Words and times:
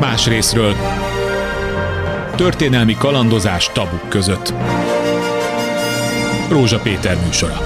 Más 0.00 0.26
részről 0.26 0.74
történelmi 2.36 2.94
kalandozás 2.94 3.70
tabuk 3.72 4.08
között. 4.08 4.52
Rózsa 6.50 6.78
Péter 6.78 7.16
műsora. 7.24 7.60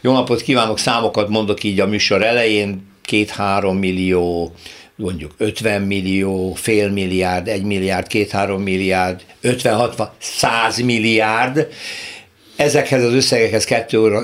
Jó 0.00 0.12
napot 0.12 0.40
kívánok, 0.40 0.78
számokat 0.78 1.28
mondok 1.28 1.62
így 1.62 1.80
a 1.80 1.86
műsor 1.86 2.22
elején, 2.22 2.86
két-három 3.02 3.76
millió, 3.76 4.54
mondjuk 4.96 5.34
50 5.36 5.82
millió, 5.82 6.52
fél 6.54 6.90
milliárd, 6.90 7.48
egy 7.48 7.64
milliárd, 7.64 8.06
két-három 8.06 8.62
milliárd, 8.62 9.20
50-60, 9.42 10.08
100 10.18 10.78
milliárd, 10.78 11.68
Ezekhez 12.56 13.04
az 13.04 13.12
összegekhez 13.12 13.64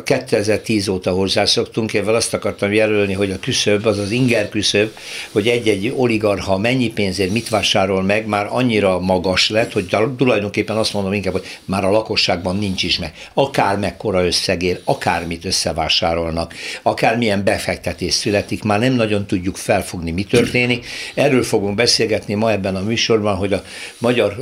2010 0.05 0.89
óta 0.89 1.11
hozzászoktunk, 1.11 1.95
én 1.95 2.05
azt 2.05 2.35
akartam 2.35 2.73
jelölni, 2.73 3.13
hogy 3.13 3.31
a 3.31 3.39
küszöb, 3.41 3.87
az 3.87 3.99
az 3.99 4.11
inger 4.11 4.49
küszöb, 4.49 4.91
hogy 5.33 5.49
egy-egy 5.49 5.93
oligarha 5.97 6.59
mennyi 6.59 6.89
pénzért 6.89 7.33
mit 7.33 7.49
vásárol 7.49 8.03
meg, 8.03 8.27
már 8.27 8.47
annyira 8.51 9.01
magas 9.01 9.49
lett, 9.49 9.73
hogy 9.73 9.97
tulajdonképpen 10.17 10.77
azt 10.77 10.93
mondom 10.93 11.13
inkább, 11.13 11.33
hogy 11.33 11.59
már 11.65 11.85
a 11.85 11.91
lakosságban 11.91 12.57
nincs 12.57 12.83
is 12.83 12.99
meg. 12.99 13.13
Akár 13.35 13.79
mekkora 13.79 14.27
összegér, 14.27 14.81
akármit 14.85 15.45
összevásárolnak, 15.45 16.55
akármilyen 16.83 17.45
befektetés 17.45 18.15
születik, 18.15 18.63
már 18.63 18.79
nem 18.79 18.93
nagyon 18.93 19.27
tudjuk 19.27 19.57
felfogni, 19.57 20.11
mi 20.11 20.25
történik. 20.25 20.87
Erről 21.15 21.43
fogunk 21.43 21.75
beszélgetni 21.75 22.35
ma 22.35 22.51
ebben 22.51 22.77
a 22.77 22.83
műsorban, 22.83 23.37
hogy 23.37 23.53
a 23.53 23.63
magyar 23.99 24.37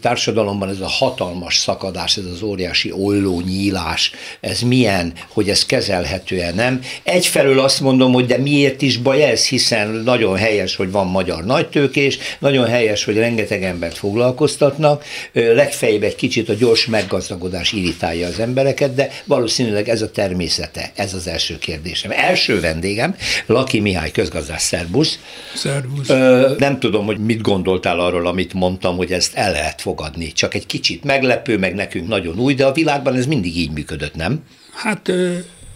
társadalomban 0.00 0.68
ez 0.68 0.80
a 0.80 0.88
hatalmas 0.88 1.56
szakadás, 1.56 2.16
ez 2.16 2.24
az 2.24 2.42
óriási 2.42 2.92
oll 2.92 3.20
olló 3.26 3.40
nyílás, 3.40 4.10
ez 4.40 4.60
milyen, 4.60 5.12
hogy 5.28 5.48
ez 5.48 5.66
kezelhető-e, 5.66 6.52
nem? 6.52 6.80
Egyfelől 7.02 7.60
azt 7.60 7.80
mondom, 7.80 8.12
hogy 8.12 8.26
de 8.26 8.38
miért 8.38 8.82
is 8.82 8.96
baj 8.96 9.22
ez, 9.22 9.46
hiszen 9.46 9.88
nagyon 9.88 10.36
helyes, 10.36 10.76
hogy 10.76 10.90
van 10.90 11.06
magyar 11.06 11.44
nagytőkés, 11.44 12.18
nagyon 12.38 12.66
helyes, 12.66 13.04
hogy 13.04 13.16
rengeteg 13.16 13.62
embert 13.62 13.98
foglalkoztatnak, 13.98 15.04
legfeljebb 15.32 16.02
egy 16.02 16.14
kicsit 16.14 16.48
a 16.48 16.54
gyors 16.54 16.86
meggazdagodás 16.86 17.72
irritálja 17.72 18.26
az 18.26 18.38
embereket, 18.38 18.94
de 18.94 19.10
valószínűleg 19.24 19.88
ez 19.88 20.02
a 20.02 20.10
természete, 20.10 20.92
ez 20.94 21.14
az 21.14 21.26
első 21.26 21.58
kérdésem. 21.58 22.10
Első 22.10 22.60
vendégem, 22.60 23.16
Laki 23.46 23.80
Mihály 23.80 24.10
közgazdás, 24.10 24.62
szerbusz. 24.62 25.18
Szerbusz. 25.54 26.08
Nem 26.58 26.78
tudom, 26.78 27.06
hogy 27.06 27.18
mit 27.18 27.40
gondoltál 27.40 28.00
arról, 28.00 28.26
amit 28.26 28.52
mondtam, 28.52 28.96
hogy 28.96 29.12
ezt 29.12 29.34
el 29.34 29.52
lehet 29.52 29.80
fogadni. 29.80 30.32
Csak 30.32 30.54
egy 30.54 30.66
kicsit 30.66 31.04
meglepő, 31.04 31.58
meg 31.58 31.74
nekünk 31.74 32.08
nagyon 32.08 32.38
új, 32.38 32.54
de 32.54 32.66
a 32.66 32.72
világban 32.72 33.11
korábban 33.12 33.16
ez 33.16 33.26
mindig 33.26 33.56
így 33.56 33.70
működött, 33.72 34.14
nem? 34.14 34.44
Hát 34.72 35.12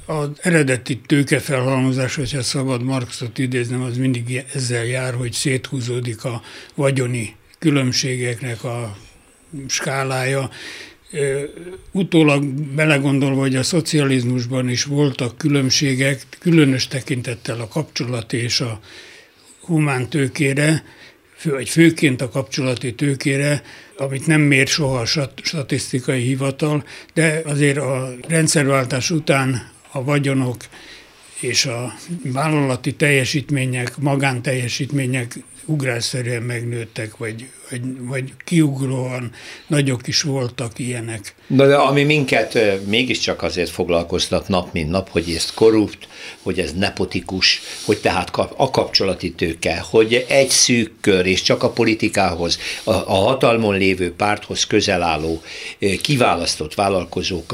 az 0.06 0.28
eredeti 0.40 1.00
tőkefelhalmozás, 1.06 2.14
hogyha 2.14 2.42
szabad 2.42 2.82
Marxot 2.82 3.38
idéznem, 3.38 3.82
az 3.82 3.96
mindig 3.96 4.44
ezzel 4.54 4.84
jár, 4.84 5.14
hogy 5.14 5.32
széthúzódik 5.32 6.24
a 6.24 6.42
vagyoni 6.74 7.34
különbségeknek 7.58 8.64
a 8.64 8.96
skálája. 9.68 10.50
Utólag 11.92 12.44
belegondolva, 12.74 13.40
hogy 13.40 13.56
a 13.56 13.62
szocializmusban 13.62 14.68
is 14.68 14.84
voltak 14.84 15.38
különbségek, 15.38 16.20
különös 16.38 16.88
tekintettel 16.88 17.60
a 17.60 17.68
kapcsolat 17.68 18.32
és 18.32 18.60
a 18.60 18.80
humán 19.60 20.08
tőkére, 20.08 20.64
fő, 20.72 20.84
vagy 21.42 21.68
főként 21.68 22.20
a 22.22 22.28
kapcsolati 22.28 22.94
tőkére, 22.94 23.62
amit 23.96 24.26
nem 24.26 24.40
mér 24.40 24.66
soha 24.66 24.98
a 24.98 25.30
statisztikai 25.42 26.22
hivatal, 26.22 26.84
de 27.14 27.42
azért 27.44 27.78
a 27.78 28.14
rendszerváltás 28.28 29.10
után 29.10 29.70
a 29.90 30.04
vagyonok 30.04 30.56
és 31.40 31.66
a 31.66 31.94
vállalati 32.22 32.94
teljesítmények, 32.94 33.96
magánteljesítmények 33.98 35.38
ugrásszerűen 35.66 36.42
megnőttek, 36.42 37.16
vagy, 37.16 37.46
vagy, 37.70 37.80
vagy 37.98 38.32
kiugróan 38.44 39.30
nagyok 39.66 40.06
is 40.06 40.22
voltak 40.22 40.78
ilyenek. 40.78 41.34
Na 41.46 41.66
de 41.66 41.74
ami 41.74 42.02
minket 42.02 42.58
mégiscsak 42.86 43.42
azért 43.42 43.70
foglalkoztat 43.70 44.48
nap, 44.48 44.72
mint 44.72 44.90
nap, 44.90 45.08
hogy 45.08 45.32
ez 45.36 45.52
korrupt, 45.54 46.08
hogy 46.42 46.58
ez 46.58 46.72
nepotikus, 46.72 47.60
hogy 47.84 47.98
tehát 47.98 48.30
a 48.56 48.70
kapcsolati 48.70 49.32
tőke, 49.32 49.84
hogy 49.90 50.24
egy 50.28 50.50
szűk 50.50 50.92
kör, 51.00 51.26
és 51.26 51.42
csak 51.42 51.62
a 51.62 51.70
politikához, 51.70 52.58
a, 52.84 52.90
a 52.92 53.14
hatalmon 53.14 53.76
lévő 53.76 54.12
párthoz 54.12 54.66
közel 54.66 55.02
álló 55.02 55.42
kiválasztott 56.02 56.74
vállalkozók 56.74 57.46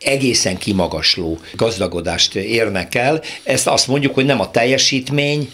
egészen 0.00 0.56
kimagasló 0.56 1.38
gazdagodást 1.52 2.34
érnek 2.34 2.94
el. 2.94 3.22
Ezt 3.42 3.66
azt 3.66 3.86
mondjuk, 3.86 4.14
hogy 4.14 4.24
nem 4.24 4.40
a 4.40 4.50
teljesítmény 4.50 5.50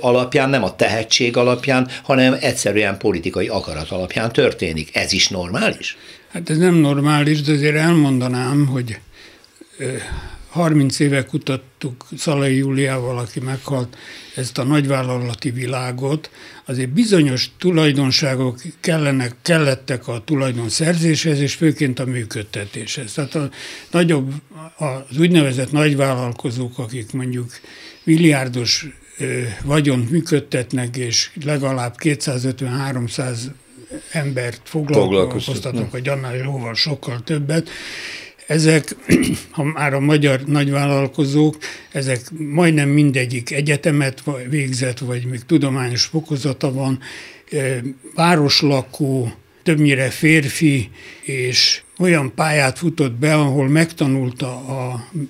alapján, 0.00 0.50
nem 0.50 0.64
a 0.64 0.76
tehetség 0.76 1.36
alapján, 1.36 1.88
hanem 2.02 2.36
egyszerűen 2.40 2.98
politikai 2.98 3.48
akarat 3.48 3.90
alapján 3.90 4.32
történik. 4.32 4.96
Ez 4.96 5.12
is 5.12 5.28
normális? 5.28 5.96
Hát 6.32 6.50
ez 6.50 6.56
nem 6.56 6.74
normális, 6.74 7.40
de 7.40 7.52
azért 7.52 7.76
elmondanám, 7.76 8.66
hogy 8.66 8.98
30 10.50 10.98
éve 10.98 11.24
kutattuk 11.24 12.06
Szalai 12.16 12.56
Júliával, 12.56 13.18
aki 13.18 13.40
meghalt, 13.40 13.96
ezt 14.36 14.58
a 14.58 14.64
nagyvállalati 14.64 15.50
világot, 15.50 16.30
azért 16.64 16.88
bizonyos 16.88 17.50
tulajdonságok 17.58 18.60
kellenek, 18.80 19.34
kellettek 19.42 20.08
a 20.08 20.22
tulajdonszerzéshez, 20.24 21.40
és 21.40 21.54
főként 21.54 21.98
a 21.98 22.04
működtetéshez. 22.04 23.12
Tehát 23.12 23.34
a 23.34 23.50
nagyobb, 23.90 24.32
az 24.76 25.18
úgynevezett 25.18 25.72
nagyvállalkozók, 25.72 26.78
akik 26.78 27.12
mondjuk 27.12 27.50
milliárdos 28.04 28.86
vagyont 29.64 30.10
működtetnek, 30.10 30.96
és 30.96 31.30
legalább 31.44 31.94
250-300 31.98 33.38
embert 34.12 34.60
foglalkoztatnak, 34.64 35.90
vagy 35.90 36.08
annál 36.08 36.36
jóval 36.36 36.74
sokkal 36.74 37.22
többet, 37.22 37.68
ezek, 38.50 38.96
ha 39.50 39.62
már 39.62 39.94
a 39.94 40.00
magyar 40.00 40.40
nagyvállalkozók, 40.44 41.58
ezek 41.92 42.20
majdnem 42.30 42.88
mindegyik 42.88 43.50
egyetemet 43.50 44.22
végzett, 44.48 44.98
vagy 44.98 45.24
még 45.24 45.40
tudományos 45.46 46.04
fokozata 46.04 46.72
van, 46.72 46.98
városlakó, 48.14 49.32
többnyire 49.62 50.10
férfi, 50.10 50.90
és 51.22 51.82
olyan 51.98 52.34
pályát 52.34 52.78
futott 52.78 53.12
be, 53.12 53.34
ahol 53.34 53.68
megtanulta 53.68 54.66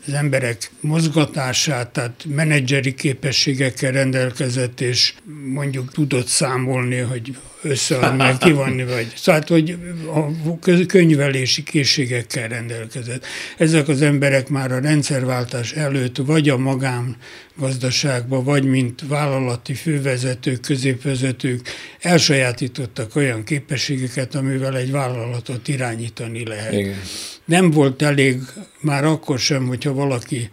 az 0.07 0.13
emberek 0.13 0.71
mozgatását, 0.81 1.89
tehát 1.89 2.25
menedzseri 2.29 2.95
képességekkel 2.95 3.93
rendelkezett, 3.93 4.81
és 4.81 5.15
mondjuk 5.45 5.93
tudott 5.93 6.27
számolni, 6.27 6.99
hogy 6.99 7.37
összeadni, 7.63 8.39
kivonni, 8.39 8.85
vagy 8.85 9.13
szóval, 9.17 9.43
hogy 9.47 9.79
a 10.13 10.87
könyvelési 10.87 11.63
készségekkel 11.63 12.49
rendelkezett. 12.49 13.25
Ezek 13.59 13.89
az 13.89 14.03
emberek 14.03 14.49
már 14.49 14.73
a 14.73 14.79
rendszerváltás 14.79 15.73
előtt 15.73 16.17
vagy 16.17 16.49
a 16.49 16.57
magán 16.57 17.17
gazdaságba, 17.57 18.43
vagy 18.43 18.65
mint 18.65 19.03
vállalati 19.09 19.75
fővezetők, 19.75 20.61
középvezetők 20.61 21.69
elsajátítottak 22.01 23.17
olyan 23.17 23.45
képességeket, 23.45 24.35
amivel 24.35 24.77
egy 24.77 24.91
vállalatot 24.91 25.69
irányítani 25.69 26.47
lehet. 26.47 26.73
Igen. 26.73 27.01
Nem 27.45 27.71
volt 27.71 28.03
elég, 28.03 28.41
már 28.81 29.05
akkor 29.05 29.39
sem, 29.39 29.67
hogyha 29.67 29.93
valaki, 29.93 30.49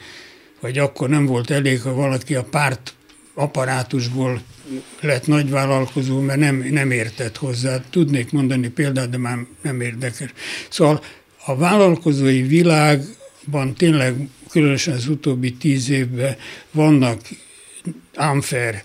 vagy 0.59 0.77
akkor 0.77 1.09
nem 1.09 1.25
volt 1.25 1.49
elég, 1.49 1.81
ha 1.81 1.93
valaki 1.93 2.35
a 2.35 2.43
párt 2.43 2.93
apparátusból 3.33 4.41
lett 5.01 5.27
nagyvállalkozó, 5.27 6.19
mert 6.19 6.39
nem, 6.39 6.67
nem 6.71 6.91
értett 6.91 7.37
hozzá. 7.37 7.83
Tudnék 7.89 8.31
mondani 8.31 8.67
példát, 8.67 9.09
de 9.09 9.17
már 9.17 9.37
nem 9.61 9.81
érdekes. 9.81 10.33
Szóval 10.69 11.03
a 11.45 11.55
vállalkozói 11.55 12.41
világban 12.41 13.73
tényleg 13.77 14.15
különösen 14.49 14.93
az 14.93 15.07
utóbbi 15.07 15.53
tíz 15.53 15.89
évben 15.89 16.35
vannak 16.71 17.21
unfair 18.17 18.83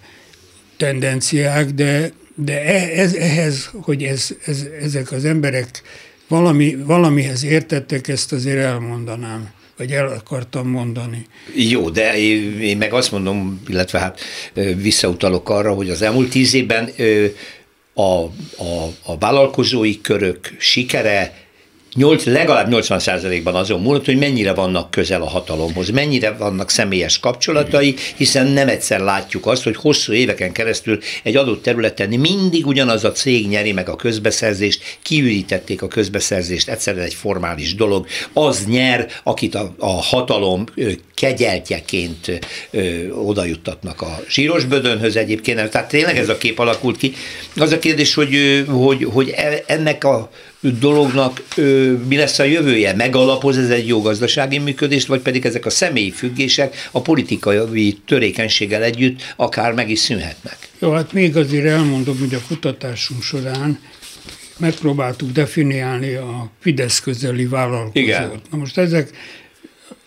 tendenciák, 0.77 1.71
de, 1.71 2.13
de 2.35 2.65
e, 2.65 3.01
ez, 3.01 3.15
ehhez, 3.15 3.71
hogy 3.73 4.03
ez, 4.03 4.31
ez, 4.45 4.67
ezek 4.81 5.13
az 5.13 5.25
emberek 5.25 5.83
valami, 6.29 6.77
valamihez 6.77 7.45
értettek, 7.45 8.09
ezt 8.09 8.33
azért 8.33 8.59
elmondanám 8.59 9.51
vagy 9.83 9.93
el 9.93 10.09
akartam 10.09 10.69
mondani. 10.69 11.27
Jó, 11.55 11.91
de 11.91 12.19
én 12.61 12.77
meg 12.77 12.93
azt 12.93 13.13
mondom, 13.13 13.63
illetve 13.69 13.99
hát 13.99 14.21
visszautalok 14.77 15.51
arra, 15.51 15.75
hogy 15.75 15.91
az 15.91 16.03
elmúlt 16.03 16.31
tíz 16.31 16.55
évben 16.55 16.91
a, 17.95 18.03
a, 18.03 18.89
a 19.03 19.19
vállalkozói 19.19 20.01
körök 20.01 20.55
sikere 20.59 21.35
8, 21.95 22.25
legalább 22.25 22.69
80%-ban 22.71 23.55
azon 23.55 23.81
múlott, 23.81 24.05
hogy 24.05 24.19
mennyire 24.19 24.53
vannak 24.53 24.91
közel 24.91 25.23
a 25.23 25.29
hatalomhoz, 25.29 25.91
mennyire 25.91 26.31
vannak 26.31 26.71
személyes 26.71 27.19
kapcsolatai, 27.19 27.95
hiszen 28.17 28.47
nem 28.47 28.69
egyszer 28.69 29.01
látjuk 29.01 29.47
azt, 29.47 29.63
hogy 29.63 29.77
hosszú 29.77 30.13
éveken 30.13 30.53
keresztül 30.53 30.99
egy 31.23 31.37
adott 31.37 31.63
területen 31.63 32.09
mindig 32.09 32.67
ugyanaz 32.67 33.05
a 33.05 33.13
cég 33.13 33.49
nyeri 33.49 33.73
meg 33.73 33.89
a 33.89 33.97
közbeszerzést, 33.97 34.99
kiürítették 35.03 35.83
a 35.83 35.89
közbeszerzést, 35.89 36.69
egyszerűen 36.69 37.05
egy 37.05 37.15
formális 37.15 37.75
dolog, 37.75 38.07
az 38.33 38.65
nyer, 38.67 39.09
akit 39.23 39.55
a, 39.55 39.75
a 39.79 39.91
hatalom 40.03 40.65
kegyeltjeként 41.15 42.41
oda 43.11 43.45
juttatnak 43.45 44.01
a 44.01 44.21
zsíros 44.29 44.65
bödönhöz 44.65 45.17
egyébként. 45.17 45.71
Tehát 45.71 45.89
tényleg 45.89 46.17
ez 46.17 46.29
a 46.29 46.39
kép 46.39 46.59
alakult 46.59 46.97
ki. 46.97 47.13
Az 47.57 47.73
a 47.73 47.79
kérdés, 47.79 48.15
hogy, 48.15 48.65
hogy, 48.69 49.05
hogy 49.13 49.29
e, 49.37 49.63
ennek 49.67 50.05
a 50.05 50.31
dolognak 50.63 51.43
ö, 51.57 51.93
mi 52.09 52.17
lesz 52.17 52.39
a 52.39 52.45
jövője? 52.45 52.95
Megalapoz 52.95 53.59
ez 53.59 53.71
egy 53.71 53.87
jó 53.87 54.03
gazdasági 54.03 54.59
működést, 54.59 55.07
vagy 55.07 55.21
pedig 55.21 55.47
ezek 55.47 55.67
a 55.67 55.71
személyi 55.71 56.11
függések 56.11 56.89
a 56.91 57.01
politikai 57.01 57.99
törékenységgel 58.07 58.83
együtt 58.83 59.35
akár 59.37 59.73
meg 59.73 59.91
is 59.91 59.99
szűnhetnek? 59.99 60.57
Jó, 60.79 60.91
hát 60.91 61.13
még 61.13 61.37
azért 61.37 61.67
elmondom, 61.67 62.19
hogy 62.19 62.35
a 62.35 62.41
kutatásunk 62.49 63.23
során 63.23 63.79
megpróbáltuk 64.57 65.31
definiálni 65.31 66.15
a 66.15 66.51
Fidesz 66.61 67.01
közeli 67.01 67.47
vállalkozót. 67.47 67.97
Igen. 67.97 68.31
Na 68.51 68.57
most 68.57 68.79
ezek, 68.79 69.11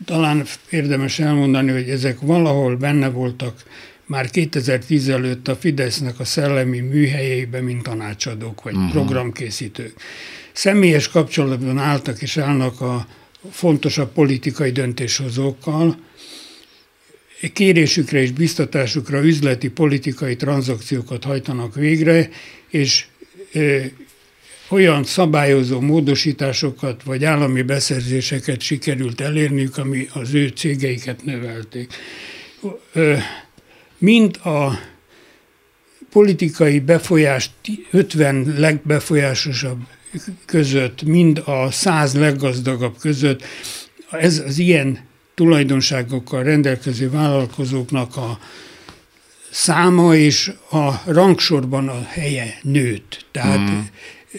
talán 0.05 0.45
érdemes 0.69 1.19
elmondani, 1.19 1.71
hogy 1.71 1.89
ezek 1.89 2.17
valahol 2.21 2.75
benne 2.75 3.09
voltak 3.09 3.63
már 4.05 4.29
2010 4.29 5.09
előtt 5.09 5.47
a 5.47 5.55
Fidesznek 5.55 6.19
a 6.19 6.23
szellemi 6.25 6.79
műhelyeiben, 6.79 7.63
mint 7.63 7.83
tanácsadók 7.83 8.63
vagy 8.63 8.75
uh-huh. 8.75 8.91
programkészítők 8.91 9.93
személyes 10.55 11.07
kapcsolatban 11.07 11.77
álltak 11.77 12.21
és 12.21 12.37
állnak 12.37 12.81
a 12.81 13.07
fontosabb 13.51 14.11
politikai 14.11 14.71
döntéshozókkal, 14.71 15.97
kérésükre 17.53 18.21
és 18.21 18.31
biztatásukra 18.31 19.23
üzleti 19.23 19.69
politikai 19.69 20.35
tranzakciókat 20.35 21.23
hajtanak 21.23 21.75
végre, 21.75 22.29
és 22.69 23.05
olyan 24.69 25.03
szabályozó 25.03 25.79
módosításokat 25.79 27.03
vagy 27.03 27.23
állami 27.23 27.61
beszerzéseket 27.61 28.61
sikerült 28.61 29.21
elérniük, 29.21 29.77
ami 29.77 30.07
az 30.13 30.33
ő 30.33 30.47
cégeiket 30.47 31.25
növelték. 31.25 31.93
Ö, 32.93 33.15
mind 33.97 34.37
a 34.43 34.79
politikai 36.09 36.79
befolyást 36.79 37.51
50 37.91 38.53
legbefolyásosabb 38.57 39.79
között, 40.45 41.03
mind 41.03 41.41
a 41.45 41.71
száz 41.71 42.15
leggazdagabb 42.15 42.97
között, 42.99 43.43
ez 44.11 44.43
az 44.45 44.57
ilyen 44.57 44.99
tulajdonságokkal 45.35 46.43
rendelkező 46.43 47.09
vállalkozóknak 47.09 48.17
a 48.17 48.39
száma 49.51 50.15
és 50.15 50.51
a 50.69 50.91
rangsorban 51.05 51.87
a 51.87 52.03
helye 52.03 52.59
nőtt. 52.61 53.25
Tehát, 53.31 53.69
mm. 53.69 53.79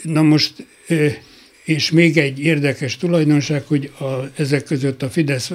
na 0.02 0.22
most, 0.22 0.66
és 1.64 1.90
még 1.90 2.16
egy 2.16 2.38
érdekes 2.38 2.96
tulajdonság, 2.96 3.62
hogy 3.66 3.92
a, 3.98 4.04
ezek 4.36 4.64
között 4.64 5.02
a 5.02 5.10
Fidesz 5.10 5.52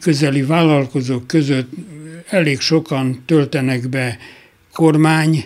közeli 0.00 0.42
vállalkozók 0.42 1.26
között 1.26 1.70
elég 2.26 2.60
sokan 2.60 3.22
töltenek 3.26 3.88
be 3.88 4.18
kormány 4.72 5.44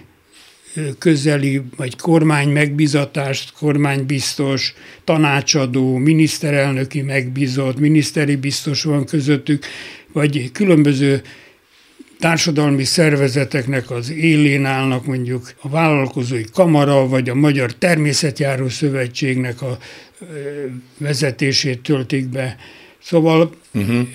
közeli 0.98 1.62
vagy 1.76 1.96
kormány 1.96 2.48
megbizatást, 2.48 3.52
kormánybiztos, 3.52 4.74
tanácsadó, 5.04 5.96
miniszterelnöki 5.96 7.02
megbízott, 7.02 7.78
miniszteri 7.78 8.36
biztos 8.36 8.82
van 8.82 9.04
közöttük, 9.04 9.64
vagy 10.12 10.50
különböző 10.52 11.22
társadalmi 12.19 12.84
szervezeteknek 12.84 13.90
az 13.90 14.10
élén 14.10 14.64
állnak 14.64 15.06
mondjuk 15.06 15.54
a 15.60 15.69
vállalkozói 15.69 16.44
kamara, 16.52 17.08
vagy 17.08 17.28
a 17.28 17.34
Magyar 17.34 17.74
Természetjáró 17.74 18.69
Szövetségnek 18.69 19.62
a 19.62 19.78
vezetését 20.98 21.80
töltik 21.80 22.28
be. 22.28 22.56
Szóval 23.02 23.50
uh-huh. 23.74 24.08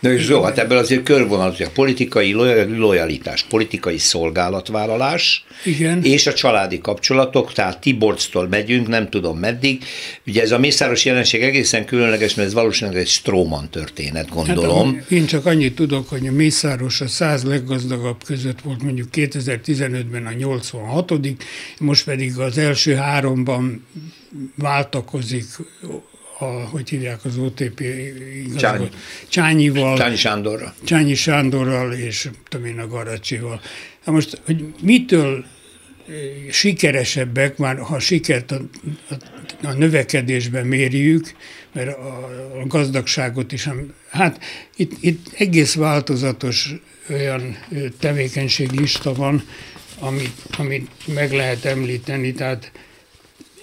Na 0.00 0.12
és 0.12 0.28
jó, 0.28 0.42
hát 0.42 0.58
ebből 0.58 0.78
azért 0.78 1.02
körvonal, 1.02 1.50
hogy 1.50 1.66
a 1.66 1.70
politikai 1.70 2.32
lojalitás, 2.76 3.42
politikai 3.42 3.98
szolgálatvállalás, 3.98 5.44
Igen. 5.64 6.02
és 6.02 6.26
a 6.26 6.32
családi 6.32 6.80
kapcsolatok, 6.80 7.52
tehát 7.52 7.80
Tiborctól 7.80 8.48
megyünk, 8.48 8.88
nem 8.88 9.08
tudom 9.08 9.38
meddig. 9.38 9.84
Ugye 10.26 10.42
ez 10.42 10.52
a 10.52 10.58
mészáros 10.58 11.04
jelenség 11.04 11.42
egészen 11.42 11.84
különleges, 11.84 12.34
mert 12.34 12.48
ez 12.48 12.54
valószínűleg 12.54 13.00
egy 13.00 13.08
Stróman 13.08 13.70
történet, 13.70 14.28
gondolom. 14.28 14.94
Hát, 14.94 15.10
én 15.10 15.26
csak 15.26 15.46
annyit 15.46 15.74
tudok, 15.74 16.08
hogy 16.08 16.26
a 16.26 16.32
mészáros 16.32 17.00
a 17.00 17.08
száz 17.08 17.44
leggazdagabb 17.44 18.24
között 18.24 18.60
volt 18.60 18.82
mondjuk 18.82 19.08
2015-ben 19.12 20.26
a 20.26 20.32
86 20.32 21.12
most 21.78 22.04
pedig 22.04 22.38
az 22.38 22.58
első 22.58 22.94
háromban 22.94 23.86
váltakozik 24.56 25.44
a, 26.40 26.44
hogy 26.44 26.88
hívják 26.88 27.24
az 27.24 27.36
OTP 27.36 27.82
Csányi. 28.56 28.88
Csányival. 29.28 29.96
Csányi 29.96 30.16
Sándorral. 30.16 30.74
Csányi 30.84 31.14
Sándorral 31.14 31.92
és 31.92 32.28
tudom 32.48 32.66
én 32.66 32.78
a 32.78 32.86
Garacsival. 32.86 33.60
Na 34.04 34.12
most, 34.12 34.40
hogy 34.44 34.74
mitől 34.82 35.44
eh, 36.08 36.14
sikeresebbek, 36.50 37.56
már 37.56 37.78
ha 37.78 37.98
sikert 37.98 38.50
a, 38.52 38.60
a, 39.08 39.14
a 39.66 39.72
növekedésben 39.72 40.66
mérjük, 40.66 41.34
mert 41.72 41.96
a, 41.96 42.28
a 42.60 42.66
gazdagságot 42.66 43.52
is, 43.52 43.68
hát 44.10 44.44
itt, 44.76 44.92
itt 45.00 45.26
egész 45.36 45.74
változatos 45.74 46.74
olyan 47.10 47.42
eh, 47.42 47.82
tevékenységlista 47.98 49.14
van, 49.14 49.42
amit, 49.98 50.34
amit 50.58 50.90
meg 51.06 51.32
lehet 51.32 51.64
említeni, 51.64 52.32
tehát 52.32 52.72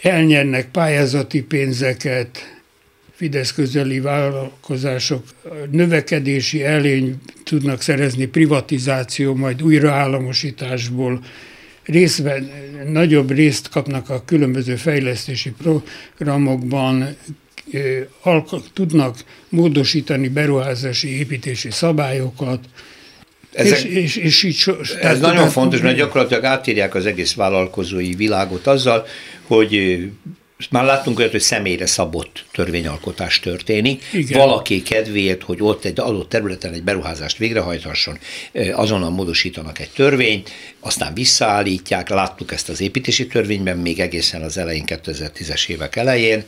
elnyernek 0.01 0.71
pályázati 0.71 1.41
pénzeket, 1.41 2.56
Fidesz 3.17 3.53
közeli 3.53 3.99
vállalkozások 3.99 5.23
növekedési 5.71 6.63
elény 6.63 7.15
tudnak 7.43 7.81
szerezni 7.81 8.25
privatizáció, 8.25 9.35
majd 9.35 9.63
újraállamosításból, 9.63 11.23
részben, 11.83 12.51
nagyobb 12.87 13.31
részt 13.31 13.69
kapnak 13.69 14.09
a 14.09 14.23
különböző 14.25 14.75
fejlesztési 14.75 15.53
programokban, 15.57 17.15
tudnak 18.73 19.23
módosítani 19.49 20.27
beruházási 20.27 21.17
építési 21.17 21.71
szabályokat, 21.71 22.59
ezek, 23.53 23.83
és, 23.83 23.95
és, 23.95 24.15
és 24.15 24.43
így 24.43 24.55
so, 24.55 24.73
ez 25.01 25.19
nagyon 25.19 25.49
fontos, 25.49 25.81
mert 25.81 25.97
gyakorlatilag 25.97 26.43
átírják 26.43 26.95
az 26.95 27.05
egész 27.05 27.33
vállalkozói 27.33 28.15
világot 28.15 28.67
azzal, 28.67 29.05
hogy 29.41 30.01
már 30.69 30.83
láttunk 30.83 31.19
olyat, 31.19 31.31
hogy 31.31 31.41
személyre 31.41 31.85
szabott 31.85 32.45
törvényalkotás 32.51 33.39
történik. 33.39 34.03
Igen. 34.13 34.39
Valaki 34.39 34.81
kedvéért, 34.81 35.43
hogy 35.43 35.57
ott 35.61 35.85
egy 35.85 35.99
adott 35.99 36.29
területen 36.29 36.73
egy 36.73 36.83
beruházást 36.83 37.37
végrehajthasson, 37.37 38.19
azonnal 38.71 39.09
módosítanak 39.09 39.79
egy 39.79 39.89
törvényt, 39.89 40.49
aztán 40.79 41.13
visszaállítják, 41.13 42.09
láttuk 42.09 42.51
ezt 42.51 42.69
az 42.69 42.81
építési 42.81 43.27
törvényben 43.27 43.77
még 43.77 43.99
egészen 43.99 44.41
az 44.41 44.57
elején, 44.57 44.83
2010-es 44.87 45.67
évek 45.67 45.95
elején, 45.95 46.43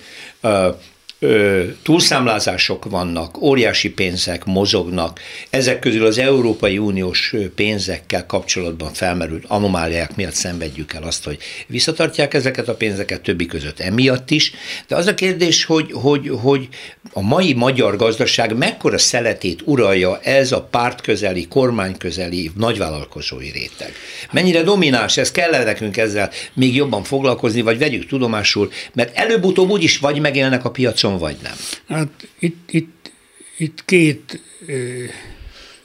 ö, 1.20 1.64
túlszámlázások 1.84 2.86
vannak, 2.86 3.42
óriási 3.42 3.90
pénzek 3.90 4.46
mozognak, 4.46 5.20
ezek 5.50 5.80
közül 5.80 6.06
az 6.06 6.18
Európai 6.18 6.78
Uniós 6.78 7.34
pénzekkel 7.56 8.26
kapcsolatban 8.26 8.94
felmerült 8.94 9.44
anomáliák 9.48 10.16
miatt 10.16 10.34
szenvedjük 10.34 10.94
el 10.94 11.04
azt, 11.04 11.24
hogy 11.24 11.38
visszatartják 11.68 12.34
ezeket 12.34 12.68
a 12.68 12.76
pénzeket, 12.76 13.22
többi 13.22 13.46
között 13.46 13.80
emiatt 13.80 14.32
is, 14.32 14.52
de 14.88 14.96
az 14.96 15.08
a 15.08 15.14
kérdés, 15.14 15.66
hogy, 15.66 15.92
hogy, 15.92 16.32
hogy 16.42 16.68
a 17.14 17.22
mai 17.22 17.54
magyar 17.54 17.96
gazdaság 17.96 18.58
mekkora 18.58 18.98
szeletét 18.98 19.62
uralja 19.66 20.20
ez 20.20 20.52
a 20.52 20.62
pártközeli, 20.62 21.48
kormányközeli, 21.48 22.52
nagyvállalkozói 22.56 23.52
réteg. 23.52 23.94
Mennyire 24.32 24.62
domináns, 24.62 25.18
ez? 25.18 25.32
Kell 25.32 25.64
nekünk 25.64 25.98
ezzel 25.98 26.30
még 26.54 26.76
jobban 26.76 27.04
foglalkozni, 27.04 27.62
vagy 27.62 27.78
vegyük 27.78 28.08
tudomásul, 28.08 28.72
mert 28.94 29.18
előbb-utóbb 29.18 29.70
úgyis 29.70 29.98
vagy 29.98 30.20
megélnek 30.20 30.66
a 30.66 30.72
piacon, 30.72 31.09
piacon, 31.10 31.18
vagy 31.18 31.38
nem? 31.42 31.56
Hát 31.88 32.28
itt, 32.40 32.72
itt, 32.72 33.12
itt 33.58 33.86
két 33.86 34.42
ö, 34.66 35.04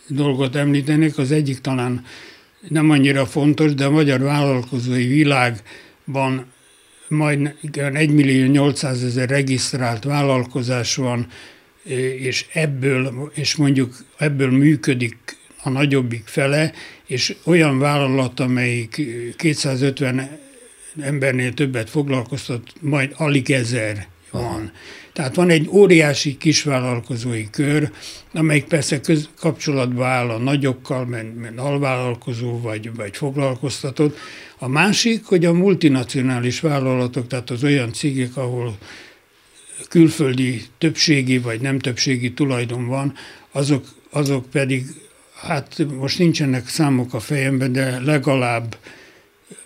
dolgot 0.09 0.55
említenék. 0.55 1.19
Az 1.19 1.33
egyik 1.33 1.59
talán 1.59 2.05
nem 2.69 2.91
annyira 2.91 3.27
fontos, 3.27 3.75
de 3.75 3.85
a 3.85 3.91
magyar 3.91 4.21
vállalkozói 4.21 5.07
világban 5.07 6.53
majd 7.09 7.55
1 7.73 8.11
millió 8.11 8.47
800 8.47 9.03
ezer 9.03 9.29
regisztrált 9.29 10.05
vállalkozás 10.05 10.95
van, 10.95 11.27
és 12.19 12.47
ebből, 12.53 13.33
és 13.35 13.55
mondjuk 13.55 13.97
ebből 14.19 14.51
működik 14.51 15.17
a 15.63 15.69
nagyobbik 15.69 16.23
fele, 16.27 16.73
és 17.07 17.37
olyan 17.45 17.79
vállalat, 17.79 18.41
amelyik 18.41 19.01
250 19.37 20.39
embernél 21.01 21.55
többet 21.55 21.91
foglalkoztat, 21.91 22.73
majd 22.81 23.13
alig 23.17 23.51
ezer 23.51 24.07
van. 24.31 24.73
Tehát 25.15 25.35
van 25.35 25.51
egy 25.51 25.69
óriási 25.69 26.37
kisvállalkozói 26.37 27.51
kör, 27.51 27.91
amelyik 28.33 28.65
persze 28.65 29.01
köz, 29.01 29.29
kapcsolatba 29.39 30.07
áll 30.07 30.29
a 30.29 30.39
nagyokkal, 30.39 31.05
mert, 31.05 31.37
mert 31.37 31.59
alvállalkozó 31.59 32.61
vagy, 32.61 32.95
vagy 32.95 33.17
foglalkoztatott. 33.17 34.19
A 34.59 34.69
másik, 34.69 35.25
hogy 35.25 35.45
a 35.45 35.53
multinacionális 35.53 36.61
vállalatok, 36.61 37.27
tehát 37.27 37.51
az 37.51 37.65
olyan 37.65 37.93
cégek, 37.93 38.37
ahol 38.37 38.79
külföldi 39.89 40.63
többségi 40.79 41.39
vagy 41.39 41.61
nem 41.61 41.79
többségi 41.79 42.33
tulajdon 42.33 42.87
van, 42.87 43.15
azok, 43.53 43.85
azok 44.11 44.51
pedig, 44.51 44.87
hát 45.35 45.87
most 45.99 46.19
nincsenek 46.19 46.69
számok 46.69 47.15
a 47.15 47.21
fejemben, 47.21 47.73
de 47.73 48.01
legalább 48.01 48.77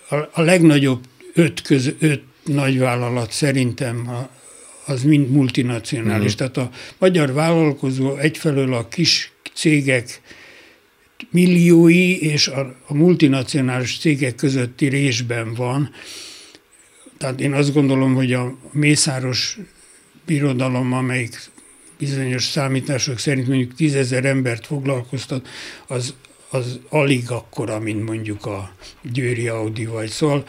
a, 0.09 0.15
a 0.15 0.41
legnagyobb 0.41 1.05
öt, 1.35 1.63
köz, 1.63 1.95
öt 1.99 2.23
nagyvállalat 2.45 3.33
szerintem 3.33 4.29
az 4.89 5.03
mind 5.03 5.31
multinacionális. 5.31 6.33
Mm. 6.33 6.37
Tehát 6.37 6.57
a 6.57 6.71
magyar 6.99 7.33
vállalkozó 7.33 8.17
egyfelől 8.17 8.75
a 8.75 8.89
kis 8.89 9.33
cégek 9.55 10.21
milliói 11.31 12.23
és 12.23 12.49
a, 12.49 12.77
a 12.87 12.95
multinacionális 12.95 13.99
cégek 13.99 14.35
közötti 14.35 14.87
résben 14.87 15.55
van. 15.55 15.91
Tehát 17.19 17.41
én 17.41 17.53
azt 17.53 17.73
gondolom, 17.73 18.15
hogy 18.15 18.33
a 18.33 18.59
Mészáros 18.73 19.59
birodalom, 20.27 20.93
amelyik 20.93 21.51
bizonyos 21.99 22.45
számítások 22.45 23.19
szerint 23.19 23.49
mondjuk 23.49 23.75
tízezer 23.75 24.25
embert 24.25 24.67
foglalkoztat, 24.67 25.49
az, 25.87 26.15
az 26.51 26.81
alig 26.89 27.31
akkora, 27.31 27.79
mint 27.79 28.05
mondjuk 28.05 28.47
a 28.47 28.75
Győri 29.03 29.49
Audi 29.49 29.87
vagy. 29.87 30.09
Szóval 30.09 30.45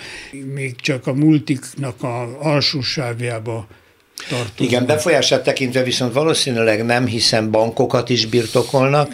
még 0.53 0.75
csak 0.75 1.07
a 1.07 1.13
multiknak 1.13 2.03
a 2.03 2.41
alsó 2.41 2.81
sávjába 2.81 3.67
tartoznak. 4.29 4.59
Igen, 4.59 4.85
befolyását 4.85 5.43
tekintve 5.43 5.83
viszont 5.83 6.13
valószínűleg 6.13 6.85
nem, 6.85 7.05
hiszen 7.05 7.51
bankokat 7.51 8.09
is 8.09 8.25
birtokolnak, 8.25 9.13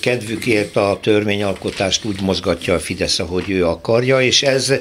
kedvükért 0.00 0.76
a 0.76 0.98
törvényalkotást 1.02 2.04
úgy 2.04 2.20
mozgatja 2.20 2.74
a 2.74 2.78
Fidesz, 2.78 3.18
ahogy 3.18 3.50
ő 3.50 3.66
akarja, 3.66 4.20
és 4.20 4.42
ez 4.42 4.72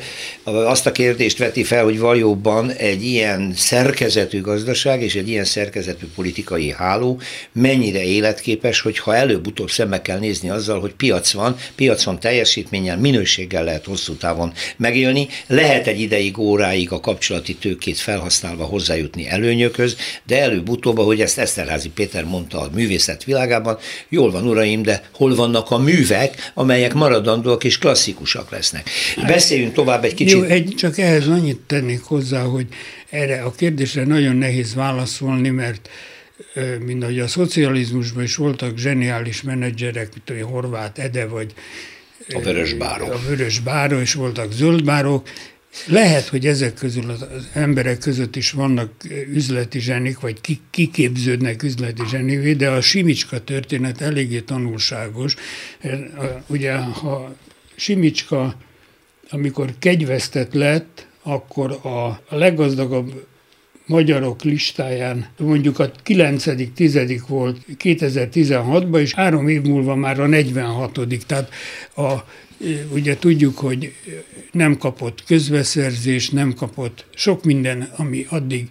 azt 0.43 0.85
a 0.85 0.91
kérdést 0.91 1.37
veti 1.37 1.63
fel, 1.63 1.83
hogy 1.83 1.99
valóban 1.99 2.71
egy 2.71 3.03
ilyen 3.03 3.53
szerkezetű 3.55 4.41
gazdaság 4.41 5.01
és 5.01 5.15
egy 5.15 5.29
ilyen 5.29 5.45
szerkezetű 5.45 6.05
politikai 6.15 6.71
háló 6.71 7.19
mennyire 7.51 8.03
életképes, 8.03 8.81
hogyha 8.81 9.15
előbb-utóbb 9.15 9.69
szembe 9.69 10.01
kell 10.01 10.19
nézni 10.19 10.49
azzal, 10.49 10.79
hogy 10.79 10.93
piac 10.93 11.31
van, 11.31 11.55
piac 11.75 12.03
van 12.03 12.19
teljesítménnyel, 12.19 12.97
minőséggel 12.97 13.63
lehet 13.63 13.85
hosszú 13.85 14.13
távon 14.13 14.53
megélni, 14.77 15.27
lehet 15.47 15.87
egy 15.87 15.99
ideig, 15.99 16.37
óráig 16.37 16.91
a 16.91 16.99
kapcsolati 16.99 17.55
tőkét 17.55 17.97
felhasználva 17.97 18.63
hozzájutni 18.63 19.27
előnyökhöz, 19.35 19.97
de 20.23 20.41
előbb-utóbb, 20.41 20.97
ahogy 20.97 21.21
ezt 21.21 21.37
Eszterházi 21.37 21.89
Péter 21.89 22.23
mondta 22.23 22.61
a 22.61 22.69
művészet 22.73 23.23
világában, 23.23 23.77
jól 24.09 24.31
van, 24.31 24.47
uraim, 24.47 24.81
de 24.81 25.03
hol 25.11 25.35
vannak 25.35 25.71
a 25.71 25.77
művek, 25.77 26.51
amelyek 26.53 26.93
maradandóak 26.93 27.63
és 27.63 27.77
klasszikusak 27.77 28.51
lesznek. 28.51 28.89
Beszéljünk 29.27 29.73
tovább 29.73 30.03
egy 30.03 30.13
kicsit. 30.13 30.37
Jó, 30.37 30.43
egy, 30.43 30.73
csak 30.77 30.97
ehhez 30.97 31.27
annyit 31.27 31.59
tennék 31.67 32.01
hozzá, 32.01 32.41
hogy 32.41 32.67
erre 33.09 33.41
a 33.41 33.51
kérdésre 33.51 34.05
nagyon 34.05 34.35
nehéz 34.35 34.75
válaszolni, 34.75 35.49
mert 35.49 35.89
mint 36.85 37.03
ahogy 37.03 37.19
a 37.19 37.27
szocializmusban 37.27 38.23
is 38.23 38.35
voltak 38.35 38.77
zseniális 38.77 39.41
menedzserek, 39.41 40.09
mint 40.13 40.41
a 40.41 40.47
Horváth 40.47 41.03
Ede, 41.03 41.25
vagy 41.25 41.53
a 42.33 42.39
Vörös 42.39 42.73
Báró. 42.73 43.05
A 43.05 43.19
Vörös 43.27 43.59
Báró, 43.59 43.99
és 43.99 44.13
voltak 44.13 44.51
zöldbárok, 44.51 45.29
lehet, 45.85 46.27
hogy 46.27 46.47
ezek 46.47 46.73
közül 46.73 47.09
az 47.09 47.27
emberek 47.53 47.97
között 47.97 48.35
is 48.35 48.51
vannak 48.51 48.91
üzleti 49.33 49.79
zsenik, 49.79 50.19
vagy 50.19 50.61
kiképződnek 50.69 51.63
üzleti 51.63 52.03
zsenivé, 52.09 52.53
de 52.53 52.69
a 52.69 52.81
Simicska 52.81 53.43
történet 53.43 54.01
eléggé 54.01 54.39
tanulságos. 54.39 55.35
Ugye, 56.47 56.75
ha 56.75 57.35
Simicska, 57.75 58.57
amikor 59.29 59.73
kegyvesztett 59.79 60.53
lett, 60.53 61.07
akkor 61.23 61.71
a 61.71 62.35
leggazdagabb 62.35 63.25
magyarok 63.85 64.43
listáján 64.43 65.27
mondjuk 65.37 65.79
a 65.79 65.91
9 66.03 66.45
10 66.73 66.99
volt 67.27 67.57
2016-ban, 67.83 68.99
és 68.99 69.13
három 69.13 69.47
év 69.47 69.61
múlva 69.61 69.95
már 69.95 70.19
a 70.19 70.27
46 70.27 70.99
Tehát 71.27 71.49
a 71.95 72.25
Ugye 72.89 73.17
tudjuk, 73.17 73.57
hogy 73.57 73.93
nem 74.51 74.77
kapott 74.77 75.23
közbeszerzés, 75.27 76.29
nem 76.29 76.53
kapott 76.53 77.05
sok 77.15 77.43
minden, 77.43 77.89
ami 77.95 78.25
addig 78.29 78.67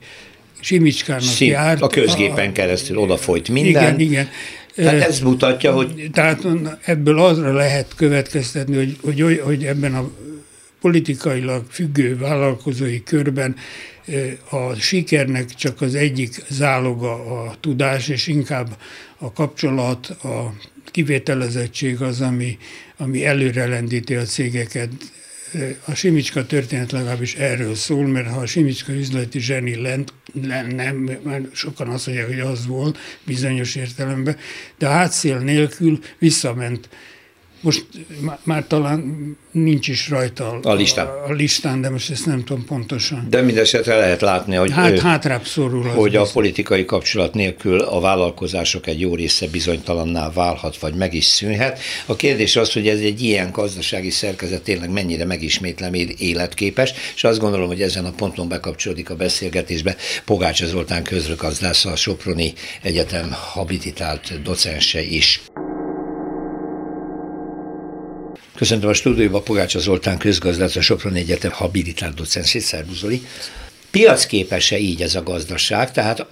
Simicskának 0.61 1.23
Szín, 1.23 1.51
járt. 1.51 1.81
A 1.81 1.87
közgépen 1.87 2.49
a, 2.49 2.53
keresztül 2.53 2.99
odafolyt 2.99 3.49
minden. 3.49 3.83
Igen, 3.83 4.01
igen. 4.01 4.29
Tehát 4.75 5.03
ez 5.03 5.21
mutatja, 5.21 5.73
hogy... 5.73 6.11
Tehát 6.13 6.47
ebből 6.85 7.19
azra 7.19 7.53
lehet 7.53 7.95
következtetni, 7.97 8.77
hogy, 8.77 9.23
hogy, 9.23 9.41
hogy 9.45 9.65
ebben 9.65 9.95
a 9.95 10.11
politikailag 10.81 11.65
függő 11.71 12.19
vállalkozói 12.19 13.03
körben 13.03 13.57
a 14.51 14.75
sikernek 14.75 15.55
csak 15.55 15.81
az 15.81 15.95
egyik 15.95 16.43
záloga 16.49 17.43
a 17.43 17.57
tudás, 17.61 18.09
és 18.09 18.27
inkább 18.27 18.77
a 19.19 19.33
kapcsolat, 19.33 20.07
a 20.07 20.55
kivételezettség 20.91 22.03
az, 22.03 22.21
ami, 22.21 22.59
ami 22.97 23.25
előrelendíti 23.25 24.15
a 24.15 24.23
cégeket. 24.23 24.91
A 25.85 25.95
Simicska 25.95 26.47
történet 26.47 26.93
legalábbis 26.93 27.35
erről 27.35 27.75
szól, 27.75 28.07
mert 28.07 28.29
ha 28.29 28.41
a 28.41 28.47
Simicska 28.47 28.93
üzleti 28.93 29.41
zseni 29.41 29.75
lent, 29.75 30.13
lenne, 30.43 30.93
mert 31.23 31.55
sokan 31.55 31.89
azt 31.89 32.07
mondják, 32.07 32.29
hogy 32.29 32.41
az 32.41 32.67
volt 32.67 32.99
bizonyos 33.25 33.75
értelemben, 33.75 34.37
de 34.79 34.87
a 34.87 34.91
hátszél 34.91 35.39
nélkül 35.39 35.99
visszament 36.19 36.89
most 37.65 37.87
már 38.43 38.65
talán 38.67 39.37
nincs 39.51 39.89
is 39.89 40.09
rajta 40.09 40.61
a, 40.63 40.71
a, 40.71 40.75
listán. 40.75 41.07
a, 41.07 41.29
a 41.29 41.33
listán, 41.33 41.81
de 41.81 41.91
most 41.91 42.11
ezt 42.11 42.27
nem 42.27 42.45
tudom 42.45 42.65
pontosan. 42.65 43.27
De 43.31 43.41
mindesetre 43.41 43.97
lehet 43.97 44.21
látni, 44.21 44.55
hogy, 44.55 44.73
hát, 44.73 44.91
ő, 44.91 44.99
hátrább 44.99 45.47
szorul 45.47 45.83
hogy 45.83 46.11
biztos. 46.11 46.29
a 46.29 46.33
politikai 46.33 46.85
kapcsolat 46.85 47.35
nélkül 47.35 47.81
a 47.81 48.01
vállalkozások 48.01 48.87
egy 48.87 49.01
jó 49.01 49.15
része 49.15 49.47
bizonytalanná 49.49 50.31
válhat, 50.33 50.77
vagy 50.77 50.95
meg 50.95 51.15
is 51.15 51.25
szűnhet. 51.25 51.79
A 52.07 52.17
kérdés 52.17 52.57
az, 52.57 52.73
hogy 52.73 52.89
ez 52.89 52.99
egy 52.99 53.23
ilyen 53.23 53.51
gazdasági 53.51 54.11
szerkezet 54.11 54.63
tényleg 54.63 54.91
mennyire 54.91 55.25
megismétlem 55.25 55.95
életképes, 56.19 56.93
és 57.15 57.25
azt 57.25 57.39
gondolom, 57.39 57.67
hogy 57.67 57.83
ezen 57.83 58.05
a 58.05 58.11
ponton 58.11 58.49
bekapcsolódik 58.49 59.11
a 59.11 59.17
beszélgetésbe 59.17 59.97
Pogács 60.25 60.65
Zoltán 60.65 61.03
közrögazdász, 61.03 61.85
a 61.85 61.97
Soproni 61.97 62.53
Egyetem 62.83 63.29
habilitált 63.53 64.43
docense 64.43 65.03
is. 65.03 65.43
Köszöntöm 68.57 68.89
a 68.89 68.95
stúdióban 68.95 69.45
Pogácsa 69.45 69.79
Zoltán 69.79 70.19
közgazdász, 70.19 70.77
a 70.77 70.81
Sopron 70.81 71.15
Egyetem 71.15 71.51
habilitált 71.51 72.15
docensét, 72.15 72.63
szervuzoli 72.63 73.23
piacképes-e 73.95 74.79
így 74.79 75.03
ez 75.03 75.15
a 75.15 75.23
gazdaság? 75.23 75.93
Tehát 75.93 76.27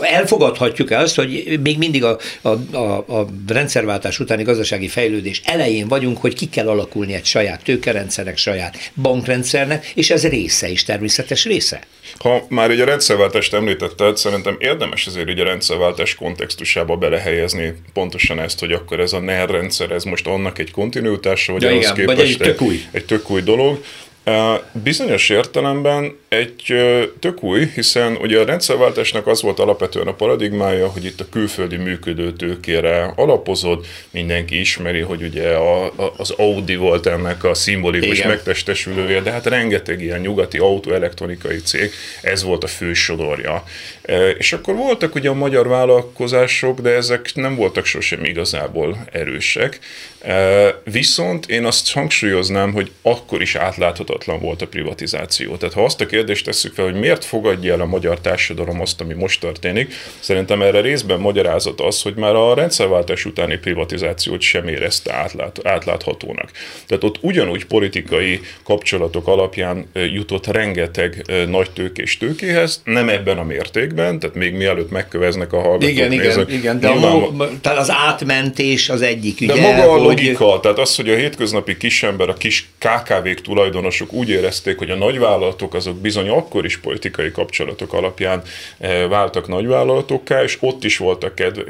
elfogadhatjuk 0.00 0.90
-e 0.90 0.98
azt, 0.98 1.14
hogy 1.14 1.58
még 1.62 1.78
mindig 1.78 2.04
a, 2.04 2.18
a, 2.42 2.48
a, 2.76 3.18
a 3.18 3.26
rendszerváltás 3.48 4.20
utáni 4.20 4.42
gazdasági 4.42 4.88
fejlődés 4.88 5.42
elején 5.44 5.88
vagyunk, 5.88 6.18
hogy 6.18 6.34
ki 6.34 6.48
kell 6.48 6.68
alakulni 6.68 7.14
egy 7.14 7.24
saját 7.24 7.62
tőkerendszernek, 7.62 8.36
saját 8.36 8.76
bankrendszernek, 8.94 9.92
és 9.94 10.10
ez 10.10 10.26
része 10.26 10.68
is, 10.68 10.82
természetes 10.82 11.44
része? 11.44 11.80
Ha 12.18 12.46
már 12.48 12.70
egy 12.70 12.80
a 12.80 12.84
rendszerváltást 12.84 13.54
említetted, 13.54 14.16
szerintem 14.16 14.56
érdemes 14.58 15.06
azért 15.06 15.28
egy 15.28 15.40
a 15.40 15.44
rendszerváltás 15.44 16.14
kontextusába 16.14 16.96
belehelyezni 16.96 17.74
pontosan 17.92 18.40
ezt, 18.40 18.58
hogy 18.58 18.72
akkor 18.72 19.00
ez 19.00 19.12
a 19.12 19.20
NER 19.20 19.50
rendszer, 19.50 19.90
ez 19.90 20.04
most 20.04 20.26
annak 20.26 20.58
egy 20.58 20.70
kontinuitása, 20.70 21.52
vagy 21.52 21.62
ja, 21.62 21.68
ahhoz 21.68 21.82
igen, 21.82 21.94
képest 21.94 22.16
vagy 22.16 22.28
egy 22.28 22.36
tök 22.36 22.60
új. 22.60 22.74
Egy, 22.74 22.88
egy 22.92 23.04
tök 23.04 23.30
új 23.30 23.40
dolog. 23.40 23.82
Bizonyos 24.72 25.28
értelemben 25.28 26.18
egy 26.28 26.74
tök 27.20 27.42
új, 27.42 27.66
hiszen 27.74 28.16
ugye 28.16 28.40
a 28.40 28.44
rendszerváltásnak 28.44 29.26
az 29.26 29.42
volt 29.42 29.58
alapvetően 29.58 30.06
a 30.06 30.14
paradigmája, 30.14 30.88
hogy 30.88 31.04
itt 31.04 31.20
a 31.20 31.28
külföldi 31.30 31.76
működő 31.76 32.32
tőkére 32.32 33.12
alapozod, 33.16 33.86
mindenki 34.10 34.60
ismeri, 34.60 35.00
hogy 35.00 35.22
ugye 35.22 35.48
a, 35.48 35.84
a, 35.84 36.12
az 36.16 36.30
Audi 36.30 36.76
volt 36.76 37.06
ennek 37.06 37.44
a 37.44 37.54
szimbolikus 37.54 38.18
Igen. 38.18 38.28
megtestesülője, 38.28 39.20
de 39.20 39.30
hát 39.30 39.46
rengeteg 39.46 40.02
ilyen 40.02 40.20
nyugati 40.20 40.58
autoelektronikai 40.58 41.58
cég, 41.58 41.90
ez 42.22 42.42
volt 42.42 42.64
a 42.64 42.66
fő 42.66 42.92
sodorja. 42.92 43.64
És 44.38 44.52
akkor 44.52 44.74
voltak 44.74 45.14
ugye 45.14 45.28
a 45.28 45.34
magyar 45.34 45.68
vállalkozások, 45.68 46.80
de 46.80 46.90
ezek 46.90 47.30
nem 47.34 47.56
voltak 47.56 47.84
sosem 47.84 48.24
igazából 48.24 49.04
erősek. 49.12 49.78
Viszont 50.84 51.46
én 51.46 51.64
azt 51.64 51.92
hangsúlyoznám, 51.92 52.72
hogy 52.72 52.90
akkor 53.02 53.42
is 53.42 53.54
átláthatatlan 53.54 54.15
elfogadhatatlan 54.16 54.40
volt 54.40 54.62
a 54.62 54.66
privatizáció. 54.66 55.56
Tehát 55.56 55.74
ha 55.74 55.84
azt 55.84 56.00
a 56.00 56.06
kérdést 56.06 56.44
tesszük 56.44 56.74
fel, 56.74 56.84
hogy 56.84 56.94
miért 56.94 57.24
fogadja 57.24 57.72
el 57.72 57.80
a 57.80 57.86
magyar 57.86 58.20
társadalom 58.20 58.80
azt, 58.80 59.00
ami 59.00 59.14
most 59.14 59.40
történik, 59.40 59.94
szerintem 60.20 60.62
erre 60.62 60.80
részben 60.80 61.20
magyarázat 61.20 61.80
az, 61.80 62.02
hogy 62.02 62.14
már 62.14 62.34
a 62.34 62.54
rendszerváltás 62.54 63.24
utáni 63.24 63.56
privatizációt 63.56 64.40
sem 64.40 64.68
érezte 64.68 65.14
átlát, 65.14 65.60
átláthatónak. 65.62 66.50
Tehát 66.86 67.04
ott 67.04 67.18
ugyanúgy 67.20 67.64
politikai 67.64 68.40
kapcsolatok 68.64 69.26
alapján 69.26 69.86
jutott 69.92 70.46
rengeteg 70.46 71.24
nagy 71.48 71.70
tőkés 71.70 72.16
tőkéhez, 72.16 72.82
nem 72.84 73.08
ebben 73.08 73.38
a 73.38 73.44
mértékben, 73.44 74.18
tehát 74.18 74.36
még 74.36 74.54
mielőtt 74.54 74.90
megköveznek 74.90 75.52
a 75.52 75.60
hallgatók. 75.60 75.88
Igen, 75.88 76.08
nézők, 76.08 76.48
igen, 76.48 76.58
igen, 76.58 76.80
de 76.80 76.88
nyilván, 76.88 77.40
a, 77.40 77.60
tehát 77.60 77.78
az 77.78 77.90
átmentés 77.90 78.88
az 78.88 79.02
egyik 79.02 79.40
ügye. 79.40 79.54
De 79.54 79.60
maga 79.60 79.92
a 79.92 79.96
logika, 79.96 80.44
hogy... 80.44 80.60
tehát 80.60 80.78
az, 80.78 80.96
hogy 80.96 81.10
a 81.10 81.16
hétköznapi 81.16 81.76
kisember, 81.76 82.28
a 82.28 82.34
kis 82.34 82.68
KKV-k 82.78 83.40
tulajdonosok 83.40 84.05
úgy 84.12 84.28
érezték, 84.28 84.78
hogy 84.78 84.90
a 84.90 84.96
nagyvállalatok 84.96 85.74
azok 85.74 85.96
bizony 85.96 86.28
akkor 86.28 86.64
is 86.64 86.78
politikai 86.78 87.30
kapcsolatok 87.30 87.92
alapján 87.92 88.42
váltak 89.08 89.48
nagyvállalatokká, 89.48 90.42
és 90.42 90.56
ott 90.60 90.84
is 90.84 90.96
voltak 90.96 91.34
kedve, 91.34 91.62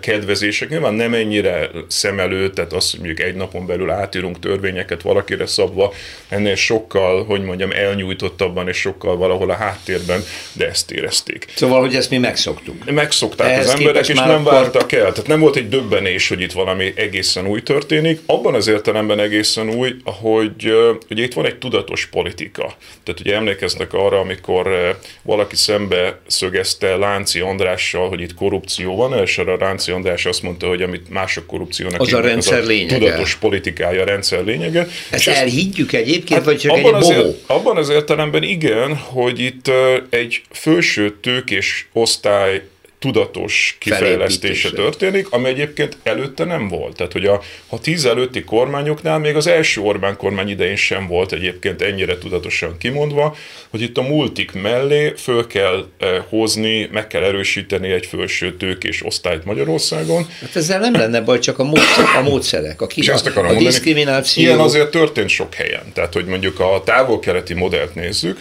kedvezések. 0.00 0.68
Nyilván 0.68 0.94
nem 0.94 1.14
ennyire 1.14 1.70
szem 1.88 2.18
előtt, 2.18 2.54
tehát 2.54 2.72
azt, 2.72 2.90
hogy 2.90 3.00
mondjuk 3.00 3.28
egy 3.28 3.34
napon 3.34 3.66
belül 3.66 3.90
átírunk 3.90 4.38
törvényeket 4.38 5.02
valakire 5.02 5.46
szabva, 5.46 5.92
ennél 6.28 6.54
sokkal, 6.54 7.24
hogy 7.24 7.42
mondjam, 7.42 7.70
elnyújtottabban 7.70 8.68
és 8.68 8.76
sokkal 8.76 9.16
valahol 9.16 9.50
a 9.50 9.54
háttérben, 9.54 10.22
de 10.52 10.68
ezt 10.68 10.90
érezték. 10.90 11.46
Szóval, 11.54 11.80
hogy 11.80 11.94
ezt 11.94 12.10
mi 12.10 12.18
megszoktuk. 12.18 12.90
Megszokták 12.90 13.50
Ehhez 13.50 13.66
az 13.66 13.78
emberek, 13.78 14.08
és 14.08 14.18
nem 14.18 14.30
akkor... 14.30 14.52
vártak 14.52 14.92
el. 14.92 15.12
Tehát 15.12 15.26
nem 15.26 15.40
volt 15.40 15.56
egy 15.56 15.68
döbbenés, 15.68 16.28
hogy 16.28 16.40
itt 16.40 16.52
valami 16.52 16.92
egészen 16.96 17.46
új 17.46 17.62
történik. 17.62 18.20
Abban 18.26 18.54
az 18.54 18.66
értelemben 18.66 19.20
egészen 19.20 19.70
új, 19.70 19.94
hogy 20.04 20.72
ugye 21.10 21.22
itt 21.22 21.34
van 21.34 21.46
egy 21.46 21.58
tudatos 21.74 22.06
politika. 22.06 22.76
Tehát 23.02 23.20
ugye 23.20 23.34
emlékeznek 23.34 23.92
arra, 23.92 24.18
amikor 24.18 24.96
valaki 25.22 25.56
szembe 25.56 26.18
szögezte 26.26 26.96
Lánci 26.96 27.40
Andrással, 27.40 28.08
hogy 28.08 28.20
itt 28.20 28.34
korrupció 28.34 28.96
van, 28.96 29.18
és 29.18 29.38
arra 29.38 29.56
Lánci 29.56 29.90
András 29.90 30.26
azt 30.26 30.42
mondta, 30.42 30.68
hogy 30.68 30.82
amit 30.82 31.10
mások 31.10 31.46
korrupciónak 31.46 32.00
az 32.00 32.12
a 32.12 32.20
rendszer 32.20 32.58
az 32.58 32.64
a 32.64 32.68
lényege. 32.68 32.98
tudatos 32.98 33.34
politikája, 33.34 34.02
a 34.02 34.04
rendszer 34.04 34.44
lényege. 34.44 34.88
Ezt 35.10 35.26
és 35.26 35.34
elhiggyük 35.34 35.92
egyébként, 35.92 36.28
hát 36.28 36.44
vagy 36.44 36.58
csak 36.58 36.72
abban 36.72 36.94
egy 36.94 37.02
az, 37.02 37.10
ér, 37.10 37.34
abban 37.46 37.76
az 37.76 37.88
értelemben 37.88 38.42
igen, 38.42 38.96
hogy 38.96 39.40
itt 39.40 39.70
egy 40.10 40.42
felső 40.50 41.16
tőkés 41.20 41.88
osztály 41.92 42.62
tudatos 43.04 43.76
kifejlesztése 43.80 44.70
történik, 44.70 45.30
ami 45.30 45.48
egyébként 45.48 45.96
előtte 46.02 46.44
nem 46.44 46.68
volt. 46.68 46.96
Tehát, 46.96 47.12
hogy 47.12 47.26
a, 47.26 47.40
a 47.68 47.80
tíz 47.80 48.04
előtti 48.04 48.44
kormányoknál 48.44 49.18
még 49.18 49.36
az 49.36 49.46
első 49.46 49.80
Orbán 49.80 50.16
kormány 50.16 50.48
idején 50.48 50.76
sem 50.76 51.06
volt 51.06 51.32
egyébként 51.32 51.82
ennyire 51.82 52.18
tudatosan 52.18 52.76
kimondva, 52.78 53.36
hogy 53.70 53.82
itt 53.82 53.98
a 53.98 54.02
multik 54.02 54.52
mellé 54.52 55.12
föl 55.16 55.46
kell 55.46 55.86
eh, 55.98 56.22
hozni, 56.28 56.88
meg 56.92 57.06
kell 57.06 57.22
erősíteni 57.22 57.90
egy 57.90 58.06
felső 58.06 58.56
tőkés 58.56 59.04
osztályt 59.04 59.44
Magyarországon. 59.44 60.26
Hát 60.40 60.56
ezzel 60.56 60.78
nem 60.80 60.92
lenne 60.92 61.20
baj, 61.20 61.38
csak 61.38 61.58
a, 61.58 61.64
módszer, 61.64 62.04
a 62.16 62.22
módszerek, 62.22 62.80
a, 62.80 62.86
ki, 62.86 63.10
a, 63.10 63.14
a 63.14 63.30
mondani, 63.34 63.64
diszkrimináció. 63.64 64.42
Ilyen 64.42 64.58
azért 64.58 64.90
történt 64.90 65.28
sok 65.28 65.54
helyen. 65.54 65.92
Tehát, 65.92 66.12
hogy 66.12 66.24
mondjuk 66.24 66.60
a 66.60 66.82
távol-keleti 66.84 67.54
modellt 67.54 67.94
nézzük, 67.94 68.40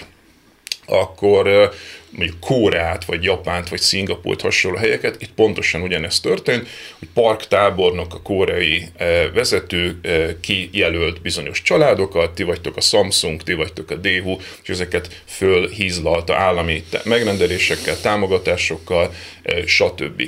akkor 0.86 1.48
eh, 1.48 1.70
mondjuk 2.16 2.40
Kóreát, 2.40 3.06
vagy 3.06 3.24
Japánt, 3.24 3.70
vagy 3.70 3.80
Szingapurt 3.80 4.42
hasonló 4.42 4.78
helyeket, 4.78 5.22
itt 5.22 5.34
pontosan 5.36 5.82
ugyanezt 5.82 6.24
történt, 6.24 6.68
hogy 7.00 7.08
parktábornok 7.14 8.14
a 8.14 8.22
koreai 8.22 8.84
eh, 8.98 9.30
vezető 9.34 10.00
eh, 10.02 10.30
kijelölt 10.42 11.22
bizonyos 11.22 11.62
családokat, 11.62 12.36
ti 12.36 12.44
vagytok 12.44 12.78
a 12.78 12.82
Samsung, 12.82 13.44
ti 13.44 13.54
vagytok 13.54 13.92
a 13.92 13.96
Daewoo, 13.96 14.38
és 14.64 14.70
ezeket 14.70 15.22
fölhízlalta 15.26 16.36
állami 16.36 16.84
megrendelésekkel, 17.04 18.00
támogatásokkal, 18.02 19.14
eh, 19.44 19.66
stb. 19.66 20.22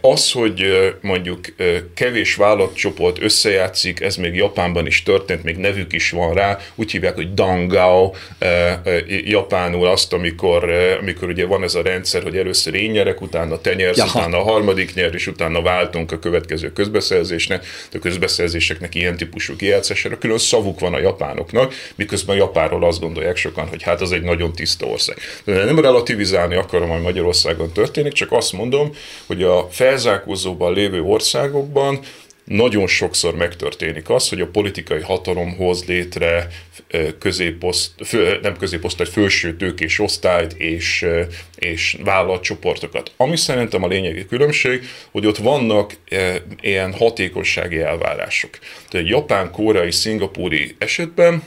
Az, 0.00 0.32
hogy 0.32 0.64
mondjuk 1.00 1.54
kevés 1.94 2.34
vállalatcsoport 2.34 3.22
összejátszik, 3.22 4.00
ez 4.00 4.16
még 4.16 4.34
Japánban 4.34 4.86
is 4.86 5.02
történt, 5.02 5.42
még 5.42 5.56
nevük 5.56 5.92
is 5.92 6.10
van 6.10 6.34
rá, 6.34 6.58
úgy 6.74 6.90
hívják, 6.90 7.14
hogy 7.14 7.34
Dangao, 7.34 8.12
japánul 9.24 9.86
azt, 9.86 10.12
amikor, 10.12 10.70
amikor 11.00 11.11
amikor 11.12 11.30
ugye 11.30 11.46
van 11.46 11.62
ez 11.62 11.74
a 11.74 11.82
rendszer, 11.82 12.22
hogy 12.22 12.36
először 12.36 12.74
én 12.74 12.90
nyerek, 12.90 13.20
utána 13.20 13.60
te 13.60 13.74
nyersz, 13.74 13.96
Jaha. 13.96 14.18
utána 14.18 14.38
a 14.38 14.42
harmadik 14.42 14.94
nyer, 14.94 15.14
és 15.14 15.26
utána 15.26 15.62
váltunk 15.62 16.12
a 16.12 16.18
következő 16.18 16.72
közbeszerzésnek. 16.72 17.66
De 17.90 17.98
a 17.98 18.00
közbeszerzéseknek 18.00 18.94
ilyen 18.94 19.16
típusú 19.16 19.56
kijátszására 19.56 20.18
külön 20.18 20.38
szavuk 20.38 20.80
van 20.80 20.94
a 20.94 20.98
japánoknak, 20.98 21.74
miközben 21.94 22.36
a 22.36 22.38
Japánról 22.38 22.84
azt 22.84 23.00
gondolják 23.00 23.36
sokan, 23.36 23.68
hogy 23.68 23.82
hát 23.82 24.00
az 24.00 24.12
egy 24.12 24.22
nagyon 24.22 24.52
tiszta 24.52 24.86
ország. 24.86 25.16
De 25.44 25.64
nem 25.64 25.78
relativizálni 25.78 26.54
akarom, 26.54 26.88
hogy 26.88 27.02
Magyarországon 27.02 27.72
történik, 27.72 28.12
csak 28.12 28.32
azt 28.32 28.52
mondom, 28.52 28.94
hogy 29.26 29.42
a 29.42 29.68
felzárkózóban 29.70 30.72
lévő 30.72 31.02
országokban 31.02 32.00
nagyon 32.44 32.86
sokszor 32.86 33.36
megtörténik 33.36 34.10
az, 34.10 34.28
hogy 34.28 34.40
a 34.40 34.46
politikai 34.46 35.00
hatalom 35.00 35.56
hoz 35.56 35.84
létre 35.84 36.48
középoszt, 37.18 37.90
fő, 38.04 38.38
nem 38.42 38.56
középoszt, 38.56 39.00
egy 39.00 39.08
felső 39.08 39.56
tőkés 39.56 39.98
osztályt 39.98 40.52
és, 40.52 41.06
és 41.56 41.96
vállalatcsoportokat. 42.04 43.12
Ami 43.16 43.36
szerintem 43.36 43.82
a 43.82 43.88
lényegi 43.88 44.26
különbség, 44.26 44.84
hogy 45.10 45.26
ott 45.26 45.36
vannak 45.36 45.96
ilyen 46.60 46.92
hatékonysági 46.92 47.78
elvárások. 47.78 48.58
Tehát 48.88 49.08
japán, 49.08 49.50
koreai, 49.50 49.90
szingapúri 49.90 50.74
esetben 50.78 51.42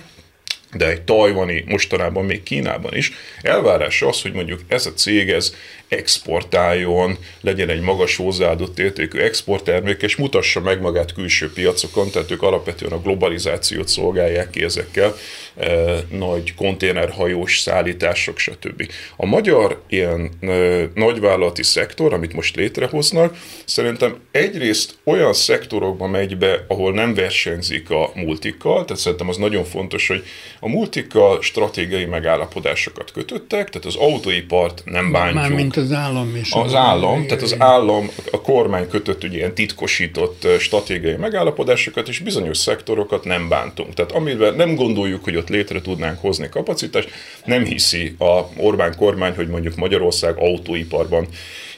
de 0.77 0.89
egy 0.89 1.01
tajvani, 1.01 1.63
mostanában 1.67 2.25
még 2.25 2.43
Kínában 2.43 2.95
is, 2.95 3.11
elvárás 3.41 4.01
az, 4.01 4.21
hogy 4.21 4.33
mondjuk 4.33 4.59
ez 4.67 4.85
a 4.85 4.93
cég, 4.93 5.29
ez 5.29 5.55
exportáljon, 5.87 7.17
legyen 7.41 7.69
egy 7.69 7.81
magas 7.81 8.15
hozzáadott 8.15 8.79
értékű 8.79 9.19
exporttermék, 9.19 10.01
és 10.01 10.15
mutassa 10.15 10.61
meg 10.61 10.81
magát 10.81 11.13
külső 11.13 11.51
piacokon, 11.53 12.09
tehát 12.11 12.31
ők 12.31 12.41
alapvetően 12.41 12.91
a 12.91 13.01
globalizációt 13.01 13.87
szolgálják 13.87 14.49
ki 14.49 14.63
ezekkel, 14.63 15.15
e, 15.57 15.71
nagy 16.09 16.55
konténerhajós 16.55 17.59
szállítások, 17.59 18.37
stb. 18.37 18.91
A 19.15 19.25
magyar 19.25 19.81
ilyen 19.87 20.31
e, 20.41 20.47
nagyvállalati 20.93 21.63
szektor, 21.63 22.13
amit 22.13 22.33
most 22.33 22.55
létrehoznak, 22.55 23.37
szerintem 23.65 24.15
egyrészt 24.31 24.97
olyan 25.03 25.33
szektorokba 25.33 26.07
megy 26.07 26.37
be, 26.37 26.65
ahol 26.67 26.93
nem 26.93 27.13
versenyzik 27.13 27.89
a 27.89 28.11
multikkal, 28.13 28.85
tehát 28.85 29.01
szerintem 29.01 29.29
az 29.29 29.37
nagyon 29.37 29.63
fontos, 29.63 30.07
hogy 30.07 30.23
a 30.59 30.67
multikkal 30.67 31.41
stratégiai 31.41 32.05
megállapodásokat 32.05 33.11
kötöttek, 33.11 33.69
tehát 33.69 33.87
az 33.87 33.95
autóipart 33.95 34.81
nem 34.85 35.11
bántjuk. 35.11 35.74
Mármint 35.75 35.93
az 35.93 35.97
állam 35.97 36.35
is. 36.35 36.51
Az, 36.51 36.73
állam, 36.73 37.25
tehát 37.25 37.43
az 37.43 37.55
állam, 37.57 38.09
a 38.31 38.41
kormány 38.41 38.87
kötött 38.87 39.23
ugye 39.23 39.37
ilyen 39.37 39.53
titkosított 39.53 40.47
stratégiai 40.59 41.15
megállapodásokat, 41.15 42.07
és 42.07 42.19
bizonyos 42.19 42.57
szektorokat 42.57 43.23
nem 43.23 43.49
bántunk. 43.49 43.93
Tehát 43.93 44.11
amiben 44.11 44.55
nem 44.55 44.75
gondoljuk, 44.75 45.23
hogy 45.23 45.35
ott 45.35 45.49
létre 45.49 45.81
tudnánk 45.81 46.21
hozni 46.21 46.49
kapacitást, 46.49 47.09
nem 47.45 47.63
hiszi 47.63 48.15
a 48.19 48.41
Orbán 48.57 48.95
kormány, 48.95 49.35
hogy 49.35 49.47
mondjuk 49.47 49.75
Magyarország 49.75 50.37
autóiparban 50.37 51.27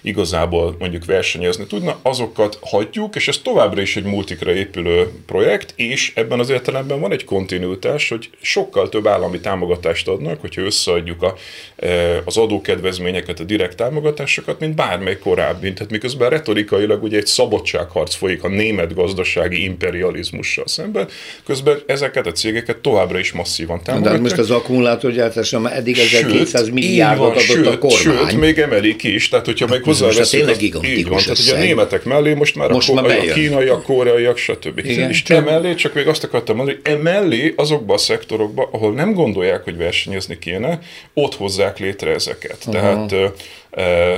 igazából 0.08 0.76
mondjuk 0.80 1.06
versenyezni 1.06 1.66
tudna, 1.66 2.00
azokat 2.02 2.58
hagyjuk, 2.62 3.16
és 3.16 3.28
ez 3.28 3.38
továbbra 3.38 3.82
is 3.82 3.96
egy 3.96 4.04
multikra 4.04 4.54
épülő 4.54 5.12
projekt, 5.26 5.74
és 5.76 6.12
ebben 6.16 6.40
az 6.40 6.50
értelemben 6.50 7.00
van 7.00 7.12
egy 7.12 7.26
kontinuitás, 7.26 8.10
hogy 8.10 8.30
sokkal 8.42 8.90
több 8.90 9.08
állami 9.08 9.40
támogatást 9.40 10.08
adnak, 10.08 10.42
hogyha 10.42 10.62
összeadjuk 10.62 11.24
a, 11.24 11.36
e, 11.76 12.22
az 12.26 12.38
adókedvezményeket, 12.38 13.40
a 13.40 13.44
direkt 13.44 13.76
támogatásokat, 13.76 14.60
mint 14.60 14.76
bármely 14.76 15.18
korábbi. 15.18 15.74
Tehát 15.74 15.92
miközben 15.92 16.30
retorikailag 16.30 17.04
ugye 17.04 17.18
egy 17.18 17.26
szabadságharc 17.26 18.16
folyik 18.16 18.44
a 18.44 18.48
német 18.48 18.94
gazdasági 18.94 19.64
imperializmussal 19.64 20.68
szemben, 20.68 21.08
közben 21.46 21.78
ezeket 21.86 22.28
a 22.28 22.32
cégeket 22.32 22.78
továbbra 22.78 23.20
is 23.20 23.32
masszívan 23.32 23.82
támogatják. 23.84 24.16
De 24.16 24.22
most 24.22 24.38
az 24.38 24.52
akkumulátorgyártásra 24.52 25.60
már 25.60 25.78
eddig 25.78 25.98
1200 25.98 26.70
milliárdot 26.70 27.26
adott 27.26 27.42
sőt, 27.42 27.66
a 27.66 27.78
kormány. 27.78 28.28
Sőt, 28.30 28.40
még 28.40 28.58
emelik 28.58 29.04
is, 29.04 29.30
tehát 29.30 29.46
hogyha 29.46 29.68
meg 29.68 29.82
hozzáveszünk. 30.00 30.44
Tényleg 30.44 30.60
gigantikus 30.60 30.98
így 30.98 31.08
van, 31.08 31.18
tehát 31.18 31.40
ugye 31.40 31.54
a 31.54 31.58
németek 31.58 32.04
mellé 32.04 32.34
most 32.34 32.56
már 32.56 32.70
most 32.70 32.90
a, 32.90 32.94
már 32.94 33.06
a 33.06 33.34
kínaiak, 33.34 33.84
koreaiak, 33.84 34.38
stb. 34.38 34.78
Igen, 34.78 35.10
és 35.10 35.22
csak... 35.22 35.38
emellé, 35.38 35.76
csak 35.76 35.94
még 35.94 36.08
azt 36.08 36.24
akartam 36.24 36.56
mondani, 36.56 36.80
hogy 36.84 36.94
emellé 36.94 37.54
azokba 37.56 37.94
a 37.94 37.98
szektorokba, 37.98 38.70
ahol 38.72 38.94
nem 38.94 39.14
gondolják, 39.14 39.64
hogy 39.64 39.78
versenyezni 39.78 40.40
kéne, 40.40 40.80
ott 41.14 41.36
hozzák 41.36 41.80
létre 41.80 42.12
ezeket. 42.12 42.58
Uh-huh. 42.68 43.06
Tehát 43.08 43.34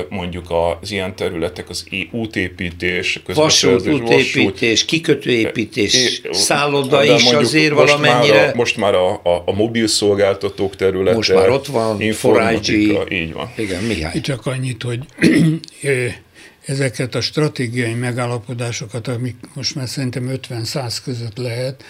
mondjuk 0.09 0.51
az 0.81 0.91
ilyen 0.91 1.15
területek, 1.15 1.69
az 1.69 1.85
útépítés, 2.11 3.21
vasút, 3.33 3.87
útépítés, 3.87 4.85
kikötőépítés, 4.85 6.21
szálloda 6.31 7.03
is 7.03 7.31
azért 7.31 7.73
most 7.73 7.91
valamennyire. 7.91 8.35
Már 8.35 8.53
a, 8.53 8.55
most 8.55 8.77
már 8.77 8.95
a, 8.95 9.13
a, 9.13 9.43
a 9.45 9.51
mobil 9.53 9.87
szolgáltatók 9.87 10.75
területe. 10.75 11.15
Most 11.15 11.33
már 11.33 11.49
ott 11.49 11.65
van, 11.65 12.01
informatika, 12.01 13.05
így 13.09 13.33
van. 13.33 13.51
Igen, 13.55 13.83
Mihály. 13.83 14.21
Csak 14.21 14.45
annyit, 14.45 14.83
hogy 14.83 14.99
ezeket 16.65 17.15
a 17.15 17.21
stratégiai 17.21 17.93
megállapodásokat, 17.93 19.07
amik 19.07 19.35
most 19.53 19.75
már 19.75 19.87
szerintem 19.87 20.31
50-100 20.49 20.97
között 21.03 21.37
lehet, 21.37 21.83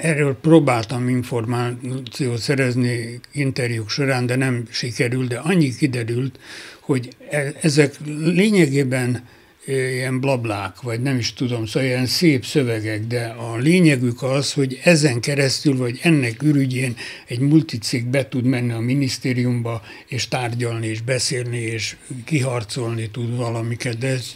erről 0.00 0.34
próbáltam 0.34 1.08
információt 1.08 2.38
szerezni 2.38 3.20
interjúk 3.32 3.90
során, 3.90 4.26
de 4.26 4.36
nem 4.36 4.64
sikerült, 4.70 5.28
de 5.28 5.38
annyi 5.38 5.74
kiderült, 5.76 6.38
hogy 6.80 7.08
e- 7.30 7.52
ezek 7.60 7.94
lényegében 8.24 9.26
ilyen 9.66 10.20
blablák, 10.20 10.80
vagy 10.80 11.02
nem 11.02 11.18
is 11.18 11.32
tudom, 11.32 11.66
szóval 11.66 11.88
ilyen 11.88 12.06
szép 12.06 12.44
szövegek, 12.44 13.06
de 13.06 13.24
a 13.24 13.56
lényegük 13.56 14.22
az, 14.22 14.52
hogy 14.52 14.80
ezen 14.84 15.20
keresztül, 15.20 15.76
vagy 15.76 15.98
ennek 16.02 16.42
ürügyén 16.42 16.96
egy 17.26 17.38
multicég 17.38 18.06
be 18.06 18.28
tud 18.28 18.44
menni 18.44 18.72
a 18.72 18.78
minisztériumba, 18.78 19.82
és 20.06 20.28
tárgyalni, 20.28 20.86
és 20.86 21.00
beszélni, 21.00 21.58
és 21.58 21.96
kiharcolni 22.24 23.10
tud 23.10 23.36
valamiket, 23.36 23.98
de 23.98 24.06
ez, 24.06 24.32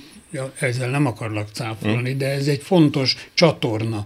ezzel 0.59 0.91
nem 0.91 1.07
akarlak 1.07 1.49
cáfolni, 1.53 2.15
de 2.15 2.31
ez 2.31 2.47
egy 2.47 2.63
fontos 2.63 3.17
csatorna 3.35 4.05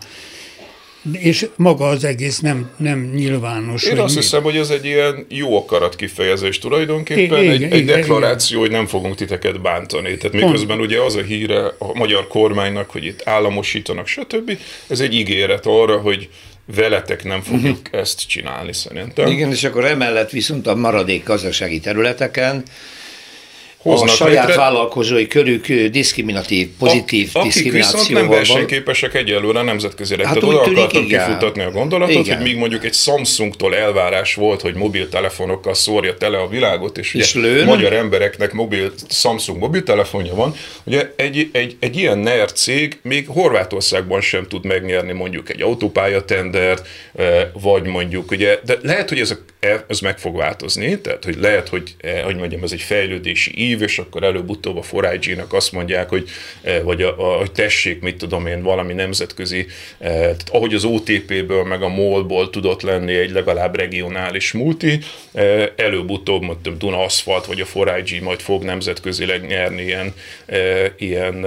és 1.12 1.48
maga 1.56 1.88
az 1.88 2.04
egész 2.04 2.38
nem, 2.38 2.70
nem 2.76 3.10
nyilvános. 3.14 3.84
Én 3.84 3.98
azt 3.98 4.14
mi? 4.14 4.20
hiszem, 4.20 4.42
hogy 4.42 4.56
ez 4.56 4.70
egy 4.70 4.84
ilyen 4.84 5.26
jó 5.28 5.56
akarat 5.58 5.96
kifejezés 5.96 6.58
tulajdonképpen, 6.58 7.42
igen, 7.42 7.52
egy, 7.52 7.60
igen, 7.60 7.72
egy 7.72 7.84
deklaráció, 7.84 8.58
igen. 8.58 8.70
hogy 8.70 8.78
nem 8.78 8.86
fogunk 8.86 9.14
titeket 9.14 9.60
bántani. 9.60 10.16
Tehát 10.16 10.32
miközben 10.32 10.80
ugye 10.80 11.00
az 11.00 11.14
a 11.14 11.22
híre 11.22 11.64
a 11.78 11.94
magyar 11.94 12.26
kormánynak, 12.26 12.90
hogy 12.90 13.04
itt 13.04 13.22
államosítanak, 13.24 14.06
stb. 14.06 14.58
Ez 14.86 15.00
egy 15.00 15.14
ígéret 15.14 15.66
arra, 15.66 15.98
hogy 15.98 16.28
veletek 16.74 17.24
nem 17.24 17.42
fogjuk 17.42 17.78
uh-huh. 17.84 18.00
ezt 18.00 18.28
csinálni 18.28 18.72
szerintem. 18.72 19.26
Igen, 19.26 19.50
és 19.50 19.64
akkor 19.64 19.84
emellett 19.84 20.30
viszont 20.30 20.66
a 20.66 20.74
maradék 20.74 21.24
gazdasági 21.24 21.80
területeken 21.80 22.64
hoznak 23.90 24.08
a 24.08 24.12
saját 24.12 24.46
létre. 24.46 24.60
vállalkozói 24.60 25.26
körük 25.26 25.72
diszkriminatív, 25.72 26.68
pozitív 26.78 27.30
a, 27.32 27.42
diszkriminációval. 27.42 28.00
Akik 28.00 28.12
viszont 28.12 28.28
nem 28.28 28.28
versenyképesek 28.28 29.14
egyelőre 29.14 29.62
nemzetközi 29.62 30.14
Hát 30.14 30.22
Tehát 30.22 30.42
oda 30.42 30.60
akartam 30.60 31.04
igen. 31.04 31.26
kifutatni 31.26 31.62
a 31.62 31.70
gondolatot, 31.70 32.24
igen. 32.24 32.36
hogy 32.36 32.46
míg 32.46 32.56
mondjuk 32.56 32.84
egy 32.84 32.94
Samsungtól 32.94 33.76
elvárás 33.76 34.34
volt, 34.34 34.60
hogy 34.60 34.74
mobiltelefonokkal 34.74 35.74
szórja 35.74 36.14
tele 36.14 36.38
a 36.38 36.48
világot, 36.48 36.98
és, 36.98 37.14
és 37.14 37.34
ugye 37.34 37.64
magyar 37.64 37.92
embereknek 37.92 38.52
mobil, 38.52 38.92
Samsung 39.08 39.58
mobiltelefonja 39.58 40.34
van, 40.34 40.54
ugye 40.84 41.12
egy, 41.16 41.48
egy, 41.52 41.76
egy 41.80 41.96
ilyen 41.96 42.18
NER 42.18 42.52
cég 42.52 42.98
még 43.02 43.26
Horvátországban 43.28 44.20
sem 44.20 44.46
tud 44.48 44.64
megnyerni 44.64 45.12
mondjuk 45.12 45.50
egy 45.50 45.62
autópályatendert, 45.62 46.86
vagy 47.52 47.82
mondjuk, 47.82 48.30
ugye, 48.30 48.58
de 48.64 48.78
lehet, 48.82 49.08
hogy 49.08 49.18
ez, 49.18 49.30
a, 49.30 49.36
ez 49.88 50.00
meg 50.00 50.18
fog 50.18 50.36
változni, 50.36 51.00
tehát 51.00 51.24
hogy 51.24 51.36
lehet, 51.40 51.68
hogy, 51.68 51.96
hogy 52.24 52.36
mondjam, 52.36 52.62
ez 52.62 52.72
egy 52.72 52.80
fejlődési 52.80 53.52
ív, 53.56 53.82
és 53.82 53.98
akkor 53.98 54.22
előbb-utóbb 54.22 54.76
a 54.76 55.00
4 55.00 55.36
nak 55.36 55.52
azt 55.52 55.72
mondják, 55.72 56.08
hogy, 56.08 56.28
eh, 56.62 56.82
vagy 56.82 57.02
a, 57.02 57.32
a, 57.32 57.36
hogy 57.36 57.52
tessék, 57.52 58.00
mit 58.00 58.16
tudom 58.16 58.46
én, 58.46 58.62
valami 58.62 58.92
nemzetközi, 58.92 59.66
eh, 59.98 60.10
tehát 60.12 60.48
ahogy 60.52 60.74
az 60.74 60.84
OTP-ből, 60.84 61.64
meg 61.64 61.82
a 61.82 61.88
MOL-ból 61.88 62.50
tudott 62.50 62.82
lenni 62.82 63.14
egy 63.14 63.30
legalább 63.30 63.76
regionális 63.76 64.52
multi, 64.52 64.98
előbb-utóbb, 65.76 66.42
mondtam, 66.42 66.78
Duna 66.78 67.04
Asphalt, 67.04 67.46
vagy 67.46 67.60
a 67.60 67.84
4 67.84 68.20
majd 68.20 68.40
fog 68.40 68.62
nemzetközileg 68.62 69.46
nyerni 69.46 69.82
ilyen, 69.82 70.14
ilyen 70.98 71.46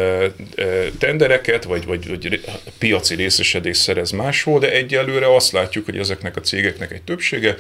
tendereket, 1.00 1.64
vagy, 1.64 1.86
vagy, 1.86 2.08
vagy 2.08 2.42
piaci 2.78 3.16
részesedés 3.16 3.78
szerez 3.78 4.12
máshol, 4.12 4.60
de 4.60 4.72
egyelőre 4.72 5.36
azt 5.36 5.52
látjuk, 5.52 5.86
hogy 5.86 5.98
ezeknek 5.98 6.36
a 6.36 6.42
cégeknek 6.42 6.92
egy 6.92 7.02
többsége 7.02 7.58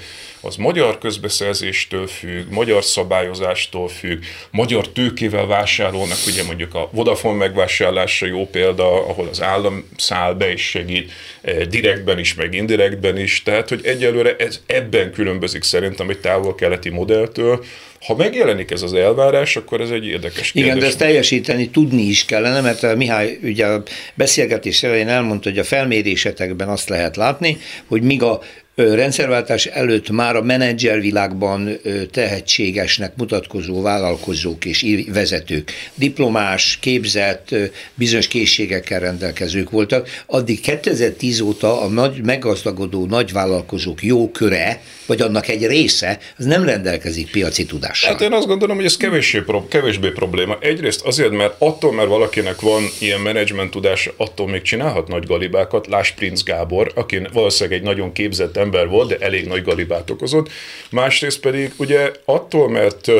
az 0.49 0.55
magyar 0.55 0.97
közbeszerzéstől 0.97 2.07
függ, 2.07 2.49
magyar 2.49 2.83
szabályozástól 2.83 3.87
függ, 3.87 4.23
magyar 4.51 4.87
tőkével 4.87 5.45
vásárolnak, 5.45 6.17
ugye 6.27 6.43
mondjuk 6.43 6.75
a 6.75 6.89
Vodafone 6.91 7.37
megvásárlása 7.37 8.25
jó 8.25 8.47
példa, 8.47 9.07
ahol 9.07 9.27
az 9.27 9.41
állam 9.41 9.89
száll 9.97 10.33
be 10.33 10.51
és 10.51 10.61
segít, 10.61 11.11
eh, 11.41 11.55
direktben 11.61 12.19
is, 12.19 12.33
meg 12.33 12.53
indirektben 12.53 13.17
is, 13.17 13.43
tehát 13.43 13.69
hogy 13.69 13.81
egyelőre 13.83 14.35
ez 14.35 14.61
ebben 14.65 15.11
különbözik 15.11 15.63
szerintem 15.63 16.09
egy 16.09 16.19
távol-keleti 16.19 16.89
modelltől, 16.89 17.65
ha 18.05 18.15
megjelenik 18.15 18.71
ez 18.71 18.81
az 18.81 18.93
elvárás, 18.93 19.55
akkor 19.55 19.81
ez 19.81 19.89
egy 19.89 20.05
érdekes 20.05 20.51
kérdés. 20.51 20.71
Igen, 20.71 20.79
de 20.79 20.85
ezt 20.85 20.97
teljesíteni 20.97 21.69
tudni 21.69 22.01
is 22.01 22.25
kellene, 22.25 22.61
mert 22.61 22.95
Mihály 22.95 23.39
ugye 23.43 23.65
a 23.65 23.83
beszélgetés 24.13 24.83
elején 24.83 25.07
elmondta, 25.07 25.49
hogy 25.49 25.59
a 25.59 25.63
felmérésetekben 25.63 26.69
azt 26.69 26.89
lehet 26.89 27.15
látni, 27.15 27.57
hogy 27.87 28.01
míg 28.01 28.23
a 28.23 28.41
rendszerváltás 28.79 29.65
előtt 29.65 30.09
már 30.09 30.35
a 30.35 30.41
menedzservilágban 30.41 31.79
tehetségesnek 32.11 33.15
mutatkozó 33.15 33.81
vállalkozók 33.81 34.65
és 34.65 34.85
vezetők, 35.13 35.71
diplomás, 35.95 36.77
képzett, 36.81 37.55
bizonyos 37.93 38.27
készségekkel 38.27 38.99
rendelkezők 38.99 39.69
voltak, 39.69 40.09
addig 40.25 40.59
2010 40.59 41.39
óta 41.39 41.81
a 41.81 41.87
nagy, 41.87 42.23
meggazdagodó 42.23 43.05
nagyvállalkozók 43.05 44.03
jó 44.03 44.31
köre, 44.31 44.81
vagy 45.05 45.21
annak 45.21 45.47
egy 45.47 45.67
része, 45.67 46.19
az 46.37 46.45
nem 46.45 46.63
rendelkezik 46.63 47.31
piaci 47.31 47.65
tudással. 47.65 48.11
Hát 48.11 48.21
én 48.21 48.33
azt 48.33 48.47
gondolom, 48.47 48.75
hogy 48.75 48.85
ez 48.85 48.97
kevésbé, 48.97 49.43
kevésbé 49.69 50.09
probléma. 50.09 50.57
Egyrészt 50.61 51.01
azért, 51.01 51.31
mert 51.31 51.55
attól, 51.57 51.93
mert 51.93 52.07
valakinek 52.07 52.61
van 52.61 52.83
ilyen 52.99 53.19
menedzsment 53.19 53.71
tudása, 53.71 54.11
attól 54.17 54.47
még 54.47 54.61
csinálhat 54.61 55.07
nagy 55.07 55.25
galibákat. 55.25 55.87
Láss 55.87 56.11
Prince 56.11 56.43
Gábor, 56.45 56.91
aki 56.95 57.21
valószínűleg 57.33 57.79
egy 57.79 57.85
nagyon 57.85 58.11
képzett 58.11 58.57
ember 58.57 58.67
volt, 58.87 59.09
de 59.09 59.17
elég 59.25 59.47
nagy 59.47 59.63
galibát 59.63 60.09
okozott. 60.09 60.49
Másrészt 60.91 61.39
pedig 61.39 61.71
ugye 61.77 62.11
attól, 62.25 62.69
mert 62.69 63.11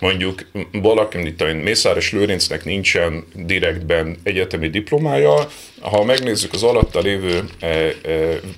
mondjuk 0.00 0.46
valaki, 0.72 1.18
mint 1.18 1.62
Mészáros 1.62 2.12
Lőrincnek 2.12 2.64
nincsen 2.64 3.24
direktben 3.34 4.16
egyetemi 4.22 4.68
diplomája, 4.68 5.48
ha 5.80 6.04
megnézzük 6.04 6.52
az 6.52 6.62
alatta 6.62 7.00
lévő 7.00 7.44
e, 7.60 7.66
e, 7.66 7.94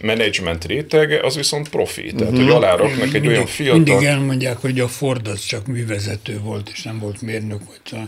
menedzsment 0.00 0.64
rétege, 0.64 1.20
az 1.22 1.37
viszont 1.37 1.68
profi. 1.68 2.02
Tehát, 2.02 2.20
uh-huh. 2.20 2.37
hogy 2.37 2.46
mhm. 2.46 2.54
aláraknak 2.54 3.06
egy 3.06 3.12
mindig, 3.12 3.30
olyan 3.30 3.46
fiatal... 3.46 3.78
Mindig 3.78 4.04
elmondják, 4.04 4.56
hogy 4.56 4.80
a 4.80 4.88
Ford 4.88 5.28
az 5.28 5.44
csak 5.44 5.66
művezető 5.66 6.40
volt, 6.42 6.70
és 6.72 6.83
nem 6.83 6.98
volt 6.98 7.22
mérnök. 7.22 7.61
Vagy 7.66 8.00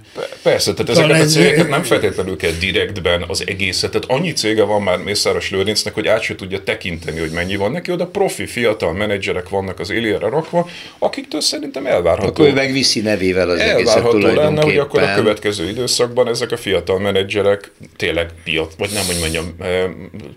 Persze, 0.42 0.72
tehát 0.72 0.90
ezeket 0.90 1.10
ez, 1.10 1.36
a 1.36 1.38
cégeket 1.38 1.68
nem 1.68 1.82
feltétlenül 1.82 2.36
kell 2.36 2.50
direktben 2.60 3.24
az 3.28 3.44
egészet. 3.46 3.90
Tehát 3.90 4.10
annyi 4.10 4.32
cége 4.32 4.62
van 4.62 4.82
már 4.82 4.98
Mészáros 4.98 5.50
Lőrincnek, 5.50 5.94
hogy 5.94 6.06
át 6.06 6.22
se 6.22 6.34
tudja 6.34 6.62
tekinteni, 6.62 7.20
hogy 7.20 7.30
mennyi 7.30 7.56
van 7.56 7.72
neki. 7.72 7.92
Oda 7.92 8.06
profi 8.06 8.46
fiatal 8.46 8.92
menedzserek 8.92 9.48
vannak 9.48 9.80
az 9.80 9.90
élére 9.90 10.28
rakva, 10.28 10.68
akiktől 10.98 11.40
szerintem 11.40 11.86
elvárható. 11.86 12.28
Akkor 12.28 12.46
ő 12.46 12.52
megviszi 12.52 13.00
nevével 13.00 13.50
az 13.50 13.58
elvárható 13.58 14.16
egészet 14.16 14.36
lenne, 14.36 14.62
hogy 14.62 14.78
akkor 14.78 15.02
a 15.02 15.14
következő 15.14 15.68
időszakban 15.68 16.28
ezek 16.28 16.52
a 16.52 16.56
fiatal 16.56 16.98
menedzserek 16.98 17.70
tényleg 17.96 18.30
piac, 18.44 18.72
vagy 18.78 18.90
nem 18.92 19.01
nem, 19.06 19.12
hogy 19.12 19.20
mondjam, 19.20 19.56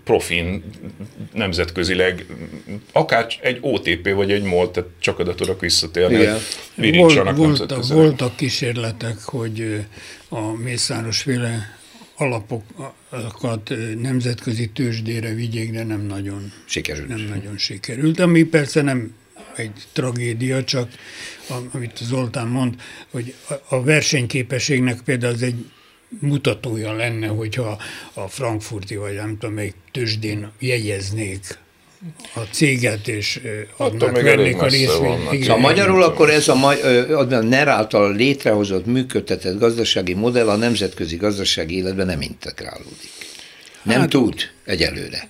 profin 0.04 0.64
nemzetközileg, 1.32 2.26
akár 2.92 3.26
egy 3.40 3.58
OTP 3.60 4.12
vagy 4.14 4.32
egy 4.32 4.42
MOL, 4.42 4.70
tehát 4.70 4.88
csak 4.98 5.18
oda 5.18 5.34
tudok 5.34 5.60
visszatérni, 5.60 6.26
Volt, 6.96 7.36
voltak, 7.36 7.86
voltak 7.86 8.36
kísérletek, 8.36 9.18
hogy 9.24 9.84
a 10.28 10.52
Mészáros 10.52 11.22
féle 11.22 11.78
alapokat 12.16 13.74
nemzetközi 14.00 14.68
tőzsdére 14.68 15.34
vigyék, 15.34 15.72
de 15.72 15.84
nem 15.84 16.00
nagyon 16.00 16.52
sikerült. 16.64 17.08
Nem 17.08 17.20
nagyon 17.20 17.58
sikerült, 17.58 18.20
ami 18.20 18.42
persze 18.42 18.82
nem 18.82 19.14
egy 19.56 19.72
tragédia, 19.92 20.64
csak 20.64 20.88
amit 21.72 21.98
Zoltán 22.02 22.46
mond, 22.46 22.74
hogy 23.10 23.34
a 23.68 23.82
versenyképességnek 23.82 25.00
például 25.00 25.34
az 25.34 25.42
egy 25.42 25.64
mutatója 26.20 26.92
lenne, 26.92 27.26
hogyha 27.26 27.78
a 28.14 28.28
frankfurti, 28.28 28.96
vagy 28.96 29.14
nem 29.14 29.36
tudom, 29.38 29.58
egy 29.58 29.74
tőzsdén 29.92 30.50
jegyeznék 30.58 31.58
a 32.34 32.40
céget, 32.50 33.08
és 33.08 33.40
adnak, 33.76 34.20
vennék 34.20 34.62
a 34.62 34.66
részvényt. 34.66 35.46
Ha 35.46 35.56
magyarul 35.56 36.02
akkor 36.02 36.30
ez 36.30 36.48
a, 36.48 36.68
a 37.18 37.22
NER 37.24 37.68
által 37.68 38.14
létrehozott, 38.14 38.86
működtetett 38.86 39.58
gazdasági 39.58 40.14
modell 40.14 40.48
a 40.48 40.56
nemzetközi 40.56 41.16
gazdasági 41.16 41.76
életben 41.76 42.06
nem 42.06 42.20
integrálódik. 42.20 43.10
Nem 43.82 44.00
hát, 44.00 44.08
tud 44.08 44.34
egyelőre. 44.64 45.28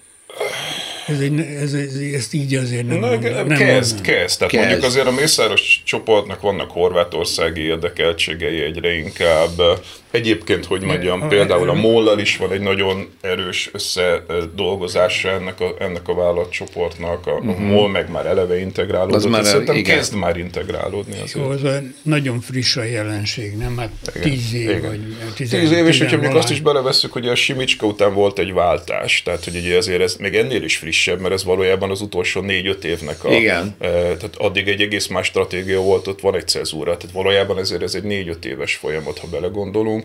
Ez 1.07 1.21
egy, 1.21 1.41
ez, 1.41 1.73
ez, 1.73 1.95
ezt 2.15 2.35
így 2.35 2.55
azért 2.55 2.87
nem, 2.87 2.99
Na, 2.99 3.09
mondom, 3.09 3.47
nem 3.47 3.59
Kezd, 3.59 3.95
mondom. 3.95 4.15
kezd. 4.15 4.39
Tehát 4.39 4.53
kezd. 4.53 4.65
mondjuk 4.65 4.85
azért 4.85 5.07
a 5.07 5.11
Mészáros 5.11 5.83
csoportnak 5.85 6.41
vannak 6.41 6.71
horvátországi 6.71 7.61
érdekeltségei 7.61 8.61
egyre 8.61 8.95
inkább. 8.95 9.61
Egyébként, 10.17 10.65
hogy 10.65 10.83
mondjam, 10.83 11.23
a, 11.23 11.27
például 11.27 11.69
a 11.69 11.75
Mollal 11.75 12.19
is 12.19 12.37
van 12.37 12.53
egy 12.53 12.61
nagyon 12.61 13.09
erős 13.21 13.71
összedolgozása 13.73 15.29
ennek 15.29 15.61
a, 15.61 15.75
ennek 15.79 16.09
a 16.09 16.15
vállalatcsoportnak. 16.15 17.27
A, 17.27 17.31
uh-huh. 17.31 17.49
a 17.49 17.53
mhm. 17.53 17.63
MOL 17.63 17.89
meg 17.89 18.11
már 18.11 18.27
eleve 18.27 18.61
integrálódott. 18.61 19.17
Az 19.17 19.25
már, 19.25 19.45
szerintem 19.45 19.77
igen. 19.77 19.97
kezd 19.97 20.15
már 20.15 20.37
integrálódni. 20.37 21.13
Azért. 21.23 21.35
Jó, 21.35 21.51
az 21.51 21.61
nagyon 22.03 22.41
friss 22.41 22.77
a 22.77 22.83
jelenség, 22.83 23.57
nem? 23.57 23.77
Hát 23.77 23.91
igen, 24.15 24.31
tíz 24.31 24.55
év 24.55 24.71
igen. 24.71 24.81
vagy 24.81 25.35
tíz 25.35 25.53
év, 25.53 25.87
és 25.87 25.99
hogyha 25.99 26.17
még 26.17 26.35
azt 26.35 26.51
is 26.51 26.61
belevesszük, 26.61 27.13
hogy 27.13 27.29
a 27.29 27.35
Simicska 27.35 27.87
után 27.87 28.15
volt 28.15 28.39
egy 28.39 28.53
váltás, 28.53 29.23
tehát 29.23 29.45
hogy 29.45 29.57
ugye 29.57 29.77
azért 29.77 30.01
ez 30.01 30.17
még 30.17 30.35
ennél 30.35 30.63
is 30.63 30.77
frissebb, 30.77 31.21
mert 31.21 31.35
ez 31.35 31.45
valójában 31.45 31.91
az 31.91 32.01
utolsó 32.01 32.41
négy-öt 32.41 32.85
évnek 32.85 33.25
a... 33.25 33.33
Igen. 33.33 33.75
E, 33.79 33.89
tehát 33.89 34.37
addig 34.37 34.69
egy 34.69 34.81
egész 34.81 35.07
más 35.07 35.27
stratégia 35.27 35.81
volt, 35.81 36.07
ott 36.07 36.21
van 36.21 36.35
egy 36.35 36.49
cezúra, 36.49 36.97
tehát 36.97 37.15
valójában 37.15 37.59
ezért 37.59 37.83
ez 37.83 37.95
egy 37.95 38.03
négy-öt 38.03 38.45
éves 38.45 38.75
folyamat, 38.75 39.19
ha 39.19 39.27
belegondolunk 39.27 40.05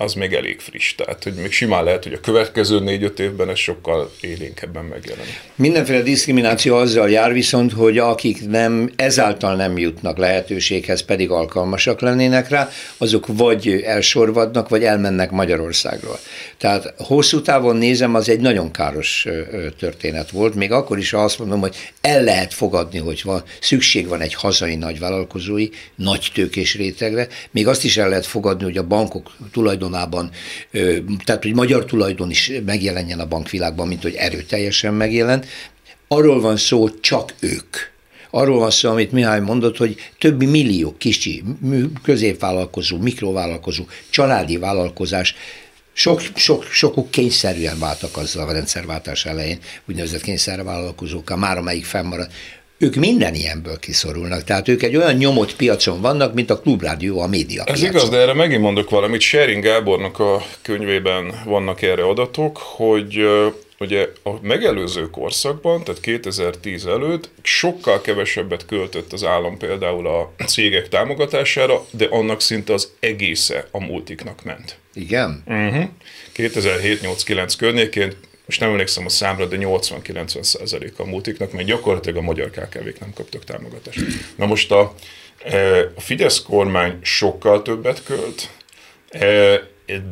az 0.00 0.14
még 0.14 0.32
elég 0.32 0.60
friss. 0.60 0.94
Tehát, 0.94 1.22
hogy 1.22 1.32
még 1.34 1.52
simán 1.52 1.84
lehet, 1.84 2.04
hogy 2.04 2.12
a 2.12 2.20
következő 2.20 2.80
négy-öt 2.80 3.18
évben 3.18 3.48
ez 3.48 3.58
sokkal 3.58 4.10
élénkebben 4.20 4.84
megjelenik. 4.84 5.40
Mindenféle 5.54 6.02
diszkrimináció 6.02 6.76
azzal 6.76 7.10
jár 7.10 7.32
viszont, 7.32 7.72
hogy 7.72 7.98
akik 7.98 8.48
nem, 8.48 8.90
ezáltal 8.96 9.54
nem 9.56 9.78
jutnak 9.78 10.18
lehetőséghez, 10.18 11.02
pedig 11.02 11.30
alkalmasak 11.30 12.00
lennének 12.00 12.48
rá, 12.48 12.68
azok 12.96 13.26
vagy 13.26 13.68
elsorvadnak, 13.68 14.68
vagy 14.68 14.84
elmennek 14.84 15.30
Magyarországról. 15.30 16.18
Tehát 16.58 16.94
hosszú 16.96 17.40
távon 17.40 17.76
nézem, 17.76 18.14
az 18.14 18.28
egy 18.28 18.40
nagyon 18.40 18.70
káros 18.70 19.26
történet 19.78 20.30
volt, 20.30 20.54
még 20.54 20.72
akkor 20.72 20.98
is, 20.98 21.12
azt 21.12 21.38
mondom, 21.38 21.60
hogy 21.60 21.76
el 22.00 22.22
lehet 22.22 22.54
fogadni, 22.54 22.98
hogy 22.98 23.20
van, 23.24 23.42
szükség 23.60 24.08
van 24.08 24.20
egy 24.20 24.34
hazai 24.34 24.74
nagyvállalkozói, 24.74 25.68
nagy 25.94 26.30
tőkés 26.34 26.76
rétegre, 26.76 27.28
még 27.50 27.68
azt 27.68 27.84
is 27.84 27.96
el 27.96 28.08
lehet 28.08 28.26
fogadni, 28.26 28.64
hogy 28.64 28.76
a 28.76 28.86
bankok 28.86 29.30
tulajdonában, 29.90 30.30
tehát 31.24 31.42
hogy 31.42 31.54
magyar 31.54 31.84
tulajdon 31.84 32.30
is 32.30 32.52
megjelenjen 32.66 33.20
a 33.20 33.26
bankvilágban, 33.26 33.88
mint 33.88 34.02
hogy 34.02 34.14
erőteljesen 34.14 34.94
megjelent. 34.94 35.46
Arról 36.08 36.40
van 36.40 36.56
szó, 36.56 37.00
csak 37.00 37.34
ők. 37.40 37.76
Arról 38.30 38.58
van 38.58 38.70
szó, 38.70 38.90
amit 38.90 39.12
Mihály 39.12 39.40
mondott, 39.40 39.76
hogy 39.76 39.96
többi 40.18 40.46
millió 40.46 40.94
kicsi 40.98 41.42
középvállalkozó, 42.02 42.98
mikrovállalkozó, 42.98 43.84
családi 44.10 44.56
vállalkozás 44.56 45.34
sok, 45.92 46.20
sok, 46.34 46.64
sokuk 46.64 47.10
kényszerűen 47.10 47.78
váltak 47.78 48.16
azzal 48.16 48.48
a 48.48 48.52
rendszerváltás 48.52 49.24
elején, 49.24 49.58
úgynevezett 49.88 50.20
kényszervállalkozókkal, 50.20 51.36
már 51.36 51.58
amelyik 51.58 51.84
fennmarad, 51.84 52.30
ők 52.82 52.94
minden 52.94 53.34
ilyenből 53.34 53.78
kiszorulnak. 53.78 54.44
Tehát 54.44 54.68
ők 54.68 54.82
egy 54.82 54.96
olyan 54.96 55.14
nyomott 55.14 55.56
piacon 55.56 56.00
vannak, 56.00 56.34
mint 56.34 56.50
a 56.50 56.60
klubrádió, 56.60 57.20
a 57.20 57.26
média 57.26 57.64
Ez 57.64 57.80
piacon. 57.80 57.90
igaz, 57.90 58.08
de 58.08 58.16
erre 58.16 58.34
megint 58.34 58.60
mondok 58.60 58.90
valamit. 58.90 59.20
Sharing 59.20 59.62
Gábornak 59.62 60.18
a 60.18 60.42
könyvében 60.62 61.42
vannak 61.44 61.82
erre 61.82 62.02
adatok, 62.02 62.56
hogy 62.56 63.26
ugye 63.78 64.08
a 64.22 64.30
megelőző 64.42 65.10
korszakban, 65.10 65.84
tehát 65.84 66.00
2010 66.00 66.86
előtt 66.86 67.28
sokkal 67.42 68.00
kevesebbet 68.00 68.66
költött 68.66 69.12
az 69.12 69.24
állam 69.24 69.58
például 69.58 70.06
a 70.06 70.32
cégek 70.46 70.88
támogatására, 70.88 71.86
de 71.90 72.06
annak 72.10 72.40
szinte 72.40 72.72
az 72.72 72.88
egésze 73.00 73.68
a 73.70 73.80
multiknak 73.84 74.44
ment. 74.44 74.76
Igen? 74.94 75.42
Uh-huh. 75.46 75.84
2007-8-9 76.36 77.52
környékén 77.58 78.12
most 78.50 78.62
nem 78.62 78.70
emlékszem 78.70 79.04
a 79.04 79.08
számra, 79.08 79.46
de 79.46 79.56
80-90 79.60 80.42
százalék 80.42 80.98
a 80.98 81.04
multiknak, 81.04 81.52
mert 81.52 81.66
gyakorlatilag 81.66 82.16
a 82.16 82.20
magyar 82.20 82.50
KKV-k 82.50 83.00
nem 83.00 83.12
kaptak 83.14 83.44
támogatást. 83.44 84.00
Na 84.36 84.46
most 84.46 84.70
a, 84.70 84.94
e, 85.44 85.78
a 85.78 86.00
Fidesz 86.00 86.42
kormány 86.42 86.98
sokkal 87.02 87.62
többet 87.62 88.02
költ, 88.04 88.50
e, 89.10 89.60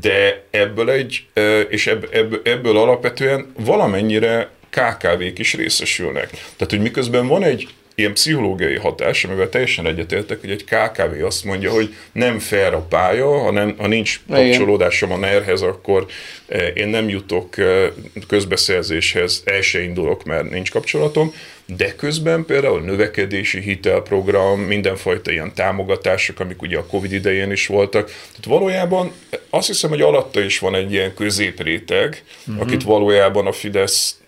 de 0.01 0.44
ebből 0.51 0.90
egy, 0.90 1.27
e, 1.33 1.61
és 1.61 1.87
ebből, 1.87 2.40
ebből 2.44 2.77
alapvetően 2.77 3.53
valamennyire 3.57 4.51
KKV-k 4.70 5.38
is 5.38 5.55
részesülnek. 5.55 6.31
Tehát, 6.31 6.70
hogy 6.70 6.81
miközben 6.81 7.27
van 7.27 7.42
egy 7.42 7.68
ilyen 7.99 8.13
pszichológiai 8.13 8.77
hatás, 8.77 9.25
amivel 9.25 9.49
teljesen 9.49 9.87
egyetértek, 9.87 10.41
hogy 10.41 10.51
egy 10.51 10.65
KKV 10.65 11.25
azt 11.25 11.45
mondja, 11.45 11.71
hogy 11.71 11.95
nem 12.13 12.39
fair 12.39 12.73
a 12.73 12.81
pálya, 12.81 13.39
ha, 13.39 13.51
nem, 13.51 13.75
ha 13.79 13.87
nincs 13.87 14.21
kapcsolódásom 14.29 15.13
a 15.13 15.17
NER-hez, 15.17 15.63
akkor 15.63 16.07
eh, 16.47 16.71
én 16.75 16.89
nem 16.89 17.09
jutok 17.09 17.59
eh, 17.59 17.91
közbeszerzéshez, 18.29 19.43
el 19.45 19.61
se 19.61 19.83
indulok, 19.83 20.25
mert 20.25 20.51
nincs 20.51 20.71
kapcsolatom, 20.71 21.35
de 21.77 21.95
közben 21.95 22.45
például 22.45 22.81
növekedési 22.81 23.61
hitelprogram, 23.61 24.61
mindenfajta 24.61 25.31
ilyen 25.31 25.55
támogatások, 25.55 26.41
amik 26.41 26.63
ugye 26.63 26.79
a 26.79 26.87
Covid 26.87 27.13
idején 27.13 27.51
is 27.51 27.67
voltak. 27.67 28.07
Tehát 28.07 28.45
valójában 28.45 29.13
azt 29.51 29.67
hiszem, 29.67 29.91
hogy 29.91 30.01
alatta 30.01 30.41
is 30.41 30.59
van 30.59 30.75
egy 30.75 30.93
ilyen 30.93 31.15
középréteg, 31.15 32.23
uh-huh. 32.47 32.63
akit 32.63 32.83
valójában 32.83 33.47
a 33.47 33.53
Fidesz 33.53 34.19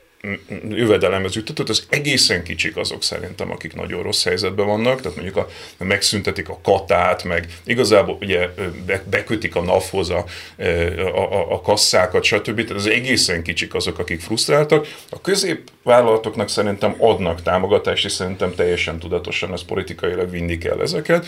jövedelemhez 0.68 1.34
juttatott, 1.34 1.68
az 1.68 1.86
egészen 1.88 2.42
kicsik 2.42 2.76
azok 2.76 3.02
szerintem, 3.02 3.50
akik 3.50 3.74
nagyon 3.74 4.02
rossz 4.02 4.24
helyzetben 4.24 4.66
vannak, 4.66 5.00
tehát 5.00 5.16
mondjuk 5.16 5.36
a, 5.36 5.48
megszüntetik 5.78 6.48
a 6.48 6.58
katát, 6.62 7.24
meg 7.24 7.46
igazából 7.64 8.16
ugye 8.20 8.48
bekötik 9.10 9.56
a 9.56 9.62
NAV-hoz 9.62 10.10
a, 10.10 10.24
a, 11.14 11.52
a 11.52 11.60
kasszákat, 11.60 12.24
stb. 12.24 12.54
Tehát 12.54 12.70
az 12.70 12.86
egészen 12.86 13.42
kicsik 13.42 13.74
azok, 13.74 13.98
akik 13.98 14.20
frusztráltak. 14.20 14.86
A 15.10 15.20
középvállalatoknak 15.20 16.48
szerintem 16.48 16.94
adnak 16.98 17.42
támogatást, 17.42 18.04
és 18.04 18.12
szerintem 18.12 18.54
teljesen 18.54 18.98
tudatosan 18.98 19.52
ez 19.52 19.64
politikailag 19.64 20.30
vinni 20.30 20.58
kell 20.58 20.80
ezeket. 20.80 21.26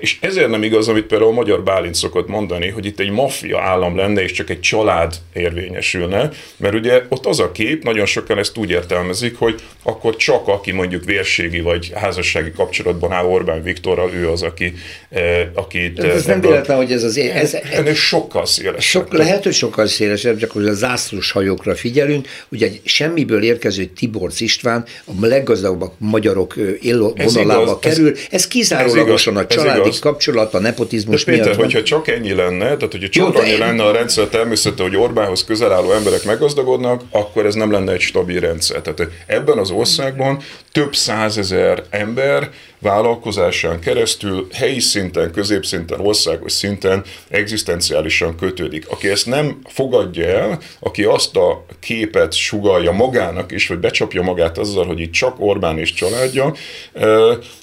És 0.00 0.18
ezért 0.20 0.48
nem 0.48 0.62
igaz, 0.62 0.88
amit 0.88 1.06
például 1.06 1.30
a 1.30 1.34
magyar 1.34 1.62
Bálint 1.62 1.94
szokott 1.94 2.28
mondani, 2.28 2.68
hogy 2.68 2.86
itt 2.86 3.00
egy 3.00 3.10
maffia 3.10 3.60
állam 3.60 3.96
lenne, 3.96 4.22
és 4.22 4.32
csak 4.32 4.50
egy 4.50 4.60
család 4.60 5.14
érvényesülne, 5.32 6.30
mert 6.56 6.74
ugye 6.74 7.02
ott 7.08 7.26
az 7.26 7.40
a 7.40 7.52
kép, 7.52 7.82
nagyon 7.82 8.06
sok 8.06 8.19
sokan 8.20 8.38
ezt 8.38 8.56
úgy 8.56 8.70
értelmezik, 8.70 9.38
hogy 9.38 9.60
akkor 9.82 10.16
csak 10.16 10.48
aki 10.48 10.72
mondjuk 10.72 11.04
vérségi 11.04 11.60
vagy 11.60 11.92
házassági 11.94 12.52
kapcsolatban 12.52 13.12
áll 13.12 13.24
Orbán 13.24 13.62
Viktorral, 13.62 14.10
ő 14.12 14.28
az, 14.28 14.42
aki... 14.42 14.72
Eh, 15.10 15.46
aki 15.54 15.92
ez 15.96 16.04
ebből, 16.04 16.22
nem 16.26 16.40
véletlen, 16.40 16.76
hogy 16.76 16.92
ez 16.92 17.02
az... 17.02 17.16
Ez, 17.18 17.54
ez, 17.54 17.86
ez 17.86 17.96
sokkal 17.96 18.46
szélesebb. 18.46 18.80
Sok, 18.80 19.12
lehet, 19.12 19.42
hogy 19.42 19.52
sokkal 19.52 19.86
szélesebb, 19.86 20.38
csak 20.38 20.50
hogy 20.50 20.66
a 20.66 20.72
zászlós 20.72 21.30
hajókra 21.30 21.74
figyelünk, 21.74 22.28
ugye 22.48 22.66
egy 22.66 22.80
semmiből 22.84 23.42
érkező 23.42 23.84
Tiborc 23.84 24.40
István 24.40 24.84
a 25.04 25.26
leggazdagabb 25.26 25.92
magyarok 25.98 26.54
élvonalába 26.80 27.78
kerül. 27.78 28.12
Ez 28.30 28.46
kizárólagosan 28.46 29.36
a 29.36 29.46
családi 29.46 29.90
kapcsolat, 30.00 30.54
a 30.54 30.60
nepotizmus 30.60 31.24
De 31.24 31.32
Péter, 31.32 31.46
miatt 31.46 31.60
hogyha 31.60 31.82
csak 31.82 32.08
ennyi 32.08 32.34
lenne, 32.34 32.64
tehát 32.64 32.80
hogyha 32.80 33.08
csak 33.08 33.34
Jó, 33.34 33.40
annyi 33.40 33.56
lenne 33.56 33.84
a 33.84 33.92
rendszer 33.92 34.26
természete, 34.26 34.82
hogy 34.82 34.96
Orbánhoz 34.96 35.44
közel 35.44 35.72
álló 35.72 35.92
emberek 35.92 36.24
meggazdagodnak, 36.24 37.02
akkor 37.10 37.46
ez 37.46 37.54
nem 37.54 37.70
lenne 37.70 37.92
egy 37.92 38.00
stabil 38.10 38.40
rendszer. 38.40 38.80
Tehát 38.80 39.12
ebben 39.26 39.58
az 39.58 39.70
országban 39.70 40.42
több 40.72 40.94
százezer 40.94 41.84
ember 41.90 42.50
vállalkozásán 42.80 43.80
keresztül 43.80 44.46
helyi 44.52 44.80
szinten, 44.80 45.32
középszinten, 45.32 46.00
országos 46.00 46.52
szinten 46.52 47.04
egzisztenciálisan 47.28 48.36
kötődik. 48.36 48.88
Aki 48.88 49.08
ezt 49.08 49.26
nem 49.26 49.60
fogadja 49.64 50.26
el, 50.26 50.60
aki 50.80 51.04
azt 51.04 51.36
a 51.36 51.64
képet 51.80 52.32
sugalja 52.32 52.92
magának 52.92 53.52
is, 53.52 53.66
vagy 53.66 53.78
becsapja 53.78 54.22
magát 54.22 54.58
azzal, 54.58 54.86
hogy 54.86 55.00
itt 55.00 55.12
csak 55.12 55.40
Orbán 55.40 55.78
és 55.78 55.92
családja, 55.92 56.54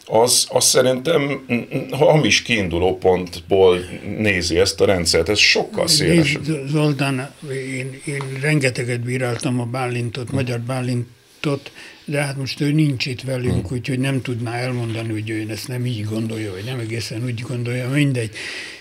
az, 0.05 0.47
az 0.49 0.65
szerintem 0.65 1.45
hamis 1.91 2.41
kiinduló 2.41 2.97
pontból 2.97 3.79
nézi 4.17 4.59
ezt 4.59 4.81
a 4.81 4.85
rendszert. 4.85 5.29
Ez 5.29 5.39
sokkal 5.39 5.87
szélesebb. 5.87 6.43
Zoltán, 6.67 7.33
én, 7.51 8.01
én 8.05 8.23
rengeteget 8.41 9.01
bíráltam 9.01 9.59
a 9.59 9.65
Bálintot, 9.65 10.31
magyar 10.31 10.59
Bálintot, 10.59 11.71
de 12.07 12.21
hát 12.21 12.37
most 12.37 12.61
ő 12.61 12.71
nincs 12.71 13.05
itt 13.05 13.21
velünk, 13.21 13.67
hmm. 13.67 13.77
úgyhogy 13.77 13.99
nem 13.99 14.21
tudná 14.21 14.55
elmondani, 14.55 15.11
hogy 15.11 15.29
ő 15.29 15.45
ezt 15.49 15.67
nem 15.67 15.85
így 15.85 16.03
gondolja, 16.03 16.51
vagy 16.51 16.63
nem 16.65 16.79
egészen 16.79 17.23
úgy 17.23 17.41
gondolja, 17.41 17.89
mindegy. 17.89 18.35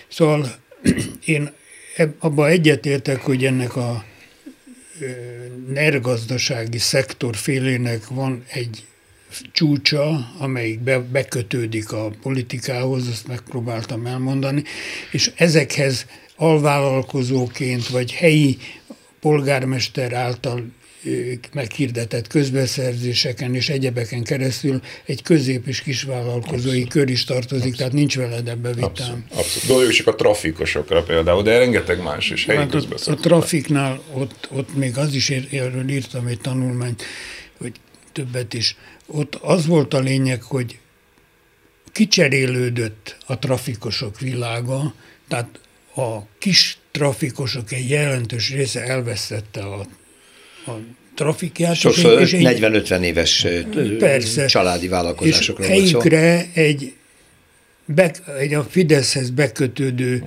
Szóval 0.07 0.55
én 1.25 1.51
abba 2.19 2.47
egyetértek, 2.47 3.21
hogy 3.21 3.45
ennek 3.45 3.75
a 3.75 4.05
nergazdasági 5.73 6.77
szektor 6.77 7.35
félének 7.35 8.07
van 8.07 8.43
egy 8.51 8.83
csúcsa, 9.51 10.33
amelyik 10.37 10.79
be, 10.79 10.99
bekötődik 10.99 11.91
a 11.91 12.11
politikához, 12.21 13.07
ezt 13.07 13.27
megpróbáltam 13.27 14.05
elmondani, 14.05 14.63
és 15.11 15.31
ezekhez 15.35 16.05
alvállalkozóként 16.35 17.87
vagy 17.87 18.13
helyi 18.13 18.57
polgármester 19.19 20.13
által 20.13 20.65
meghirdetett 21.53 22.27
közbeszerzéseken 22.27 23.55
és 23.55 23.69
egyebeken 23.69 24.23
keresztül 24.23 24.81
egy 25.05 25.21
közép- 25.21 25.67
és 25.67 25.81
kisvállalkozói 25.81 26.69
abszolút. 26.69 26.89
kör 26.89 27.09
is 27.09 27.23
tartozik, 27.23 27.55
abszolút. 27.55 27.77
tehát 27.77 27.93
nincs 27.93 28.17
veled 28.17 28.47
ebbe 28.47 28.69
vitám. 28.69 28.89
Abszolút. 28.89 29.23
abszolút. 29.31 29.67
Gondoljuk 29.67 29.93
csak 29.93 30.07
a 30.07 30.15
trafikosokra 30.15 31.03
például, 31.03 31.43
de 31.43 31.57
rengeteg 31.57 32.01
más 32.01 32.29
is 32.29 32.45
helyi 32.45 32.57
hát 32.57 32.73
a, 32.73 33.11
a 33.11 33.15
trafiknál 33.15 34.01
ott, 34.13 34.47
ott 34.51 34.75
még 34.75 34.97
az 34.97 35.13
is, 35.13 35.29
erről 35.29 35.89
írtam 35.89 36.27
egy 36.27 36.39
tanulmányt, 36.39 37.03
hogy 37.57 37.73
többet 38.11 38.53
is. 38.53 38.75
Ott 39.05 39.35
az 39.35 39.65
volt 39.65 39.93
a 39.93 39.99
lényeg, 39.99 40.41
hogy 40.41 40.79
kicserélődött 41.91 43.17
a 43.25 43.39
trafikosok 43.39 44.19
világa, 44.19 44.93
tehát 45.27 45.59
a 45.95 46.25
kis 46.39 46.77
trafikosok 46.91 47.71
egy 47.71 47.89
jelentős 47.89 48.51
része 48.51 48.83
elvesztette 48.83 49.61
a 49.61 49.85
a 50.67 50.79
trafikját. 51.15 51.75
Sokszor 51.75 52.21
és 52.21 52.35
40-50 52.37 53.01
éves 53.01 53.47
persze, 53.99 54.45
családi 54.45 54.87
vállalkozásokról 54.87 55.67
és 55.67 55.73
helyükre 55.73 56.45
egy, 56.53 56.93
be, 57.85 58.11
egy 58.39 58.53
a 58.53 58.63
Fideszhez 58.63 59.29
bekötődő 59.29 60.23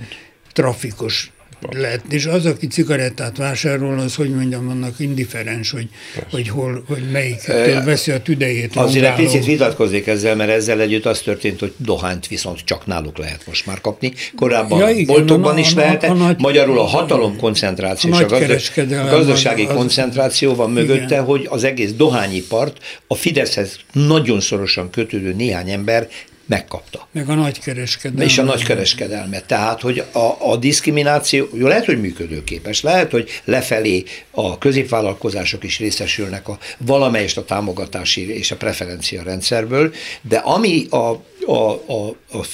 trafikos 0.53 1.31
lehet. 1.69 2.01
És 2.09 2.25
az, 2.25 2.45
aki 2.45 2.67
cigarettát 2.67 3.37
vásárol, 3.37 3.99
az, 3.99 4.15
hogy 4.15 4.29
mondjam, 4.29 4.69
annak 4.69 4.99
indiferens, 4.99 5.71
hogy, 5.71 5.87
hogy, 6.31 6.47
hol, 6.47 6.83
hogy 6.87 7.03
melyik 7.11 7.45
veszi 7.85 8.11
a 8.11 8.21
tüdejét. 8.21 8.75
Azért 8.75 9.05
egy 9.05 9.25
picit 9.25 9.45
vitatkozik 9.45 10.07
ezzel, 10.07 10.35
mert 10.35 10.49
ezzel 10.49 10.79
együtt 10.81 11.05
az 11.05 11.19
történt, 11.19 11.59
hogy 11.59 11.73
dohányt 11.77 12.27
viszont 12.27 12.59
csak 12.63 12.85
náluk 12.85 13.17
lehet 13.17 13.43
most 13.47 13.65
már 13.65 13.81
kapni. 13.81 14.13
Korábban 14.35 14.79
ja, 14.79 14.89
igen, 14.89 15.15
boltokban 15.15 15.55
a, 15.55 15.59
is 15.59 15.73
lehetett, 15.73 16.09
a, 16.09 16.23
a, 16.23 16.27
a 16.27 16.35
magyarul 16.37 16.79
a 16.79 16.83
hatalom 16.83 17.37
koncentráció, 17.37 18.13
a, 18.13 18.17
a, 18.17 18.25
gazdas, 18.25 18.77
a 18.77 18.83
gazdasági 19.09 19.65
az, 19.65 19.75
koncentráció 19.75 20.55
van 20.55 20.71
mögötte, 20.71 21.05
igen. 21.05 21.23
hogy 21.23 21.47
az 21.49 21.63
egész 21.63 21.91
dohányipart 21.91 22.77
a 23.07 23.15
Fideszhez 23.15 23.79
nagyon 23.91 24.39
szorosan 24.39 24.89
kötődő 24.89 25.33
néhány 25.33 25.69
ember 25.69 26.07
megkapta. 26.51 27.07
Meg 27.11 27.29
a 27.29 27.33
nagykereskedelmet. 27.33 28.27
És 28.27 28.37
a 28.37 28.43
nagykereskedelmet. 28.43 29.45
Tehát, 29.45 29.81
hogy 29.81 30.03
a, 30.11 30.51
a 30.51 30.57
diszkrimináció, 30.57 31.47
jó, 31.53 31.67
lehet, 31.67 31.85
hogy 31.85 32.01
működőképes, 32.01 32.81
lehet, 32.81 33.11
hogy 33.11 33.29
lefelé 33.43 34.03
a 34.31 34.57
középvállalkozások 34.57 35.63
is 35.63 35.79
részesülnek 35.79 36.47
a 36.47 36.57
valamelyest 36.77 37.37
a 37.37 37.45
támogatási 37.45 38.37
és 38.37 38.51
a 38.51 38.55
preferencia 38.55 39.23
rendszerből, 39.23 39.93
de 40.21 40.37
ami 40.37 40.85
a, 40.89 41.23
a, 41.45 41.81
a, 41.87 42.07
a 42.31 42.45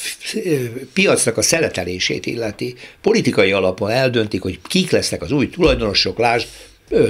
piacnak 0.93 1.37
a 1.37 1.41
szeletelését 1.41 2.25
illeti, 2.25 2.75
politikai 3.01 3.51
alapon 3.51 3.89
eldöntik, 3.89 4.41
hogy 4.41 4.59
kik 4.67 4.91
lesznek 4.91 5.21
az 5.21 5.31
új 5.31 5.49
tulajdonosok, 5.49 6.17
lásd, 6.17 6.47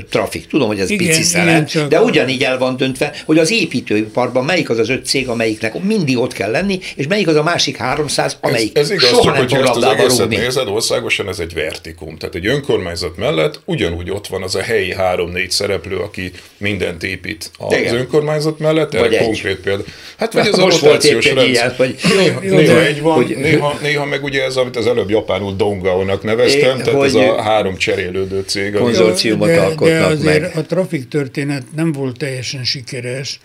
trafik. 0.10 0.48
Tudom, 0.48 0.68
hogy 0.68 0.80
ez 0.80 0.90
igen, 0.90 1.08
pici 1.08 1.22
szelet, 1.22 1.74
igen, 1.74 1.90
de 1.90 2.02
ugyanígy 2.02 2.44
el 2.44 2.58
van 2.58 2.78
döntve, 2.78 3.14
hogy 3.26 3.38
az 3.38 3.52
építőiparban 3.52 4.46
melyik 4.46 4.70
az 4.70 4.78
az 4.80 4.90
öt 4.90 5.06
cég, 5.06 5.28
amelyiknek 5.28 5.84
mindig 5.84 6.18
ott 6.18 6.34
kell 6.34 6.52
lenni, 6.52 6.80
és 6.96 7.08
melyik 7.08 7.28
az 7.28 7.36
a 7.36 7.44
másik 7.44 7.78
300, 7.78 8.38
amelyik 8.42 8.78
ez, 8.78 8.84
ez 8.84 8.92
igaz, 8.92 9.10
soha 9.10 9.46
csak, 9.46 9.64
nem 9.64 9.74
fog 9.74 9.84
az 9.84 9.84
egészet 9.84 10.30
nézed, 10.30 10.68
országosan 10.68 11.28
ez 11.28 11.40
egy 11.40 11.54
vertikum. 11.54 12.18
Tehát 12.18 12.36
egy 12.36 12.48
önkormányzat 12.48 13.18
mellett 13.18 13.62
ugyanúgy 13.66 14.12
ott 14.12 14.28
van 14.28 14.44
az 14.44 14.56
a 14.56 14.62
helyi 14.62 14.94
három-négy 14.94 15.52
szereplő, 15.52 15.98
aki 15.98 16.32
mindent 16.58 17.04
épít 17.04 17.52
az 17.58 17.78
igen. 17.78 17.96
önkormányzat 17.96 18.60
mellett. 18.60 18.94
Vagy 18.94 19.14
egy. 19.14 19.24
konkrét 19.24 19.58
példa. 19.58 19.84
Hát 20.18 20.34
vagy 20.34 20.48
ez 20.48 20.58
a 20.58 20.70
rotációs 20.70 21.26
rendszer. 21.26 21.48
Ilyen, 21.48 21.74
hogy 21.78 21.96
néha, 22.18 22.40
jó, 22.44 22.56
néha 22.56 22.86
egy 22.86 23.02
van, 23.02 23.16
hogy, 23.16 23.38
néha, 23.38 23.78
néha 23.82 24.06
meg 24.06 24.24
ugye 24.24 24.44
ez, 24.44 24.56
amit 24.56 24.76
az 24.76 24.88
előbb 24.88 25.10
japánul 25.10 25.56
Dongao-nak 25.56 26.24
neveztem, 26.24 26.78
tehát 26.78 27.04
ez 27.04 27.14
a 27.14 27.42
három 27.42 27.78
cserélődő 27.78 28.44
cég. 28.48 28.74
Konzorciumot 28.74 29.50
de 29.76 30.04
azért 30.06 30.42
meg. 30.42 30.56
a 30.56 30.62
trafik 30.62 31.08
történet 31.08 31.64
nem 31.76 31.92
volt 31.92 32.18
teljesen 32.18 32.64
sikeres, 32.64 33.40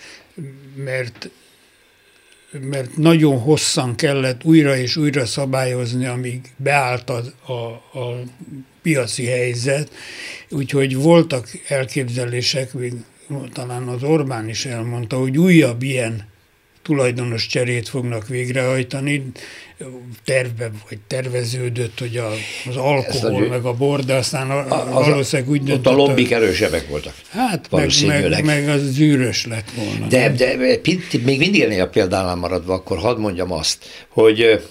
mert 0.85 1.31
mert 2.61 2.97
nagyon 2.97 3.39
hosszan 3.39 3.95
kellett 3.95 4.45
újra 4.45 4.77
és 4.77 4.97
újra 4.97 5.27
szabályozni, 5.27 6.07
amíg 6.07 6.41
beállt 6.57 7.11
a, 7.11 7.23
a, 7.53 7.99
a 7.99 8.23
piaci 8.83 9.27
helyzet, 9.27 9.91
úgyhogy 10.51 10.97
voltak 10.97 11.49
elképzelések, 11.69 12.73
még 12.73 12.93
talán 13.53 13.89
az 13.89 14.03
Orbán 14.03 14.49
is 14.49 14.67
elmondta, 14.67 15.17
hogy 15.17 15.39
újabb 15.39 15.83
ilyen 15.83 16.32
tulajdonos 16.83 17.47
cserét 17.47 17.89
fognak 17.89 18.29
végrehajtani, 18.29 19.33
tervbe 20.25 20.71
vagy 20.89 20.99
terveződött, 21.07 21.99
hogy 21.99 22.17
a, 22.17 22.31
az 22.69 22.77
alkohol, 22.77 23.45
a, 23.45 23.49
meg 23.49 23.65
a 23.65 23.73
bor, 23.73 24.05
de 24.05 24.15
aztán 24.15 24.51
a, 24.51 24.59
a, 24.59 24.91
valószínűleg 24.93 25.51
úgy 25.51 25.63
döntött. 25.63 25.87
Ott 25.87 25.93
a 25.93 25.97
lobbik 25.97 26.31
erősebbek 26.31 26.89
voltak. 26.89 27.15
Hát 27.31 27.71
meg, 27.71 27.91
meg, 28.29 28.45
meg 28.45 28.69
az 28.69 28.93
zűrös 28.93 29.47
lett 29.47 29.71
volna. 29.77 30.07
De, 30.07 30.33
de 30.33 30.57
még 31.25 31.39
mindig 31.39 31.61
ennél 31.61 31.83
a 31.83 31.89
példánál 31.89 32.37
maradva, 32.37 32.75
akkor 32.75 32.99
hadd 32.99 33.19
mondjam 33.19 33.53
azt, 33.53 33.85
hogy 34.09 34.63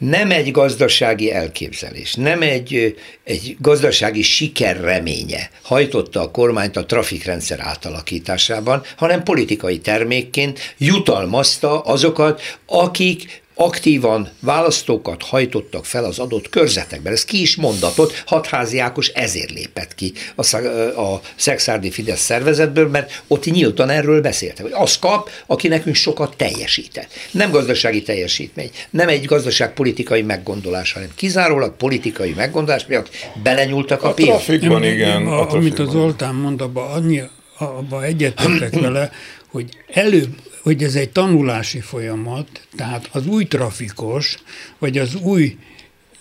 nem 0.00 0.30
egy 0.30 0.50
gazdasági 0.50 1.32
elképzelés, 1.32 2.14
nem 2.14 2.42
egy, 2.42 2.96
egy 3.24 3.56
gazdasági 3.58 4.22
siker 4.22 4.80
reménye 4.80 5.50
hajtotta 5.62 6.20
a 6.20 6.30
kormányt 6.30 6.76
a 6.76 6.86
trafikrendszer 6.86 7.60
átalakításában, 7.60 8.82
hanem 8.96 9.22
politikai 9.22 9.78
termékként 9.78 10.74
jutalmazta 10.78 11.80
azokat, 11.80 12.58
akik 12.66 13.42
aktívan 13.60 14.28
választókat 14.40 15.22
hajtottak 15.22 15.84
fel 15.84 16.04
az 16.04 16.18
adott 16.18 16.48
körzetekben. 16.48 17.12
Ez 17.12 17.24
ki 17.24 17.40
is 17.40 17.56
mondatott, 17.56 18.22
hatházi 18.26 18.78
Ákos 18.78 19.08
ezért 19.08 19.50
lépett 19.50 19.94
ki 19.94 20.12
a, 20.34 20.56
a 21.00 21.20
szexárdi 21.36 21.90
Fidesz 21.90 22.20
szervezetből, 22.20 22.88
mert 22.88 23.22
ott 23.26 23.44
nyíltan 23.44 23.90
erről 23.90 24.20
beszéltek, 24.20 24.62
hogy 24.62 24.74
az 24.74 24.98
kap, 24.98 25.30
aki 25.46 25.68
nekünk 25.68 25.94
sokat 25.94 26.36
teljesített. 26.36 27.08
Nem 27.30 27.50
gazdasági 27.50 28.02
teljesítmény, 28.02 28.70
nem 28.90 29.08
egy 29.08 29.24
gazdaságpolitikai 29.24 30.22
meggondolás, 30.22 30.92
hanem 30.92 31.08
kizárólag 31.14 31.76
politikai 31.76 32.32
meggondolás 32.36 32.86
miatt 32.86 33.08
belenyúltak 33.42 34.02
a, 34.02 34.08
a 34.08 34.14
piac. 34.14 34.44
Trafikban, 34.44 34.84
igen. 34.84 35.26
A, 35.26 35.40
a 35.40 35.50
amit 35.50 35.78
az 35.78 35.90
Zoltán 35.90 36.34
mond, 36.34 36.60
abban 36.60 36.90
annyi, 36.90 37.22
abba 37.58 38.04
egyetértek 38.04 38.80
vele, 38.80 39.10
hogy 39.50 39.68
előbb 39.92 40.28
hogy 40.62 40.82
ez 40.82 40.94
egy 40.94 41.10
tanulási 41.10 41.80
folyamat, 41.80 42.66
tehát 42.76 43.08
az 43.12 43.26
új 43.26 43.44
trafikos, 43.44 44.38
vagy 44.78 44.98
az 44.98 45.14
új 45.14 45.56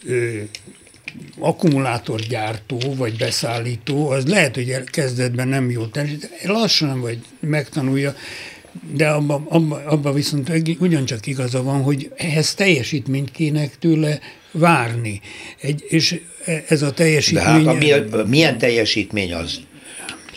ö, 0.06 0.42
akkumulátorgyártó, 1.40 2.78
vagy 2.96 3.18
beszállító, 3.18 4.10
az 4.10 4.28
lehet, 4.28 4.56
hogy 4.56 4.84
kezdetben 4.84 5.48
nem 5.48 5.70
jó 5.70 5.86
teljesít, 5.86 6.30
lassan 6.44 7.02
vagy 7.02 7.18
megtanulja, 7.40 8.16
de 8.94 9.08
abban 9.08 9.46
abba, 9.50 9.84
abba 9.86 10.14
viszont 10.14 10.52
ugyancsak 10.80 11.28
igaza 11.28 11.64
van, 11.64 11.82
hogy 11.82 12.12
ehhez 12.16 12.54
teljesítményt 12.54 13.32
kéne 13.32 13.68
tőle 13.80 14.20
várni. 14.52 15.22
Egy, 15.62 15.86
és 15.88 16.22
ez 16.68 16.82
a 16.82 16.92
teljesítmény... 16.92 17.44
De 17.44 17.50
hát 17.50 17.66
a, 17.66 17.74
milyen, 17.74 18.26
milyen 18.28 18.58
teljesítmény 18.58 19.34
az? 19.34 19.60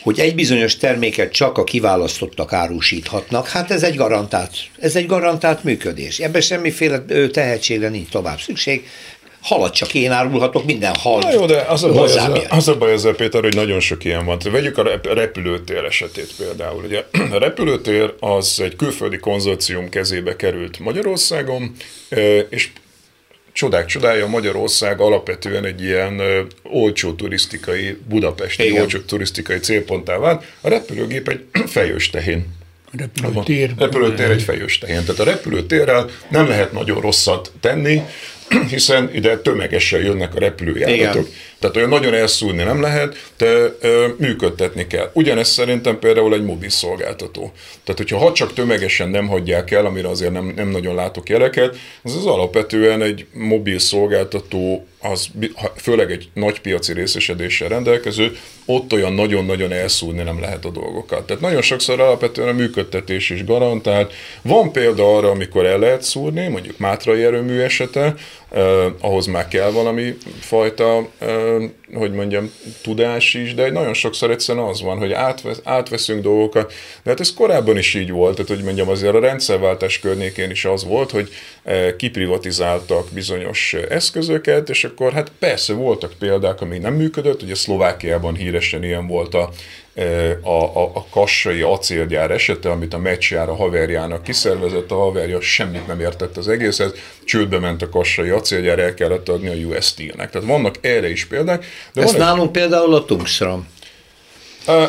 Hogy 0.02 0.20
egy 0.20 0.34
bizonyos 0.34 0.76
terméket 0.76 1.32
csak 1.32 1.58
a 1.58 1.64
kiválasztottak 1.64 2.52
árusíthatnak, 2.52 3.48
hát 3.48 3.70
ez 3.70 3.82
egy 3.82 3.96
garantált, 3.96 4.52
ez 4.78 4.96
egy 4.96 5.06
garantált 5.06 5.64
működés. 5.64 6.18
Ebben 6.18 6.40
semmiféle 6.40 7.04
tehetségre 7.32 7.88
nincs 7.88 8.08
tovább 8.08 8.40
szükség, 8.40 8.86
halat 9.42 9.74
csak 9.74 9.94
én 9.94 10.10
árulhatok, 10.10 10.64
minden 10.64 10.94
hal. 10.94 11.20
Na 11.20 11.32
jó, 11.32 11.46
de 11.46 11.64
az 11.68 11.84
a, 11.84 11.92
baj 11.92 12.08
ezzel, 12.08 12.32
az 12.48 12.68
a 12.68 12.76
baj 12.76 12.92
ezzel, 12.92 13.14
Péter, 13.14 13.42
hogy 13.42 13.54
nagyon 13.54 13.80
sok 13.80 14.04
ilyen 14.04 14.24
van. 14.24 14.38
Vegyük 14.50 14.78
a 14.78 15.00
repülőtér 15.02 15.84
esetét 15.84 16.34
például. 16.36 16.84
Ugye 16.84 17.04
a 17.30 17.38
repülőtér 17.38 18.14
az 18.20 18.60
egy 18.60 18.76
külföldi 18.76 19.18
konzorcium 19.18 19.88
kezébe 19.88 20.36
került 20.36 20.78
Magyarországon, 20.78 21.74
és 22.48 22.70
csodák 23.52 23.86
csodája, 23.86 24.26
Magyarország 24.26 25.00
alapvetően 25.00 25.64
egy 25.64 25.82
ilyen 25.82 26.20
olcsó 26.62 27.12
turisztikai, 27.12 27.96
budapesti 28.08 28.64
Igen. 28.64 28.80
olcsó 28.80 28.98
turisztikai 28.98 29.58
célponttá 29.58 30.18
vált. 30.18 30.44
A 30.60 30.68
repülőgép 30.68 31.28
egy 31.28 31.44
fejős 31.66 32.10
tehén. 32.10 32.46
Repülőtér. 32.98 33.72
A 33.76 33.84
repülőtér 33.84 34.30
egy 34.30 34.42
fejős 34.42 34.78
tehén. 34.78 35.00
Tehát 35.00 35.20
a 35.20 35.24
repülőtérrel 35.24 36.10
nem 36.28 36.48
lehet 36.48 36.72
nagyon 36.72 37.00
rosszat 37.00 37.52
tenni, 37.60 38.02
hiszen 38.68 39.10
ide 39.14 39.38
tömegesen 39.38 40.00
jönnek 40.00 40.34
a 40.34 40.38
repülőjáratok. 40.38 41.28
Tehát 41.58 41.76
olyan 41.76 41.88
nagyon 41.88 42.14
elszúrni 42.14 42.62
nem 42.62 42.80
lehet, 42.80 43.30
de 43.36 43.46
ö, 43.80 44.06
működtetni 44.18 44.86
kell. 44.86 45.10
Ugyanezt 45.12 45.52
szerintem 45.52 45.98
például 45.98 46.34
egy 46.34 46.44
mobil 46.44 46.70
szolgáltató. 46.70 47.52
Tehát, 47.84 48.00
hogyha 48.00 48.18
ha 48.18 48.32
csak 48.32 48.52
tömegesen 48.52 49.08
nem 49.08 49.26
hagyják 49.26 49.70
el, 49.70 49.86
amire 49.86 50.08
azért 50.08 50.32
nem, 50.32 50.52
nem 50.56 50.68
nagyon 50.68 50.94
látok 50.94 51.28
jeleket, 51.28 51.76
az 52.02 52.16
az 52.16 52.26
alapvetően 52.26 53.02
egy 53.02 53.26
mobil 53.32 53.78
szolgáltató, 53.78 54.86
az 55.00 55.28
főleg 55.76 56.10
egy 56.10 56.28
nagy 56.34 56.60
piaci 56.60 56.92
részesedéssel 56.92 57.68
rendelkező, 57.68 58.36
ott 58.64 58.92
olyan 58.92 59.12
nagyon-nagyon 59.12 59.72
elszúrni 59.72 60.22
nem 60.22 60.40
lehet 60.40 60.64
a 60.64 60.70
dolgokat. 60.70 61.26
Tehát 61.26 61.42
nagyon 61.42 61.62
sokszor 61.62 62.00
alapvetően 62.00 62.48
a 62.48 62.52
működtetés 62.52 63.30
is 63.30 63.44
garantált. 63.44 64.12
Van 64.42 64.72
példa 64.72 65.16
arra, 65.16 65.30
amikor 65.30 65.66
el 65.66 65.78
lehet 65.78 66.02
szúrni, 66.02 66.48
mondjuk 66.48 66.78
Mátrai 66.78 67.22
erőmű 67.22 67.58
esete, 67.58 68.14
eh, 68.50 68.86
ahhoz 69.00 69.26
már 69.26 69.48
kell 69.48 69.70
valami 69.70 70.16
fajta 70.40 71.08
eh, 71.18 71.70
hogy 71.94 72.12
mondjam, 72.12 72.52
tudás 72.82 73.34
is, 73.34 73.54
de 73.54 73.70
nagyon 73.70 73.94
sokszor 73.94 74.30
egyszerűen 74.30 74.64
az 74.64 74.82
van, 74.82 74.98
hogy 74.98 75.12
átvesz, 75.12 75.60
átveszünk 75.64 76.22
dolgokat, 76.22 76.72
de 77.02 77.10
hát 77.10 77.20
ez 77.20 77.34
korábban 77.34 77.78
is 77.78 77.94
így 77.94 78.10
volt, 78.10 78.34
tehát 78.34 78.50
hogy 78.50 78.62
mondjam, 78.62 78.88
azért 78.88 79.14
a 79.14 79.20
rendszerváltás 79.20 79.98
környékén 79.98 80.50
is 80.50 80.64
az 80.64 80.84
volt, 80.84 81.10
hogy 81.10 81.30
kiprivatizáltak 81.96 83.08
bizonyos 83.12 83.74
eszközöket, 83.88 84.70
és 84.70 84.84
akkor 84.84 85.12
hát 85.12 85.32
persze 85.38 85.72
voltak 85.72 86.12
példák, 86.18 86.60
ami 86.60 86.78
nem 86.78 86.94
működött, 86.94 87.42
ugye 87.42 87.54
Szlovákiában 87.54 88.34
híresen 88.34 88.84
ilyen 88.84 89.06
volt 89.06 89.34
a 89.34 89.50
a, 90.42 90.48
a, 90.48 90.90
a 90.94 91.06
kassai 91.10 91.60
acélgyár 91.60 92.30
esete, 92.30 92.70
amit 92.70 92.94
a 92.94 92.98
meccsjár 92.98 93.48
a 93.48 93.54
haverjának 93.54 94.22
kiszervezett, 94.22 94.90
a 94.90 94.94
haverja 94.94 95.40
semmit 95.40 95.86
nem 95.86 96.00
értett 96.00 96.36
az 96.36 96.48
egészhez, 96.48 96.92
csődbe 97.24 97.58
ment 97.58 97.82
a 97.82 97.88
kassai 97.88 98.28
acélgyár, 98.28 98.78
el 98.78 98.94
kellett 98.94 99.28
adni 99.28 99.48
a 99.48 99.66
US 99.66 99.86
Steel-nek. 99.86 100.30
Tehát 100.30 100.48
vannak 100.48 100.74
erre 100.80 101.10
is 101.10 101.24
példák. 101.24 101.64
De 101.92 102.02
Ez 102.02 102.12
van 102.12 102.20
nálunk 102.20 102.56
egy... 102.56 102.62
például 102.62 102.94
a 102.94 103.04
Tungsram. 103.04 103.68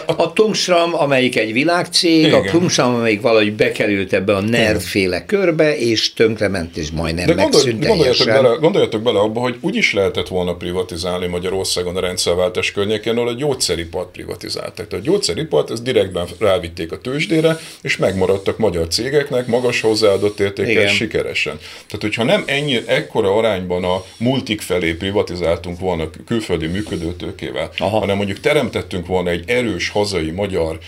A 0.05 0.33
Tungsram, 0.33 0.95
amelyik 0.95 1.37
egy 1.37 1.53
világcég, 1.53 2.25
Igen. 2.25 2.33
a 2.33 2.49
Tungsram, 2.49 2.93
amelyik 2.93 3.21
valahogy 3.21 3.53
bekerült 3.53 4.13
ebbe 4.13 4.35
a 4.35 4.41
nervféle 4.41 5.25
körbe, 5.25 5.77
és 5.77 6.13
tönkrement, 6.13 6.77
és 6.77 6.91
majdnem 6.91 7.25
De 7.25 7.33
gondolj, 7.33 7.71
gondoljatok, 7.71 8.25
bele, 8.27 8.55
gondoljatok 8.55 9.01
bele 9.01 9.19
abba, 9.19 9.39
hogy 9.39 9.57
úgy 9.61 9.75
is 9.75 9.93
lehetett 9.93 10.27
volna 10.27 10.55
privatizálni 10.55 11.27
Magyarországon 11.27 11.95
a 11.95 11.99
rendszerváltás 11.99 12.71
környékén, 12.71 13.15
ahol 13.15 13.27
a 13.27 13.33
gyógyszeripart 13.33 14.11
privatizálták. 14.11 14.87
Tehát 14.87 15.05
a 15.05 15.09
gyógyszeripart, 15.09 15.71
ez 15.71 15.81
direktben 15.81 16.25
rávitték 16.39 16.91
a 16.91 16.97
tőzsdére, 16.97 17.57
és 17.81 17.97
megmaradtak 17.97 18.57
magyar 18.57 18.87
cégeknek, 18.87 19.47
magas 19.47 19.81
hozzáadott 19.81 20.39
értékkel 20.39 20.87
sikeresen. 20.87 21.57
Tehát, 21.87 22.01
hogyha 22.01 22.23
nem 22.23 22.43
ennyi, 22.45 22.81
ekkora 22.85 23.35
arányban 23.35 23.83
a 23.83 24.03
multik 24.17 24.61
felé 24.61 24.91
privatizáltunk 24.91 25.79
volna 25.79 26.09
külföldi 26.25 26.67
működőtőkével, 26.67 27.71
Aha. 27.77 27.99
hanem 27.99 28.17
mondjuk 28.17 28.39
teremtettünk 28.39 29.07
volna 29.07 29.29
egy 29.29 29.43
erős 29.63 29.89
hazai 29.89 30.31
magyar 30.31 30.79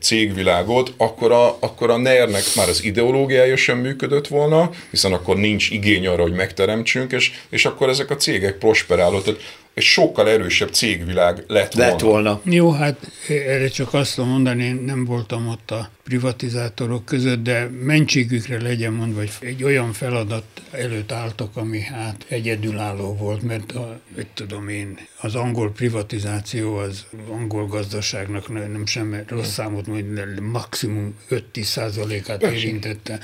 cégvilágot, 0.00 0.92
akkor 0.96 1.32
a, 1.32 1.56
akkor 1.60 1.90
a 1.90 1.96
NER-nek 1.96 2.42
már 2.56 2.68
az 2.68 2.84
ideológiája 2.84 3.56
sem 3.56 3.78
működött 3.78 4.28
volna, 4.28 4.70
hiszen 4.90 5.12
akkor 5.12 5.36
nincs 5.36 5.70
igény 5.70 6.06
arra, 6.06 6.22
hogy 6.22 6.32
megteremtsünk, 6.32 7.12
és, 7.12 7.32
és 7.48 7.64
akkor 7.64 7.88
ezek 7.88 8.10
a 8.10 8.16
cégek 8.16 8.58
prosperálódtak 8.58 9.38
egy 9.74 9.82
sokkal 9.82 10.28
erősebb 10.28 10.72
cégvilág 10.72 11.44
lett, 11.46 11.74
lett 11.74 12.00
volna. 12.00 12.32
volna. 12.32 12.40
Jó, 12.44 12.70
hát 12.70 13.10
erre 13.28 13.68
csak 13.68 13.94
azt 13.94 14.14
tudom 14.14 14.30
mondani, 14.30 14.64
én 14.64 14.74
nem 14.74 15.04
voltam 15.04 15.48
ott 15.48 15.70
a 15.70 15.90
privatizátorok 16.04 17.04
között, 17.04 17.42
de 17.42 17.70
mentségükre 17.82 18.62
legyen 18.62 18.92
mondva, 18.92 19.18
hogy 19.18 19.30
egy 19.40 19.62
olyan 19.62 19.92
feladat 19.92 20.44
előtt 20.70 21.12
álltak, 21.12 21.56
ami 21.56 21.80
hát 21.80 22.24
egyedülálló 22.28 23.14
volt, 23.14 23.42
mert 23.42 23.72
a, 23.72 24.00
egy 24.16 24.26
tudom 24.26 24.68
én, 24.68 24.98
az 25.20 25.34
angol 25.34 25.72
privatizáció 25.72 26.76
az 26.76 27.04
angol 27.30 27.66
gazdaságnak 27.66 28.48
nem 28.48 28.86
sem 28.86 29.24
rossz 29.26 29.52
számot 29.52 29.86
mondani, 29.86 30.34
de 30.34 30.40
maximum 30.40 31.14
5-10 31.30 31.62
százalékát 31.62 32.42
érintette 32.42 33.18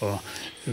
a 0.00 0.12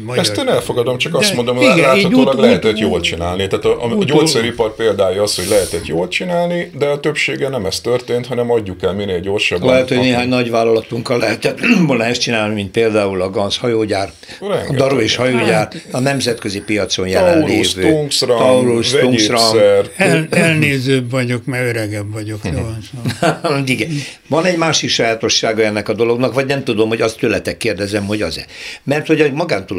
magyar... 0.05 0.23
Ezt 0.23 0.37
én 0.37 0.47
elfogadom, 0.47 0.97
csak 0.97 1.15
azt 1.15 1.33
mondom, 1.35 1.55
hogy 1.55 1.65
láthatólag 1.77 2.33
ut- 2.33 2.39
lehetett 2.39 2.71
ut- 2.71 2.79
jól 2.79 2.99
csinálni. 2.99 3.47
Tehát 3.47 3.65
a, 3.65 3.83
a, 3.83 3.97
a 3.99 4.03
gyógyszeripar 4.03 4.75
példája 4.75 5.21
az, 5.21 5.35
hogy 5.35 5.47
lehetett 5.49 5.85
jól 5.85 6.07
csinálni, 6.07 6.71
de 6.77 6.85
a 6.85 6.99
többsége 6.99 7.49
nem 7.49 7.65
ez 7.65 7.79
történt, 7.79 8.27
hanem 8.27 8.51
adjuk 8.51 8.83
el 8.83 8.93
minél 8.93 9.19
gyorsabban. 9.19 9.69
Lehet, 9.69 9.87
hogy 9.87 9.97
néhány 9.97 10.27
nagy 10.27 10.49
vállalatunkkal 10.49 11.17
lehetett 11.17 11.59
volna 11.87 12.03
ezt 12.03 12.21
csinálni, 12.21 12.53
mint 12.53 12.71
például 12.71 13.21
a 13.21 13.29
GANZ 13.29 13.57
hajógyár, 13.57 14.11
Rengeteg. 14.39 14.69
a 14.69 14.73
Daro 14.73 14.99
és 14.99 15.15
hajógyár, 15.15 15.47
hát- 15.53 15.85
a 15.91 15.99
nemzetközi 15.99 16.61
piacon 16.61 17.07
jelenlévő. 17.07 17.61
Taurus, 17.61 17.73
Tungsram, 17.73 18.37
Taurus, 18.37 18.91
Tungsram. 18.91 19.57
El, 19.95 20.27
elnézőbb 20.29 21.11
vagyok, 21.11 21.45
mert 21.45 21.67
öregebb 21.75 22.11
vagyok. 22.11 22.39
Szóval. 22.43 23.63
Igen. 23.65 23.89
Van 24.27 24.45
egy 24.45 24.57
másik 24.57 24.89
sajátossága 24.89 25.63
ennek 25.63 25.89
a 25.89 25.93
dolognak, 25.93 26.33
vagy 26.33 26.45
nem 26.45 26.63
tudom, 26.63 26.89
hogy 26.89 27.01
azt 27.01 27.19
tőletek 27.19 27.57
kérdezem, 27.57 28.05
hogy 28.05 28.21
az-e. 28.21 28.45
Mert 28.83 29.07
hogy 29.07 29.21
a 29.21 29.25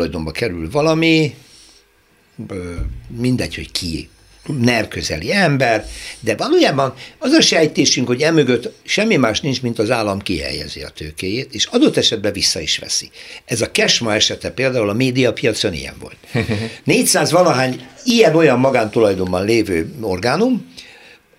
magántulajdonba 0.03 0.31
kerül 0.31 0.71
valami, 0.71 1.35
mindegy, 3.09 3.55
hogy 3.55 3.71
ki, 3.71 4.09
NER 4.61 4.89
közeli 4.89 5.33
ember, 5.33 5.87
de 6.21 6.37
valójában 6.37 6.95
az 7.19 7.33
a 7.33 7.41
sejtésünk, 7.41 8.07
hogy 8.07 8.23
emögött 8.23 8.73
semmi 8.85 9.17
más 9.17 9.41
nincs, 9.41 9.63
mint 9.63 9.79
az 9.79 9.91
állam 9.91 10.19
kihelyezi 10.19 10.81
a 10.81 10.89
tőkéjét, 10.89 11.55
és 11.55 11.65
adott 11.65 11.97
esetben 11.97 12.33
vissza 12.33 12.61
is 12.61 12.79
veszi. 12.79 13.11
Ez 13.45 13.61
a 13.61 13.71
Kesma 13.71 14.15
esete 14.15 14.51
például 14.51 14.89
a 14.89 14.93
médiapiacon 14.93 15.73
ilyen 15.73 15.95
volt. 16.01 16.17
400 16.85 17.31
valahány 17.31 17.87
ilyen-olyan 18.05 18.59
magántulajdonban 18.59 19.45
lévő 19.45 19.95
orgánum, 20.01 20.71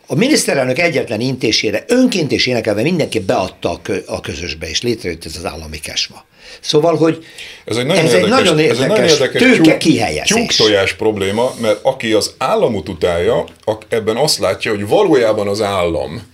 a 0.07 0.15
miniszterelnök 0.15 0.79
egyetlen 0.79 1.19
intésére 1.19 1.83
önként 1.87 2.31
és 2.31 2.47
énekelve 2.47 2.81
mindenki 2.81 3.19
beadta 3.19 3.81
a 4.05 4.21
közösbe, 4.21 4.69
és 4.69 4.81
létrejött 4.81 5.25
ez 5.25 5.35
az 5.37 5.45
állami 5.45 5.79
kesma. 5.79 6.25
Szóval, 6.59 6.95
hogy 6.95 7.25
ez 7.65 7.77
egy 7.77 7.85
nagyon 7.85 8.05
ez 8.05 8.13
érdekes, 8.13 8.23
egy 8.23 8.43
nagyon 8.43 8.59
érdekes, 8.59 8.77
ez 8.77 8.83
egy 8.83 8.89
nagyon 8.89 9.09
érdekes 9.09 9.41
tőke 9.41 9.77
kihelyezés. 9.77 10.27
Tyúktojás 10.27 10.93
probléma, 10.93 11.53
mert 11.61 11.79
aki 11.81 12.13
az 12.13 12.33
államot 12.37 12.89
utálja, 12.89 13.43
ebben 13.89 14.17
azt 14.17 14.39
látja, 14.39 14.71
hogy 14.71 14.87
valójában 14.87 15.47
az 15.47 15.61
állam 15.61 16.31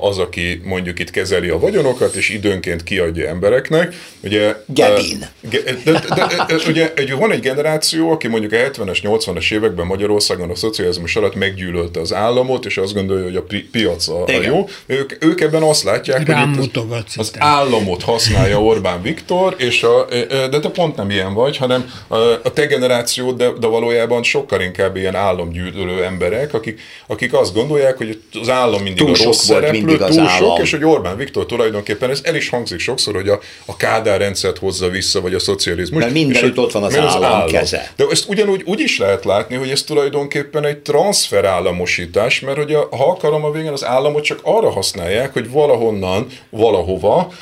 az, 0.00 0.18
aki 0.18 0.60
mondjuk 0.64 0.98
itt 0.98 1.10
kezeli 1.10 1.48
a 1.48 1.58
vagyonokat, 1.58 2.14
és 2.14 2.28
időnként 2.28 2.82
kiadja 2.82 3.28
embereknek. 3.28 3.94
Ugye, 4.20 4.56
Gebin. 4.66 5.26
De, 5.40 5.58
de, 5.84 5.92
de, 5.92 6.44
de, 6.46 6.56
ugye 6.68 6.92
egy, 6.96 7.12
van 7.12 7.32
egy 7.32 7.40
generáció, 7.40 8.10
aki 8.10 8.28
mondjuk 8.28 8.52
a 8.52 8.56
70-es, 8.56 8.98
80-as 9.02 9.52
években 9.52 9.86
Magyarországon 9.86 10.50
a 10.50 10.54
szocializmus 10.54 11.16
alatt 11.16 11.34
meggyűlölte 11.34 12.00
az 12.00 12.12
államot, 12.12 12.64
és 12.64 12.76
azt 12.76 12.94
gondolja, 12.94 13.24
hogy 13.24 13.36
a 13.36 13.42
pi- 13.42 13.68
piac 13.72 14.08
a, 14.08 14.24
a 14.24 14.42
jó. 14.42 14.68
Ők, 14.86 15.24
ők 15.24 15.40
ebben 15.40 15.62
azt 15.62 15.82
látják, 15.82 16.26
Rám 16.26 16.56
hogy 16.56 16.70
az, 16.90 17.14
az 17.16 17.32
államot 17.38 18.02
használja 18.02 18.62
Orbán 18.62 19.02
Viktor, 19.02 19.54
és 19.58 19.82
a, 19.82 20.06
de 20.28 20.60
te 20.60 20.68
pont 20.68 20.96
nem 20.96 21.10
ilyen 21.10 21.34
vagy, 21.34 21.56
hanem 21.56 21.90
a, 22.08 22.16
a 22.16 22.52
te 22.52 22.66
generációd, 22.66 23.36
de, 23.36 23.50
de 23.60 23.66
valójában 23.66 24.22
sokkal 24.22 24.60
inkább 24.60 24.96
ilyen 24.96 25.14
államgyűlölő 25.14 26.04
emberek, 26.04 26.54
akik, 26.54 26.80
akik 27.06 27.32
azt 27.32 27.54
gondolják, 27.54 27.96
hogy 27.96 28.20
az 28.40 28.48
állam 28.48 28.82
mindig 28.82 28.96
Túl 28.96 29.06
rossz 29.06 29.23
volt 29.46 29.70
mindig 29.70 30.00
az 30.00 30.14
túl 30.14 30.26
állam. 30.26 30.36
sok, 30.36 30.58
és 30.58 30.70
hogy 30.70 30.84
Orbán 30.84 31.16
Viktor 31.16 31.46
tulajdonképpen 31.46 32.10
ez 32.10 32.20
el 32.22 32.34
is 32.34 32.48
hangzik 32.48 32.78
sokszor, 32.78 33.14
hogy 33.14 33.28
a, 33.28 33.40
a 33.64 33.76
Kádár 33.76 34.18
rendszert 34.18 34.58
hozza 34.58 34.88
vissza, 34.88 35.20
vagy 35.20 35.34
a 35.34 35.38
szocializmus. 35.38 36.02
Mert 36.02 36.14
mindenütt 36.14 36.58
ott 36.58 36.72
van 36.72 36.82
az, 36.82 36.96
állam, 36.96 37.06
az 37.06 37.22
állam 37.22 37.46
keze. 37.46 37.92
De 37.96 38.04
ezt 38.10 38.28
ugyanúgy 38.28 38.62
úgy 38.64 38.80
is 38.80 38.98
lehet 38.98 39.24
látni, 39.24 39.56
hogy 39.56 39.70
ez 39.70 39.82
tulajdonképpen 39.82 40.64
egy 40.64 40.78
transferállamosítás, 40.78 42.40
mert 42.40 42.56
hogy 42.56 42.74
a, 42.74 42.88
ha 42.90 43.10
akarom 43.10 43.44
a 43.44 43.50
végén 43.50 43.72
az 43.72 43.84
államot 43.84 44.24
csak 44.24 44.38
arra 44.42 44.70
használják, 44.70 45.32
hogy 45.32 45.50
valahonnan, 45.50 46.26
valahova 46.50 47.32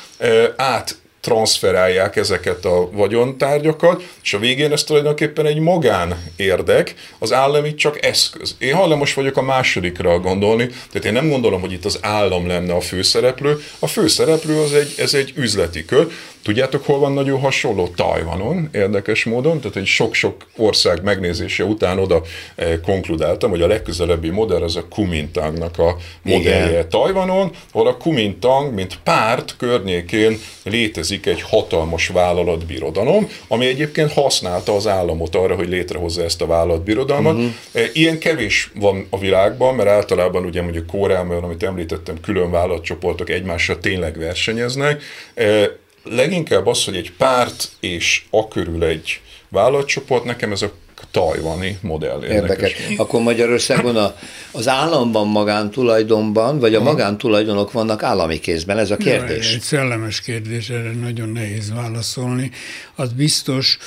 át 0.55 0.95
transferálják 1.23 2.15
ezeket 2.15 2.65
a 2.65 2.89
vagyontárgyakat, 2.91 4.03
és 4.23 4.33
a 4.33 4.39
végén 4.39 4.71
ez 4.71 4.83
tulajdonképpen 4.83 5.45
egy 5.45 5.59
magán 5.59 6.31
érdek, 6.35 6.95
az 7.19 7.33
állam 7.33 7.65
itt 7.65 7.77
csak 7.77 8.05
eszköz. 8.05 8.55
Én 8.59 8.73
hajlamos 8.73 9.13
vagyok 9.13 9.37
a 9.37 9.41
másodikra 9.41 10.19
gondolni, 10.19 10.67
tehát 10.67 11.05
én 11.05 11.13
nem 11.13 11.29
gondolom, 11.29 11.61
hogy 11.61 11.71
itt 11.71 11.85
az 11.85 11.99
állam 12.01 12.47
lenne 12.47 12.73
a 12.73 12.81
főszereplő, 12.81 13.63
a 13.79 13.87
főszereplő 13.87 14.61
az 14.61 14.73
egy, 14.73 14.93
ez 14.97 15.13
egy 15.13 15.33
üzleti 15.35 15.85
kör, 15.85 16.07
Tudjátok, 16.43 16.85
hol 16.85 16.99
van 16.99 17.11
nagyon 17.11 17.39
hasonló? 17.39 17.87
Tajvanon, 17.87 18.69
érdekes 18.73 19.23
módon, 19.23 19.59
tehát 19.59 19.75
egy 19.75 19.85
sok-sok 19.85 20.45
ország 20.57 21.03
megnézése 21.03 21.63
után 21.63 21.99
oda 21.99 22.21
eh, 22.55 22.79
konkludáltam, 22.85 23.49
hogy 23.49 23.61
a 23.61 23.67
legközelebbi 23.67 24.29
modell 24.29 24.61
az 24.61 24.75
a 24.75 24.87
Kumintangnak 24.87 25.79
a 25.79 25.97
modellje 26.21 26.69
Igen. 26.69 26.89
Tajvanon, 26.89 27.51
ahol 27.71 27.87
a 27.87 27.97
Kumintang, 27.97 28.73
mint 28.73 28.99
párt 29.03 29.55
környékén 29.57 30.39
létezik 30.63 31.12
egy 31.21 31.41
hatalmas 31.41 32.07
vállalatbirodalom, 32.07 33.29
ami 33.47 33.65
egyébként 33.65 34.11
használta 34.13 34.75
az 34.75 34.87
államot 34.87 35.35
arra, 35.35 35.55
hogy 35.55 35.69
létrehozza 35.69 36.23
ezt 36.23 36.41
a 36.41 36.45
vállalatbirodalmat. 36.45 37.33
Uh-huh. 37.33 37.51
Ilyen 37.93 38.19
kevés 38.19 38.71
van 38.75 39.07
a 39.09 39.19
világban, 39.19 39.75
mert 39.75 39.89
általában 39.89 40.45
ugye 40.45 40.61
mondjuk 40.61 40.87
Kóreában, 40.87 41.43
amit 41.43 41.63
említettem, 41.63 42.19
külön 42.21 42.51
vállalatcsoportok 42.51 43.29
egymással 43.29 43.79
tényleg 43.79 44.17
versenyeznek. 44.17 45.03
Eh, 45.33 45.67
leginkább 46.03 46.67
az, 46.67 46.85
hogy 46.85 46.95
egy 46.95 47.11
párt 47.17 47.69
és 47.79 48.23
a 48.29 48.47
körül 48.47 48.83
egy 48.83 49.21
vállalatcsoport, 49.49 50.23
nekem 50.23 50.51
ez 50.51 50.61
a 50.61 50.71
tajvani 51.13 51.77
modell 51.81 52.23
érdekes. 52.23 52.71
érdekes. 52.71 52.97
Akkor 52.97 53.21
Magyarországon 53.21 53.95
a, 53.95 54.15
az 54.51 54.67
államban 54.67 55.27
magántulajdonban, 55.27 56.59
vagy 56.59 56.75
a 56.75 56.81
magántulajdonok 56.81 57.71
vannak 57.71 58.03
állami 58.03 58.39
kézben? 58.39 58.77
Ez 58.77 58.91
a 58.91 58.97
kérdés. 58.97 59.49
Ja, 59.49 59.55
egy 59.55 59.61
szellemes 59.61 60.21
kérdés, 60.21 60.69
erre 60.69 60.91
nagyon 60.91 61.29
nehéz 61.29 61.73
válaszolni. 61.73 62.51
Az 62.95 63.11
biztos, 63.11 63.77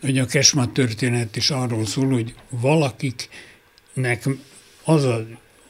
hogy 0.00 0.18
a 0.18 0.24
Kesma 0.24 0.72
történet 0.72 1.36
is 1.36 1.50
arról 1.50 1.86
szól, 1.86 2.08
hogy 2.08 2.34
valakiknek 2.48 4.28
az 4.84 5.04
a 5.04 5.24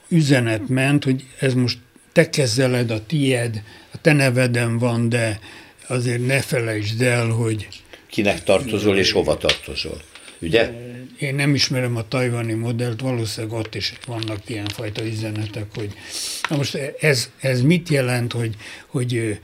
üzenet 0.09 0.69
ment, 0.69 1.05
hogy 1.05 1.25
ez 1.39 1.55
most 1.55 1.79
te 2.13 2.31
kezeled, 2.31 2.91
a 2.91 3.07
tied, 3.07 3.63
a 3.93 4.01
te 4.01 4.13
neveden 4.13 4.79
van, 4.79 5.09
de 5.09 5.41
azért 5.87 6.27
ne 6.27 6.41
felejtsd 6.41 7.03
el, 7.03 7.29
hogy... 7.29 7.69
Kinek 8.07 8.45
tartozol 8.45 8.99
és 8.99 9.13
hova 9.13 9.37
tartozol, 9.37 10.01
ugye? 10.39 10.71
Én 11.19 11.35
nem 11.35 11.55
ismerem 11.55 11.97
a 11.97 12.09
tajvani 12.09 12.53
modellt, 12.53 13.01
valószínűleg 13.01 13.57
ott 13.57 13.75
is 13.75 13.93
vannak 14.07 14.49
ilyenfajta 14.49 15.07
üzenetek, 15.07 15.67
hogy 15.75 15.95
na 16.49 16.57
most 16.57 16.79
ez, 17.01 17.31
ez 17.41 17.63
mit 17.63 17.89
jelent, 17.89 18.33
hogy, 18.33 18.55
hogy 18.87 19.39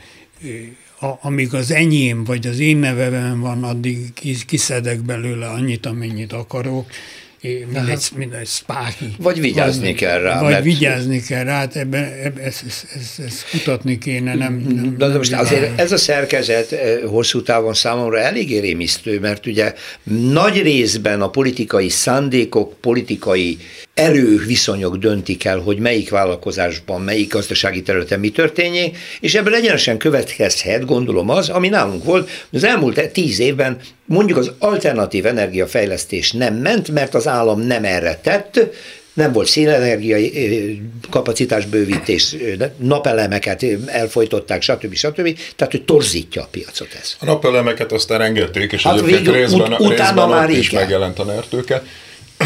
a, 1.01 1.19
amíg 1.21 1.55
az 1.55 1.71
enyém, 1.71 2.25
vagy 2.25 2.47
az 2.47 2.59
én 2.59 2.77
nevemben 2.77 3.41
van, 3.41 3.65
addig 3.65 4.13
kiszedek 4.47 5.01
belőle 5.01 5.49
annyit, 5.49 5.87
amennyit 5.87 6.33
akarok, 6.33 6.91
mindegy, 7.43 8.09
mindegy 8.17 8.47
spáki. 8.47 9.15
Vagy 9.19 9.41
vigyázni 9.41 9.87
vagy, 9.87 9.95
kell 9.95 10.21
rá. 10.21 10.41
Vagy 10.41 10.51
mert... 10.51 10.65
vigyázni 10.65 11.23
kell 11.23 11.45
rá, 11.45 11.57
hát 11.57 11.77
ebben, 11.77 12.05
ebben 12.05 12.45
ezt, 12.45 12.65
ezt, 12.67 12.87
ezt, 12.95 13.19
ezt 13.27 13.51
kutatni 13.51 13.99
kéne, 13.99 14.35
nem, 14.35 14.55
nem 14.75 14.97
De, 14.99 15.09
de 15.09 15.17
most 15.17 15.31
nem 15.31 15.41
azért 15.41 15.81
ez 15.81 15.93
a 15.93 15.97
szerkezet 15.97 16.73
eh, 16.73 17.01
hosszú 17.07 17.43
távon 17.43 17.75
számomra 17.75 18.19
elég 18.19 18.61
rémisztő, 18.61 19.21
mert 19.21 19.47
ugye 19.47 19.75
nagy 20.33 20.63
részben 20.63 21.21
a 21.21 21.31
politikai 21.31 21.89
szándékok, 21.89 22.81
politikai 22.81 23.59
erőviszonyok 23.95 24.97
döntik 24.97 25.45
el, 25.45 25.59
hogy 25.59 25.79
melyik 25.79 26.11
vállalkozásban, 26.11 27.01
melyik 27.01 27.33
gazdasági 27.33 27.83
területen 27.83 28.21
mi 28.21 28.31
történjék, 28.31 28.97
és 29.21 29.35
ebből 29.35 29.55
egyenesen 29.55 29.99
következhet, 29.99 30.85
gondolom 30.85 31.29
az, 31.29 31.49
ami 31.49 31.69
nálunk 31.69 32.05
volt, 32.05 32.31
az 32.53 32.65
elmúlt 32.65 33.11
tíz 33.13 33.39
évben 33.39 33.79
mondjuk 34.05 34.39
az 34.39 34.53
alternatív 34.59 35.27
energiafejlesztés 35.27 36.33
nem 36.33 36.55
ment, 36.55 36.91
mert 36.91 37.15
az 37.15 37.29
állam 37.29 37.61
nem 37.61 37.85
erre 37.85 38.21
tett, 38.23 38.61
nem 39.15 39.33
volt 39.33 39.49
szélenergiai 39.49 40.83
kapacitásbővítés, 41.11 42.37
napelemeket 42.77 43.65
elfolytották, 43.87 44.63
stb. 44.63 44.95
stb. 44.95 45.39
Tehát, 45.57 45.73
hogy 45.73 45.85
torzítja 45.85 46.43
a 46.43 46.49
piacot 46.51 46.89
ez. 47.01 47.17
A 47.21 47.25
napelemeket 47.25 47.93
aztán 47.93 48.21
engedték, 48.21 48.73
és 48.73 48.83
hát 48.83 48.93
egyébként 48.93 49.19
végül, 49.19 49.35
részben, 49.35 49.61
ut- 49.61 49.69
részben 49.79 49.93
utána 49.93 50.27
már 50.27 50.51
is 50.51 50.71
megjelent 50.71 51.19
a 51.19 51.25
nertőke. 51.25 51.83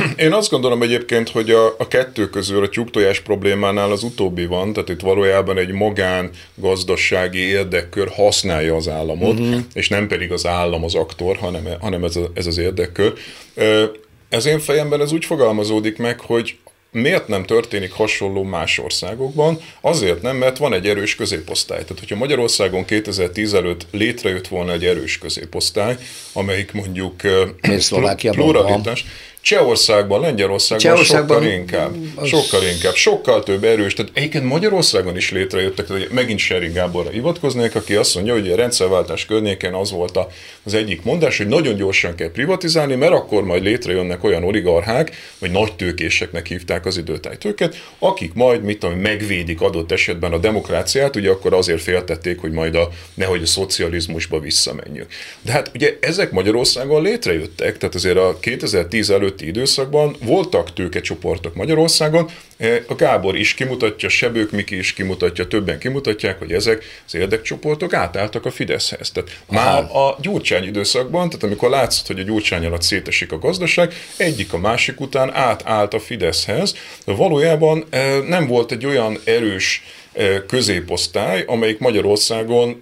Én 0.16 0.32
azt 0.32 0.50
gondolom 0.50 0.82
egyébként, 0.82 1.28
hogy 1.28 1.50
a, 1.50 1.66
a 1.78 1.88
kettő 1.88 2.30
közül 2.30 2.62
a 2.62 2.68
tyúktojás 2.68 3.20
problémánál 3.20 3.90
az 3.90 4.02
utóbbi 4.02 4.46
van, 4.46 4.72
tehát 4.72 4.88
itt 4.88 5.00
valójában 5.00 5.58
egy 5.58 5.72
magán 5.72 6.30
gazdasági 6.54 7.38
érdekkör 7.38 8.08
használja 8.08 8.76
az 8.76 8.88
államot, 8.88 9.38
uh-huh. 9.38 9.60
és 9.74 9.88
nem 9.88 10.08
pedig 10.08 10.32
az 10.32 10.46
állam 10.46 10.84
az 10.84 10.94
aktor, 10.94 11.36
hanem, 11.36 11.68
hanem 11.80 12.04
ez, 12.04 12.16
a, 12.16 12.30
ez 12.34 12.46
az 12.46 12.58
érdekkör. 12.58 13.12
Ez 14.28 14.46
én 14.46 14.58
fejemben 14.58 15.00
ez 15.00 15.12
úgy 15.12 15.24
fogalmazódik 15.24 15.98
meg, 15.98 16.20
hogy 16.20 16.56
miért 16.90 17.28
nem 17.28 17.44
történik 17.44 17.92
hasonló 17.92 18.42
más 18.42 18.78
országokban? 18.78 19.60
Azért 19.80 20.22
nem, 20.22 20.36
mert 20.36 20.58
van 20.58 20.72
egy 20.72 20.86
erős 20.86 21.14
középosztály. 21.14 21.82
Tehát, 21.82 21.98
hogyha 21.98 22.16
Magyarországon 22.16 22.84
2010 22.84 23.54
előtt 23.54 23.86
létrejött 23.90 24.48
volna 24.48 24.72
egy 24.72 24.84
erős 24.84 25.18
középosztály, 25.18 25.96
amelyik 26.32 26.72
mondjuk 26.72 27.14
pluralitás, 28.30 29.04
Csehországban, 29.46 30.20
Lengyelországban 30.20 30.78
Csehországban 30.78 31.42
sokkal 31.42 31.58
inkább, 31.58 31.94
az... 32.14 32.28
sokkal 32.28 32.62
inkább, 32.62 32.94
sokkal 32.94 33.42
több 33.42 33.64
erős. 33.64 33.94
Tehát 33.94 34.12
egyébként 34.14 34.44
Magyarországon 34.44 35.16
is 35.16 35.30
létrejöttek, 35.30 35.88
hogy 35.88 36.08
megint 36.10 36.38
Seri 36.38 36.68
Gáborra 36.68 37.10
hivatkoznék, 37.10 37.74
aki 37.74 37.94
azt 37.94 38.14
mondja, 38.14 38.32
hogy 38.32 38.50
a 38.50 38.56
rendszerváltás 38.56 39.24
környéken 39.24 39.74
az 39.74 39.90
volt 39.90 40.18
az 40.62 40.74
egyik 40.74 41.02
mondás, 41.02 41.36
hogy 41.36 41.46
nagyon 41.46 41.76
gyorsan 41.76 42.14
kell 42.14 42.30
privatizálni, 42.30 42.94
mert 42.94 43.12
akkor 43.12 43.44
majd 43.44 43.62
létrejönnek 43.62 44.24
olyan 44.24 44.44
oligarchák, 44.44 45.16
vagy 45.38 45.50
nagy 45.50 45.72
tőkéseknek 45.76 46.46
hívták 46.46 46.86
az 46.86 46.96
időtájtőket, 46.96 47.76
akik 47.98 48.34
majd, 48.34 48.62
mit 48.62 48.78
tudom, 48.78 48.98
megvédik 48.98 49.60
adott 49.60 49.92
esetben 49.92 50.32
a 50.32 50.38
demokráciát, 50.38 51.16
ugye 51.16 51.30
akkor 51.30 51.54
azért 51.54 51.82
féltették, 51.82 52.40
hogy 52.40 52.52
majd 52.52 52.74
a, 52.74 52.88
nehogy 53.14 53.42
a 53.42 53.46
szocializmusba 53.46 54.40
visszamenjünk. 54.40 55.08
De 55.42 55.52
hát 55.52 55.70
ugye 55.74 55.96
ezek 56.00 56.30
Magyarországon 56.30 57.02
létrejöttek, 57.02 57.78
tehát 57.78 57.94
azért 57.94 58.16
a 58.16 58.36
2010 58.40 59.10
előtt 59.10 59.34
előtti 59.36 59.46
időszakban 59.46 60.16
voltak 60.22 60.72
tőkecsoportok 60.72 61.54
Magyarországon, 61.54 62.30
e, 62.58 62.82
a 62.88 62.94
Gábor 62.94 63.36
is 63.36 63.54
kimutatja, 63.54 64.08
Sebők 64.08 64.50
Miki 64.50 64.76
is 64.76 64.92
kimutatja, 64.92 65.46
többen 65.46 65.78
kimutatják, 65.78 66.38
hogy 66.38 66.52
ezek 66.52 66.84
az 67.06 67.14
érdekcsoportok 67.14 67.92
átálltak 67.92 68.44
a 68.44 68.50
Fideszhez. 68.50 69.10
Tehát 69.10 69.30
már 69.48 69.82
a 69.82 70.16
Gyurcsány 70.20 70.64
időszakban, 70.64 71.28
tehát 71.28 71.44
amikor 71.44 71.70
látszott, 71.70 72.06
hogy 72.06 72.18
a 72.18 72.22
Gyurcsány 72.22 72.64
alatt 72.64 72.82
szétesik 72.82 73.32
a 73.32 73.38
gazdaság, 73.38 73.92
egyik 74.16 74.52
a 74.52 74.58
másik 74.58 75.00
után 75.00 75.34
átállt 75.34 75.94
a 75.94 76.00
Fideszhez, 76.00 76.74
de 77.04 77.12
valójában 77.12 77.84
e, 77.90 78.18
nem 78.18 78.46
volt 78.46 78.72
egy 78.72 78.86
olyan 78.86 79.18
erős 79.24 79.82
középosztály, 80.46 81.44
amelyik 81.46 81.78
Magyarországon 81.78 82.80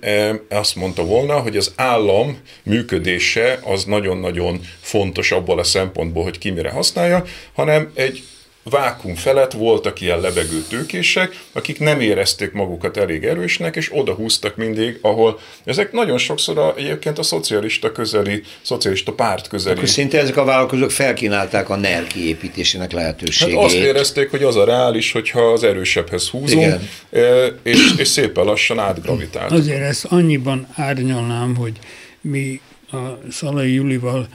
azt 0.48 0.74
mondta 0.76 1.04
volna, 1.04 1.40
hogy 1.40 1.56
az 1.56 1.72
állam 1.76 2.38
működése 2.62 3.58
az 3.62 3.84
nagyon-nagyon 3.84 4.60
fontos 4.80 5.32
abból 5.32 5.58
a 5.58 5.64
szempontból, 5.64 6.22
hogy 6.22 6.38
ki 6.38 6.50
mire 6.50 6.70
használja, 6.70 7.24
hanem 7.52 7.90
egy 7.94 8.22
vákum 8.64 9.14
felett 9.14 9.52
voltak 9.52 10.00
ilyen 10.00 10.20
lebegő 10.20 10.62
tőkések, 10.68 11.40
akik 11.52 11.78
nem 11.78 12.00
érezték 12.00 12.52
magukat 12.52 12.96
elég 12.96 13.24
erősnek, 13.24 13.76
és 13.76 13.90
oda 13.92 14.12
húztak 14.12 14.56
mindig, 14.56 14.98
ahol 15.00 15.40
ezek 15.64 15.92
nagyon 15.92 16.18
sokszor 16.18 16.58
a, 16.58 16.74
egyébként 16.76 17.18
a 17.18 17.22
szocialista 17.22 17.92
közeli, 17.92 18.42
szocialista 18.62 19.12
párt 19.12 19.48
közeli. 19.48 19.76
Akkor 19.76 19.88
szinte 19.88 20.18
ezek 20.18 20.36
a 20.36 20.44
vállalkozók 20.44 20.90
felkínálták 20.90 21.68
a 21.68 21.76
NER 21.76 22.06
kiépítésének 22.06 22.92
lehetőségét. 22.92 23.54
Hát 23.54 23.64
azt 23.64 23.74
érezték, 23.74 24.30
hogy 24.30 24.42
az 24.42 24.56
a 24.56 24.64
reális, 24.64 25.12
hogyha 25.12 25.40
az 25.40 25.62
erősebbhez 25.62 26.28
húzunk, 26.28 26.62
Igen. 26.62 27.58
és, 27.62 27.92
és 27.96 28.08
szépen 28.08 28.44
lassan 28.44 28.78
átgravitált. 28.78 29.52
Azért 29.52 29.82
ezt 29.82 30.04
annyiban 30.04 30.68
árnyalnám, 30.74 31.56
hogy 31.56 31.72
mi 32.20 32.60
a 32.90 33.18
Szalai 33.30 33.72
Julival 33.72 34.28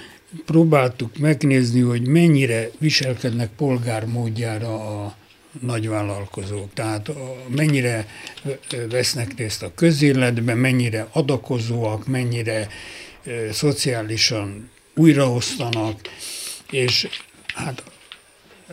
próbáltuk 0.46 1.18
megnézni, 1.18 1.80
hogy 1.80 2.08
mennyire 2.08 2.70
viselkednek 2.78 3.50
polgármódjára 3.58 5.04
a 5.04 5.16
nagyvállalkozók, 5.62 6.74
tehát 6.74 7.12
mennyire 7.56 8.08
vesznek 8.90 9.34
részt 9.38 9.64
a 9.64 9.72
közéletben, 9.76 10.58
mennyire 10.58 11.08
adakozóak, 11.12 12.08
mennyire 12.08 12.68
szociálisan 13.52 14.70
újraosztanak, 14.96 16.00
és 16.72 17.08
hát 17.54 17.84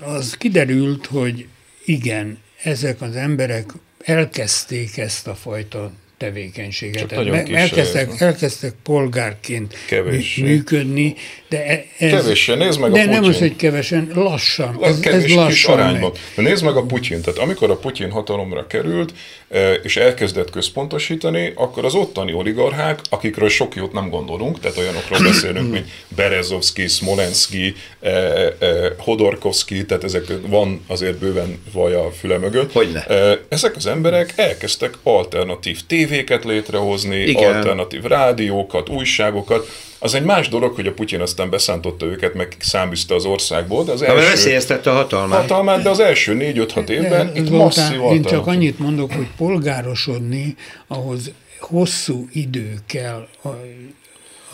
az 0.00 0.36
kiderült, 0.36 1.06
hogy 1.06 1.46
igen, 1.84 2.38
ezek 2.62 3.00
az 3.00 3.16
emberek 3.16 3.72
elkezdték 3.98 4.96
ezt 4.96 5.26
a 5.26 5.34
fajta 5.34 5.92
tevékenységet. 6.16 7.12
Elkezdtek, 7.12 8.20
elkezdtek 8.20 8.74
polgárként 8.82 9.74
Kevés. 9.86 10.36
működni, 10.36 11.14
de 11.48 11.66
e- 11.66 11.84
ez... 11.98 12.10
Kevesen, 12.10 12.58
nézd 12.58 12.80
meg 12.80 12.90
de 12.90 12.98
a 12.98 13.02
Putyin. 13.02 13.20
nem 13.20 13.30
az, 13.30 13.38
hogy 13.38 13.56
kevesen, 13.56 14.10
lassan. 14.14 14.78
Ez, 14.80 15.00
kevés, 15.00 15.24
ez 15.24 15.30
lassan 15.30 15.48
kis 15.48 15.64
arányban. 15.64 16.12
De 16.34 16.42
nézd 16.42 16.64
meg 16.64 16.76
a 16.76 16.82
Putyin, 16.82 17.20
tehát 17.20 17.38
amikor 17.38 17.70
a 17.70 17.76
Putyin 17.76 18.10
hatalomra 18.10 18.66
került, 18.66 19.12
e, 19.50 19.72
és 19.72 19.96
elkezdett 19.96 20.50
központosítani, 20.50 21.52
akkor 21.54 21.84
az 21.84 21.94
ottani 21.94 22.32
oligarchák, 22.32 23.00
akikről 23.10 23.48
sok 23.48 23.74
jót 23.74 23.92
nem 23.92 24.08
gondolunk, 24.08 24.60
tehát 24.60 24.78
olyanokról 24.78 25.18
beszélünk, 25.22 25.70
mint 25.72 25.88
Berezovski, 26.08 26.86
Smolenski, 26.88 27.74
eh, 28.00 28.52
Hodorkovski, 28.98 29.86
tehát 29.86 30.04
ezek 30.04 30.24
van 30.46 30.84
azért 30.86 31.18
bőven 31.18 31.62
vaj 31.72 31.94
a 31.94 32.10
füle 32.18 32.38
mögött. 32.38 32.72
Hogyne. 32.72 33.06
Ezek 33.48 33.76
az 33.76 33.86
emberek 33.86 34.32
elkezdtek 34.36 34.94
alternatív 35.02 35.80
tévéket 35.86 36.44
létrehozni, 36.44 37.16
Igen. 37.16 37.54
alternatív 37.54 38.02
rádiókat, 38.02 38.88
újságokat, 38.88 39.68
az 39.98 40.14
egy 40.14 40.22
más 40.22 40.48
dolog, 40.48 40.74
hogy 40.74 40.86
a 40.86 40.92
Putyin 40.92 41.20
aztán 41.20 41.50
beszántotta 41.50 42.06
őket, 42.06 42.34
meg 42.34 42.56
száműzte 42.58 43.14
az 43.14 43.24
országból, 43.24 43.84
de 43.84 43.92
az 43.92 44.02
első... 44.02 44.14
Ha 44.14 44.28
veszélyeztette 44.28 44.90
a 44.90 44.94
hatalmát. 44.94 45.40
Hatalmát, 45.40 45.82
de 45.82 45.88
az 45.88 46.00
első 46.00 46.34
négy-öt 46.34 46.72
hat 46.72 46.90
évben 46.90 47.32
de, 47.32 47.40
itt 47.40 47.50
masszív 47.50 48.00
Én 48.12 48.22
csak 48.22 48.46
annyit 48.46 48.78
mondok, 48.78 49.12
hogy 49.12 49.28
polgárosodni, 49.36 50.56
ahhoz 50.86 51.30
hosszú 51.60 52.28
idő 52.32 52.74
kell. 52.86 53.28
A, 53.42 53.48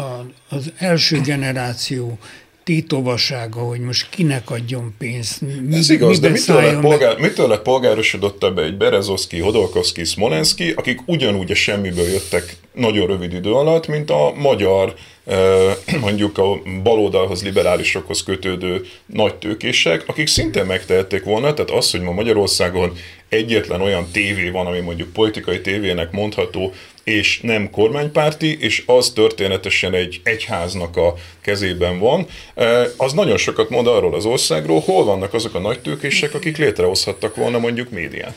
a, 0.02 0.26
az 0.48 0.72
első 0.78 1.20
generáció 1.20 2.18
tétovasága, 2.64 3.60
hogy 3.60 3.80
most 3.80 4.08
kinek 4.10 4.50
adjon 4.50 4.94
pénzt. 4.98 5.40
Mi, 5.40 5.76
Ez 5.76 5.90
igaz, 5.90 6.20
de 6.20 6.28
mitől 6.28 6.62
lett, 6.62 6.80
polgár, 6.80 7.18
mitől 7.18 7.48
lett 7.48 7.62
polgárosodott 7.62 8.44
ebbe 8.44 8.62
egy 8.62 8.76
Berezovszki, 8.76 9.38
Hodorkovszki, 9.38 10.04
Smolenski, 10.04 10.72
akik 10.76 11.00
ugyanúgy 11.06 11.50
a 11.50 11.54
semmiből 11.54 12.06
jöttek 12.06 12.56
nagyon 12.74 13.06
rövid 13.06 13.32
idő 13.32 13.52
alatt, 13.52 13.86
mint 13.86 14.10
a 14.10 14.32
magyar, 14.36 14.94
mondjuk 16.00 16.38
a 16.38 16.62
baloldalhoz, 16.82 17.42
liberálisokhoz 17.42 18.22
kötődő 18.22 18.84
nagy 19.06 19.34
tőkések, 19.34 20.04
akik 20.06 20.26
szintén 20.26 20.64
megtehették 20.64 21.24
volna, 21.24 21.54
tehát 21.54 21.70
az, 21.70 21.90
hogy 21.90 22.00
ma 22.00 22.12
Magyarországon 22.12 22.92
egyetlen 23.28 23.80
olyan 23.80 24.06
tévé 24.12 24.48
van, 24.48 24.66
ami 24.66 24.80
mondjuk 24.80 25.12
politikai 25.12 25.60
tévének 25.60 26.10
mondható, 26.10 26.72
és 27.04 27.40
nem 27.40 27.70
kormánypárti, 27.70 28.56
és 28.60 28.82
az 28.86 29.10
történetesen 29.10 29.94
egy 29.94 30.20
egyháznak 30.24 30.96
a 30.96 31.14
kezében 31.40 31.98
van, 31.98 32.26
az 32.96 33.12
nagyon 33.12 33.36
sokat 33.36 33.70
mond 33.70 33.86
arról 33.86 34.14
az 34.14 34.24
országról, 34.24 34.80
hol 34.80 35.04
vannak 35.04 35.34
azok 35.34 35.54
a 35.54 35.58
nagy 35.58 35.80
tőkések, 35.80 36.34
akik 36.34 36.56
létrehozhattak 36.56 37.36
volna 37.36 37.58
mondjuk 37.58 37.90
médiát. 37.90 38.34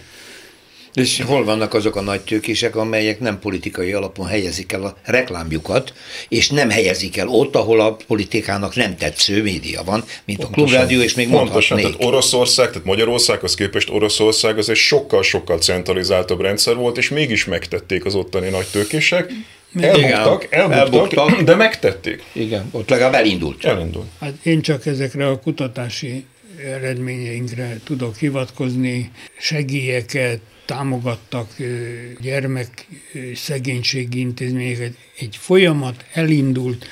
És 0.96 1.22
hol 1.22 1.43
vannak 1.43 1.74
azok 1.74 1.96
a 1.96 2.02
nagy 2.02 2.22
tőkések, 2.22 2.76
amelyek 2.76 3.20
nem 3.20 3.39
politikai 3.39 3.91
alapon 3.91 4.28
helyezik 4.28 4.72
el 4.72 4.84
a 4.84 4.98
reklámjukat, 5.04 5.93
és 6.30 6.50
nem 6.50 6.70
helyezik 6.70 7.18
el 7.18 7.28
ott, 7.28 7.56
ahol 7.56 7.80
a 7.80 7.96
politikának 8.08 8.76
nem 8.76 8.98
tetsző 8.98 9.41
média 9.41 9.84
van, 9.84 10.04
mint 10.26 10.39
pontosan, 10.39 10.64
a 10.64 10.68
Klubrádió, 10.68 11.02
és 11.02 11.14
még 11.14 11.30
pontosan, 11.30 11.78
tehát 11.78 12.04
Oroszország, 12.04 12.68
tehát 12.68 12.86
Magyarországhoz 12.86 13.56
képest 13.56 13.89
Oroszország 13.89 14.58
az 14.58 14.70
egy 14.70 14.76
sokkal-sokkal 14.76 15.58
centralizáltabb 15.58 16.41
rendszer 16.41 16.76
volt, 16.76 16.98
és 16.98 17.10
mégis 17.10 17.46
megtették 17.46 18.06
az 18.06 18.16
ottani 18.16 18.50
nagy 18.50 18.68
tőkések. 18.72 19.32
Elbuktak, 19.80 20.48
elbuktak, 20.50 21.14
elbuktak, 21.14 21.41
de 21.41 21.56
megtették. 21.56 22.24
Igen, 22.32 22.70
ott 22.72 22.89
legalább 22.89 23.14
elindult. 23.14 23.66
Elindult. 23.66 24.08
Hát 24.20 24.34
én 24.43 24.62
csak 24.62 24.86
ezekre 24.86 25.28
a 25.28 25.39
kutatási 25.39 26.26
eredményeinkre 26.66 27.80
tudok 27.84 28.18
hivatkozni, 28.18 29.12
segélyeket, 29.39 30.39
támogattak 30.66 31.55
gyermek 32.22 32.88
szegénységi 33.36 34.20
intézményeket. 34.20 34.97
Egy 35.20 35.36
folyamat 35.36 36.05
elindult, 36.13 36.86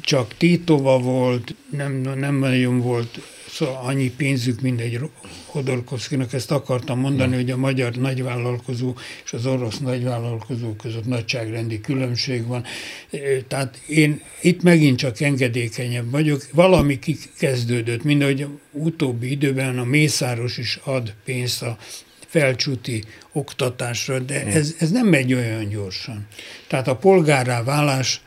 csak 0.00 0.36
Titova 0.36 0.98
volt, 0.98 1.54
nem, 1.70 1.92
nem 2.00 2.38
nagyon 2.38 2.80
volt 2.80 3.20
szóval 3.54 3.80
annyi 3.82 4.10
pénzük, 4.10 4.60
mint 4.60 4.80
egy 4.80 5.00
Hodorkovszkinak. 5.46 6.32
Ezt 6.32 6.50
akartam 6.50 6.98
mondani, 6.98 7.34
hogy 7.34 7.50
a 7.50 7.56
magyar 7.56 7.94
nagyvállalkozó 7.94 8.94
és 9.24 9.32
az 9.32 9.46
orosz 9.46 9.78
nagyvállalkozó 9.78 10.72
között 10.72 11.06
nagyságrendi 11.06 11.80
különbség 11.80 12.46
van. 12.46 12.64
Tehát 13.48 13.80
én 13.86 14.22
itt 14.40 14.62
megint 14.62 14.98
csak 14.98 15.20
engedékenyebb 15.20 16.10
vagyok. 16.10 16.46
Valami 16.52 16.98
kezdődött, 17.38 18.02
mint 18.02 18.22
ahogy 18.22 18.46
utóbbi 18.70 19.30
időben 19.30 19.78
a 19.78 19.84
Mészáros 19.84 20.58
is 20.58 20.80
ad 20.84 21.14
pénzt 21.24 21.62
a 21.62 21.78
felcsúti 22.34 23.04
oktatásra, 23.32 24.18
de 24.18 24.46
ez, 24.46 24.74
ez 24.78 24.90
nem 24.90 25.06
megy 25.06 25.34
olyan 25.34 25.68
gyorsan. 25.68 26.26
Tehát 26.66 26.88
a 26.88 26.96
polgárrá 26.96 27.62
válás 27.62 28.20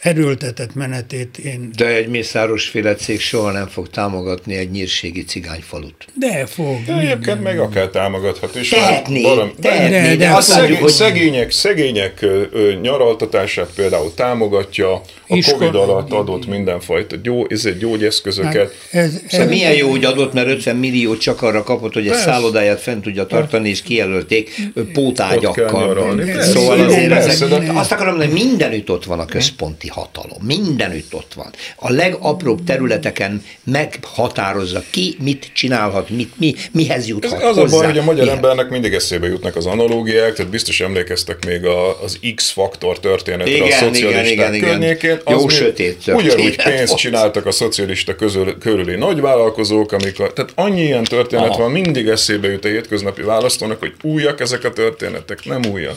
erőltetett 0.00 0.74
menetét 0.74 1.38
én... 1.38 1.70
De 1.76 1.86
egy 1.86 2.08
mészáros 2.08 2.68
féle 2.68 2.94
cég 2.94 3.20
soha 3.20 3.50
nem 3.50 3.66
fog 3.66 3.88
támogatni 3.88 4.56
egy 4.56 4.70
nyírségi 4.70 5.24
cigányfalut. 5.24 6.06
De 6.14 6.46
fog. 6.46 6.84
De 6.86 6.98
egyébként 6.98 7.42
meg 7.42 7.60
akár 7.60 7.86
támogathat 7.86 8.54
is. 8.54 8.68
Tehetné, 8.68 9.22
valami, 9.22 9.50
tehetné, 9.60 9.96
de, 9.96 10.02
de, 10.02 10.16
de 10.16 10.30
azt 10.30 10.48
szegény, 10.48 10.60
mondjuk, 10.62 10.82
hogy... 10.82 10.92
szegények, 10.92 11.50
szegények 11.50 12.22
ö, 12.22 12.72
nyaraltatását 12.82 13.70
például 13.74 14.14
támogatja, 14.14 14.92
a 15.28 15.36
Iskor... 15.36 15.58
Covid 15.58 15.74
alatt 15.74 16.12
adott 16.12 16.46
mindenfajta 16.46 17.16
gyó, 17.22 17.46
ez 17.48 17.64
egy 17.64 17.78
gyógyeszközöket. 17.78 18.74
Hát 18.92 19.02
ez, 19.02 19.14
ez, 19.14 19.20
szóval 19.28 19.46
milyen 19.46 19.74
jó, 19.74 19.90
hogy 19.90 20.04
adott, 20.04 20.32
mert 20.32 20.48
50 20.48 20.76
millió 20.76 21.16
csak 21.16 21.42
arra 21.42 21.62
kapott, 21.62 21.92
hogy 21.92 22.08
egy 22.08 22.14
szállodáját 22.14 22.80
fent 22.80 23.02
tudja 23.02 23.26
tartani, 23.26 23.68
és 23.68 23.82
kijelölték 23.82 24.70
pótágyakkal. 24.92 26.20
Szóval 26.40 26.80
azért 26.80 27.12
ezek, 27.12 27.48
azt 27.74 27.92
akarom, 27.92 28.16
hogy 28.16 28.30
mindenütt 28.30 28.90
ott 28.90 29.04
van 29.04 29.18
a 29.18 29.24
központi 29.24 29.87
hatalom. 29.88 30.42
Mindenütt 30.42 31.14
ott 31.14 31.32
van. 31.34 31.50
A 31.76 31.90
legapróbb 31.90 32.64
területeken 32.64 33.44
meghatározza 33.64 34.82
ki, 34.90 35.16
mit 35.20 35.50
csinálhat, 35.52 36.10
mit, 36.10 36.32
mi, 36.38 36.54
mihez 36.72 37.08
juthat 37.08 37.40
Ez 37.42 37.56
az 37.56 37.72
a 37.72 37.76
baj, 37.76 37.86
hogy 37.86 37.98
a 37.98 38.02
magyar 38.02 38.20
Milyen? 38.20 38.36
embernek 38.36 38.68
mindig 38.68 38.94
eszébe 38.94 39.26
jutnak 39.26 39.56
az 39.56 39.66
analógiák, 39.66 40.34
tehát 40.34 40.50
biztos 40.50 40.80
emlékeztek 40.80 41.44
még 41.44 41.64
a, 41.64 42.02
az 42.02 42.18
X-faktor 42.34 43.00
történetre 43.00 43.54
igen, 43.54 43.66
a 43.66 43.70
szocialisták 43.70 44.32
igen, 44.32 44.54
igen, 44.54 44.68
környékén. 44.68 45.10
Igen. 45.10 45.38
Jó 45.38 45.48
sötét 45.48 46.02
Ugyanúgy 46.06 46.62
pénzt 46.62 46.86
volt. 46.86 47.00
csináltak 47.00 47.46
a 47.46 47.50
szocialista 47.50 48.14
közül, 48.14 48.58
körüli 48.58 48.96
nagyvállalkozók, 48.96 49.92
amikor, 49.92 50.32
tehát 50.32 50.52
annyi 50.54 50.82
ilyen 50.82 51.04
történet 51.04 51.48
Aha. 51.48 51.62
van, 51.62 51.70
mindig 51.70 52.08
eszébe 52.08 52.48
jut 52.48 52.64
a 52.64 52.68
hétköznapi 52.68 53.22
választónak, 53.22 53.78
hogy 53.78 53.92
újak 54.02 54.40
ezek 54.40 54.64
a 54.64 54.72
történetek, 54.72 55.44
nem 55.44 55.60
újak. 55.72 55.96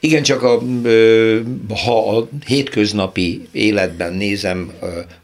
Igen, 0.00 0.22
csak 0.22 0.42
a, 0.42 0.62
ha 1.84 2.16
a 2.16 2.28
hétköznapi 2.46 3.48
életben 3.52 4.12
nézem 4.12 4.72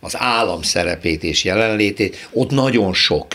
az 0.01 0.15
állam 0.17 0.63
szerepét 0.63 1.23
és 1.25 1.45
jelenlétét, 1.45 2.29
ott 2.33 2.51
nagyon 2.51 2.95
sok. 2.95 3.27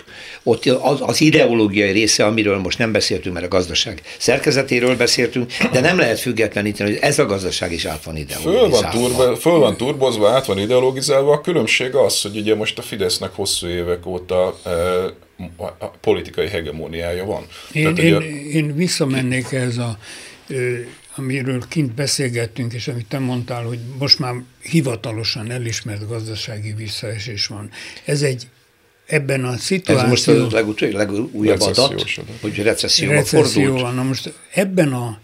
Ott 0.43 0.65
az, 0.65 0.97
az 1.01 1.21
ideológiai 1.21 1.91
része, 1.91 2.25
amiről 2.25 2.57
most 2.57 2.77
nem 2.77 2.91
beszéltünk, 2.91 3.33
mert 3.33 3.45
a 3.45 3.49
gazdaság 3.49 4.01
szerkezetéről 4.17 4.95
beszéltünk, 4.95 5.51
de 5.71 5.79
nem 5.79 5.97
lehet 5.97 6.19
függetleníteni, 6.19 6.89
hogy 6.89 6.99
ez 7.01 7.19
a 7.19 7.25
gazdaság 7.25 7.71
is 7.71 7.85
át 7.85 8.03
van 8.03 8.17
ideologizálva. 8.17 8.89
Föl 8.89 9.25
van, 9.25 9.35
föl 9.35 9.57
van 9.57 9.77
turbozva, 9.77 10.29
át 10.29 10.45
van 10.45 10.59
ideologizálva. 10.59 11.31
A 11.31 11.41
különbség 11.41 11.95
az, 11.95 12.21
hogy 12.21 12.37
ugye 12.37 12.55
most 12.55 12.77
a 12.77 12.81
Fidesznek 12.81 13.31
hosszú 13.35 13.67
évek 13.67 14.05
óta 14.05 14.59
a 15.57 15.87
politikai 16.01 16.47
hegemóniája 16.47 17.25
van. 17.25 17.45
Én, 17.71 17.83
Tehát, 17.83 17.99
én, 17.99 18.15
ugye, 18.15 18.25
én 18.29 18.75
visszamennék 18.75 19.51
ez 19.51 19.77
a 19.77 19.97
amiről 21.17 21.63
kint 21.67 21.93
beszélgettünk, 21.93 22.73
és 22.73 22.87
amit 22.87 23.07
te 23.07 23.19
mondtál, 23.19 23.63
hogy 23.63 23.79
most 23.99 24.19
már 24.19 24.33
hivatalosan 24.61 25.51
elismert 25.51 26.07
gazdasági 26.07 26.73
visszaesés 26.73 27.47
van. 27.47 27.69
Ez 28.05 28.21
egy 28.21 28.47
ebben 29.05 29.45
a 29.45 29.57
szituációban... 29.57 30.03
Ez 30.03 30.09
most 30.09 30.53
a 30.53 30.55
legutóbb, 30.55 30.91
legújabb 30.91 31.61
adat, 31.61 32.03
hogy 32.41 32.57
recesszióba 32.63 33.13
recesszió 33.13 33.63
fordult. 33.63 33.81
Van. 33.81 33.95
Na 33.95 34.03
most 34.03 34.33
ebben 34.53 34.93
a 34.93 35.19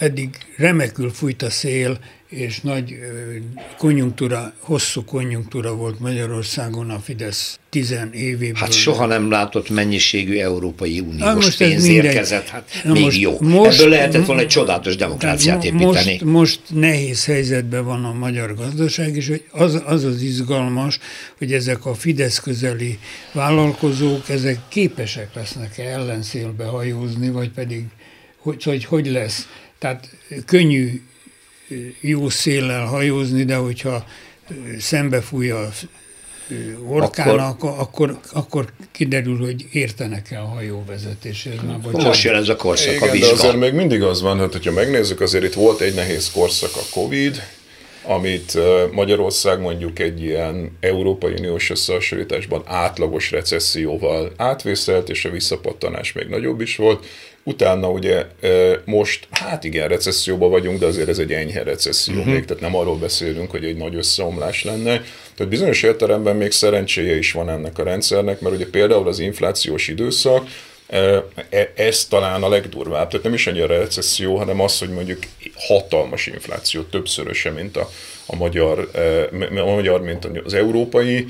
eddig 0.00 0.30
remekül 0.56 1.10
fújt 1.10 1.42
a 1.42 1.50
szél, 1.50 1.98
és 2.28 2.60
nagy 2.60 2.98
konjunktúra, 3.78 4.52
hosszú 4.58 5.04
konjunktúra 5.04 5.74
volt 5.74 6.00
Magyarországon 6.00 6.90
a 6.90 6.98
Fidesz 6.98 7.58
tizen 7.68 8.12
évében. 8.12 8.60
Hát 8.60 8.72
soha 8.72 9.06
nem 9.06 9.30
látott 9.30 9.70
mennyiségű 9.70 10.38
Európai 10.38 11.00
Uniós 11.00 11.34
most 11.34 11.58
pénz 11.58 11.86
érkezett, 11.86 12.46
hát 12.46 12.70
Na 12.84 12.92
még 12.92 13.02
most, 13.02 13.20
jó. 13.20 13.40
Most, 13.40 13.78
Ebből 13.78 13.90
lehetett 13.90 14.26
volna 14.26 14.40
egy 14.40 14.48
csodálatos 14.48 14.96
demokráciát 14.96 15.64
építeni. 15.64 15.84
Most, 15.84 16.24
most 16.24 16.60
nehéz 16.68 17.24
helyzetben 17.24 17.84
van 17.84 18.04
a 18.04 18.12
magyar 18.12 18.54
gazdaság, 18.54 19.16
és 19.16 19.28
hogy 19.28 19.44
az, 19.50 19.82
az 19.84 20.04
az 20.04 20.22
izgalmas, 20.22 20.98
hogy 21.38 21.52
ezek 21.52 21.86
a 21.86 21.94
Fidesz 21.94 22.38
közeli 22.38 22.98
vállalkozók, 23.32 24.28
ezek 24.28 24.58
képesek 24.68 25.34
lesznek-e 25.34 25.82
ellenszélbe 25.82 26.64
hajózni, 26.64 27.30
vagy 27.30 27.50
pedig 27.50 27.84
hogy, 28.42 28.62
hogy, 28.62 28.84
hogy 28.84 29.06
lesz. 29.06 29.48
Tehát 29.80 30.08
könnyű 30.46 31.02
jó 32.00 32.28
széllel 32.28 32.84
hajózni, 32.84 33.44
de 33.44 33.54
hogyha 33.54 34.04
szembefúj 34.78 35.50
a 35.50 35.68
orkának, 36.88 37.62
akkor, 37.62 37.78
akkor, 37.78 38.20
akkor 38.32 38.72
kiderül, 38.92 39.38
hogy 39.38 39.66
értenek-e 39.72 40.40
a 40.40 40.44
hajóvezetéshez. 40.44 41.54
Most 41.92 42.22
jön 42.22 42.34
ez 42.34 42.48
a 42.48 42.56
korszak, 42.56 42.94
Igen, 42.94 43.08
a 43.08 43.12
vizsga. 43.12 43.26
de 43.26 43.32
azért 43.32 43.56
még 43.56 43.72
mindig 43.72 44.02
az 44.02 44.22
van, 44.22 44.38
hogy 44.38 44.66
ha 44.66 44.72
megnézzük, 44.72 45.20
azért 45.20 45.44
itt 45.44 45.54
volt 45.54 45.80
egy 45.80 45.94
nehéz 45.94 46.30
korszak 46.30 46.70
a 46.74 46.84
Covid, 46.90 47.42
amit 48.02 48.58
Magyarország 48.92 49.60
mondjuk 49.60 49.98
egy 49.98 50.22
ilyen 50.22 50.76
Európai 50.80 51.32
Uniós 51.32 51.70
összehasonlításban 51.70 52.62
átlagos 52.66 53.30
recesszióval 53.30 54.32
átvészelt, 54.36 55.08
és 55.08 55.24
a 55.24 55.30
visszapattanás 55.30 56.12
még 56.12 56.26
nagyobb 56.26 56.60
is 56.60 56.76
volt. 56.76 57.06
Utána 57.42 57.90
ugye 57.90 58.26
most, 58.84 59.28
hát 59.30 59.64
igen, 59.64 59.88
recesszióban 59.88 60.50
vagyunk, 60.50 60.78
de 60.78 60.86
azért 60.86 61.08
ez 61.08 61.18
egy 61.18 61.32
enyhe 61.32 61.62
recesszió 61.62 62.18
uh-huh. 62.18 62.32
még, 62.32 62.44
tehát 62.44 62.62
nem 62.62 62.76
arról 62.76 62.96
beszélünk, 62.96 63.50
hogy 63.50 63.64
egy 63.64 63.76
nagy 63.76 63.94
összeomlás 63.94 64.64
lenne. 64.64 65.02
Tehát 65.34 65.52
bizonyos 65.52 65.82
értelemben 65.82 66.36
még 66.36 66.50
szerencséje 66.50 67.16
is 67.16 67.32
van 67.32 67.50
ennek 67.50 67.78
a 67.78 67.82
rendszernek, 67.82 68.40
mert 68.40 68.54
ugye 68.54 68.66
például 68.66 69.08
az 69.08 69.18
inflációs 69.18 69.88
időszak, 69.88 70.46
e, 70.86 71.24
ez 71.74 72.04
talán 72.04 72.42
a 72.42 72.48
legdurvább, 72.48 73.08
tehát 73.08 73.24
nem 73.24 73.34
is 73.34 73.46
annyira 73.46 73.66
recesszió, 73.66 74.36
hanem 74.36 74.60
az, 74.60 74.78
hogy 74.78 74.90
mondjuk 74.90 75.18
hatalmas 75.54 76.26
infláció, 76.26 76.82
többszöröse, 76.82 77.50
mint 77.50 77.76
a, 77.76 77.90
a 78.30 78.36
magyar, 78.36 78.90
a 79.56 79.64
magyar, 79.64 80.02
mint 80.02 80.28
az 80.44 80.54
Európai 80.54 81.26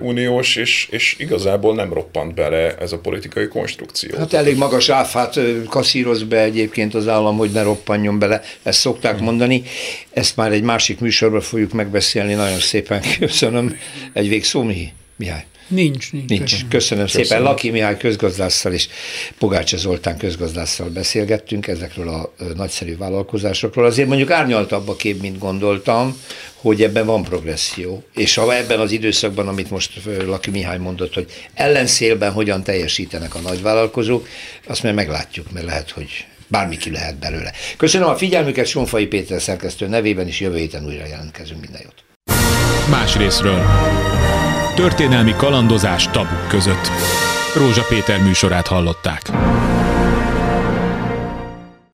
Uniós, 0.00 0.56
és, 0.56 0.88
és 0.90 1.16
igazából 1.18 1.74
nem 1.74 1.92
roppant 1.92 2.34
bele 2.34 2.76
ez 2.76 2.92
a 2.92 2.98
politikai 2.98 3.48
konstrukció. 3.48 4.18
Hát 4.18 4.32
elég 4.32 4.56
magas 4.56 4.88
áfát 4.88 5.38
kaszíroz 5.68 6.22
be 6.22 6.42
egyébként 6.42 6.94
az 6.94 7.08
állam, 7.08 7.36
hogy 7.36 7.50
ne 7.50 7.62
roppanjon 7.62 8.18
bele, 8.18 8.42
ezt 8.62 8.80
szokták 8.80 9.16
hmm. 9.16 9.24
mondani. 9.24 9.62
Ezt 10.10 10.36
már 10.36 10.52
egy 10.52 10.62
másik 10.62 11.00
műsorban 11.00 11.40
fogjuk 11.40 11.72
megbeszélni, 11.72 12.34
nagyon 12.34 12.58
szépen 12.58 13.02
köszönöm. 13.18 13.76
Egy 14.12 14.28
végszó, 14.28 14.62
mi? 14.62 14.92
Mihály? 15.16 15.44
Nincs, 15.70 16.12
nincs. 16.12 16.28
nincs. 16.28 16.50
Köszönöm, 16.50 16.68
köszönöm 16.68 17.06
szépen. 17.06 17.42
Laki 17.42 17.70
Mihály 17.70 17.96
közgazdásszal 17.96 18.72
és 18.72 18.88
Pogácsa 19.38 19.76
Zoltán 19.76 20.16
közgazdásszal 20.16 20.88
beszélgettünk 20.88 21.66
ezekről 21.66 22.08
a 22.08 22.32
nagyszerű 22.56 22.96
vállalkozásokról. 22.96 23.84
Azért 23.84 24.08
mondjuk 24.08 24.30
árnyaltabb 24.30 24.88
a 24.88 24.96
kép, 24.96 25.20
mint 25.20 25.38
gondoltam, 25.38 26.16
hogy 26.54 26.82
ebben 26.82 27.06
van 27.06 27.22
progresszió. 27.22 28.02
És 28.14 28.34
ha 28.34 28.56
ebben 28.56 28.80
az 28.80 28.92
időszakban, 28.92 29.48
amit 29.48 29.70
most 29.70 29.92
Laki 30.26 30.50
Mihály 30.50 30.78
mondott, 30.78 31.14
hogy 31.14 31.26
ellenszélben 31.54 32.32
hogyan 32.32 32.62
teljesítenek 32.62 33.34
a 33.34 33.38
nagyvállalkozók, 33.38 34.28
azt 34.66 34.82
már 34.82 34.94
meglátjuk, 34.94 35.52
mert 35.52 35.66
lehet, 35.66 35.90
hogy 35.90 36.08
bármi 36.46 36.76
ki 36.76 36.90
lehet 36.90 37.18
belőle. 37.18 37.52
Köszönöm 37.76 38.08
a 38.08 38.16
figyelmüket, 38.16 38.66
Sonfai 38.66 39.06
Péter 39.06 39.42
szerkesztő 39.42 39.86
nevében, 39.86 40.26
és 40.26 40.40
jövő 40.40 40.56
héten 40.56 40.84
újra 40.84 41.06
jelentkezünk. 41.06 41.60
Minden 41.60 41.80
jót. 41.84 42.04
Más 42.90 43.16
részről. 43.16 43.62
Történelmi 44.80 45.34
kalandozás 45.36 46.08
tabuk 46.10 46.48
között. 46.48 46.90
Rózsa 47.56 47.84
Péter 47.88 48.22
műsorát 48.22 48.66
hallották. 48.66 49.30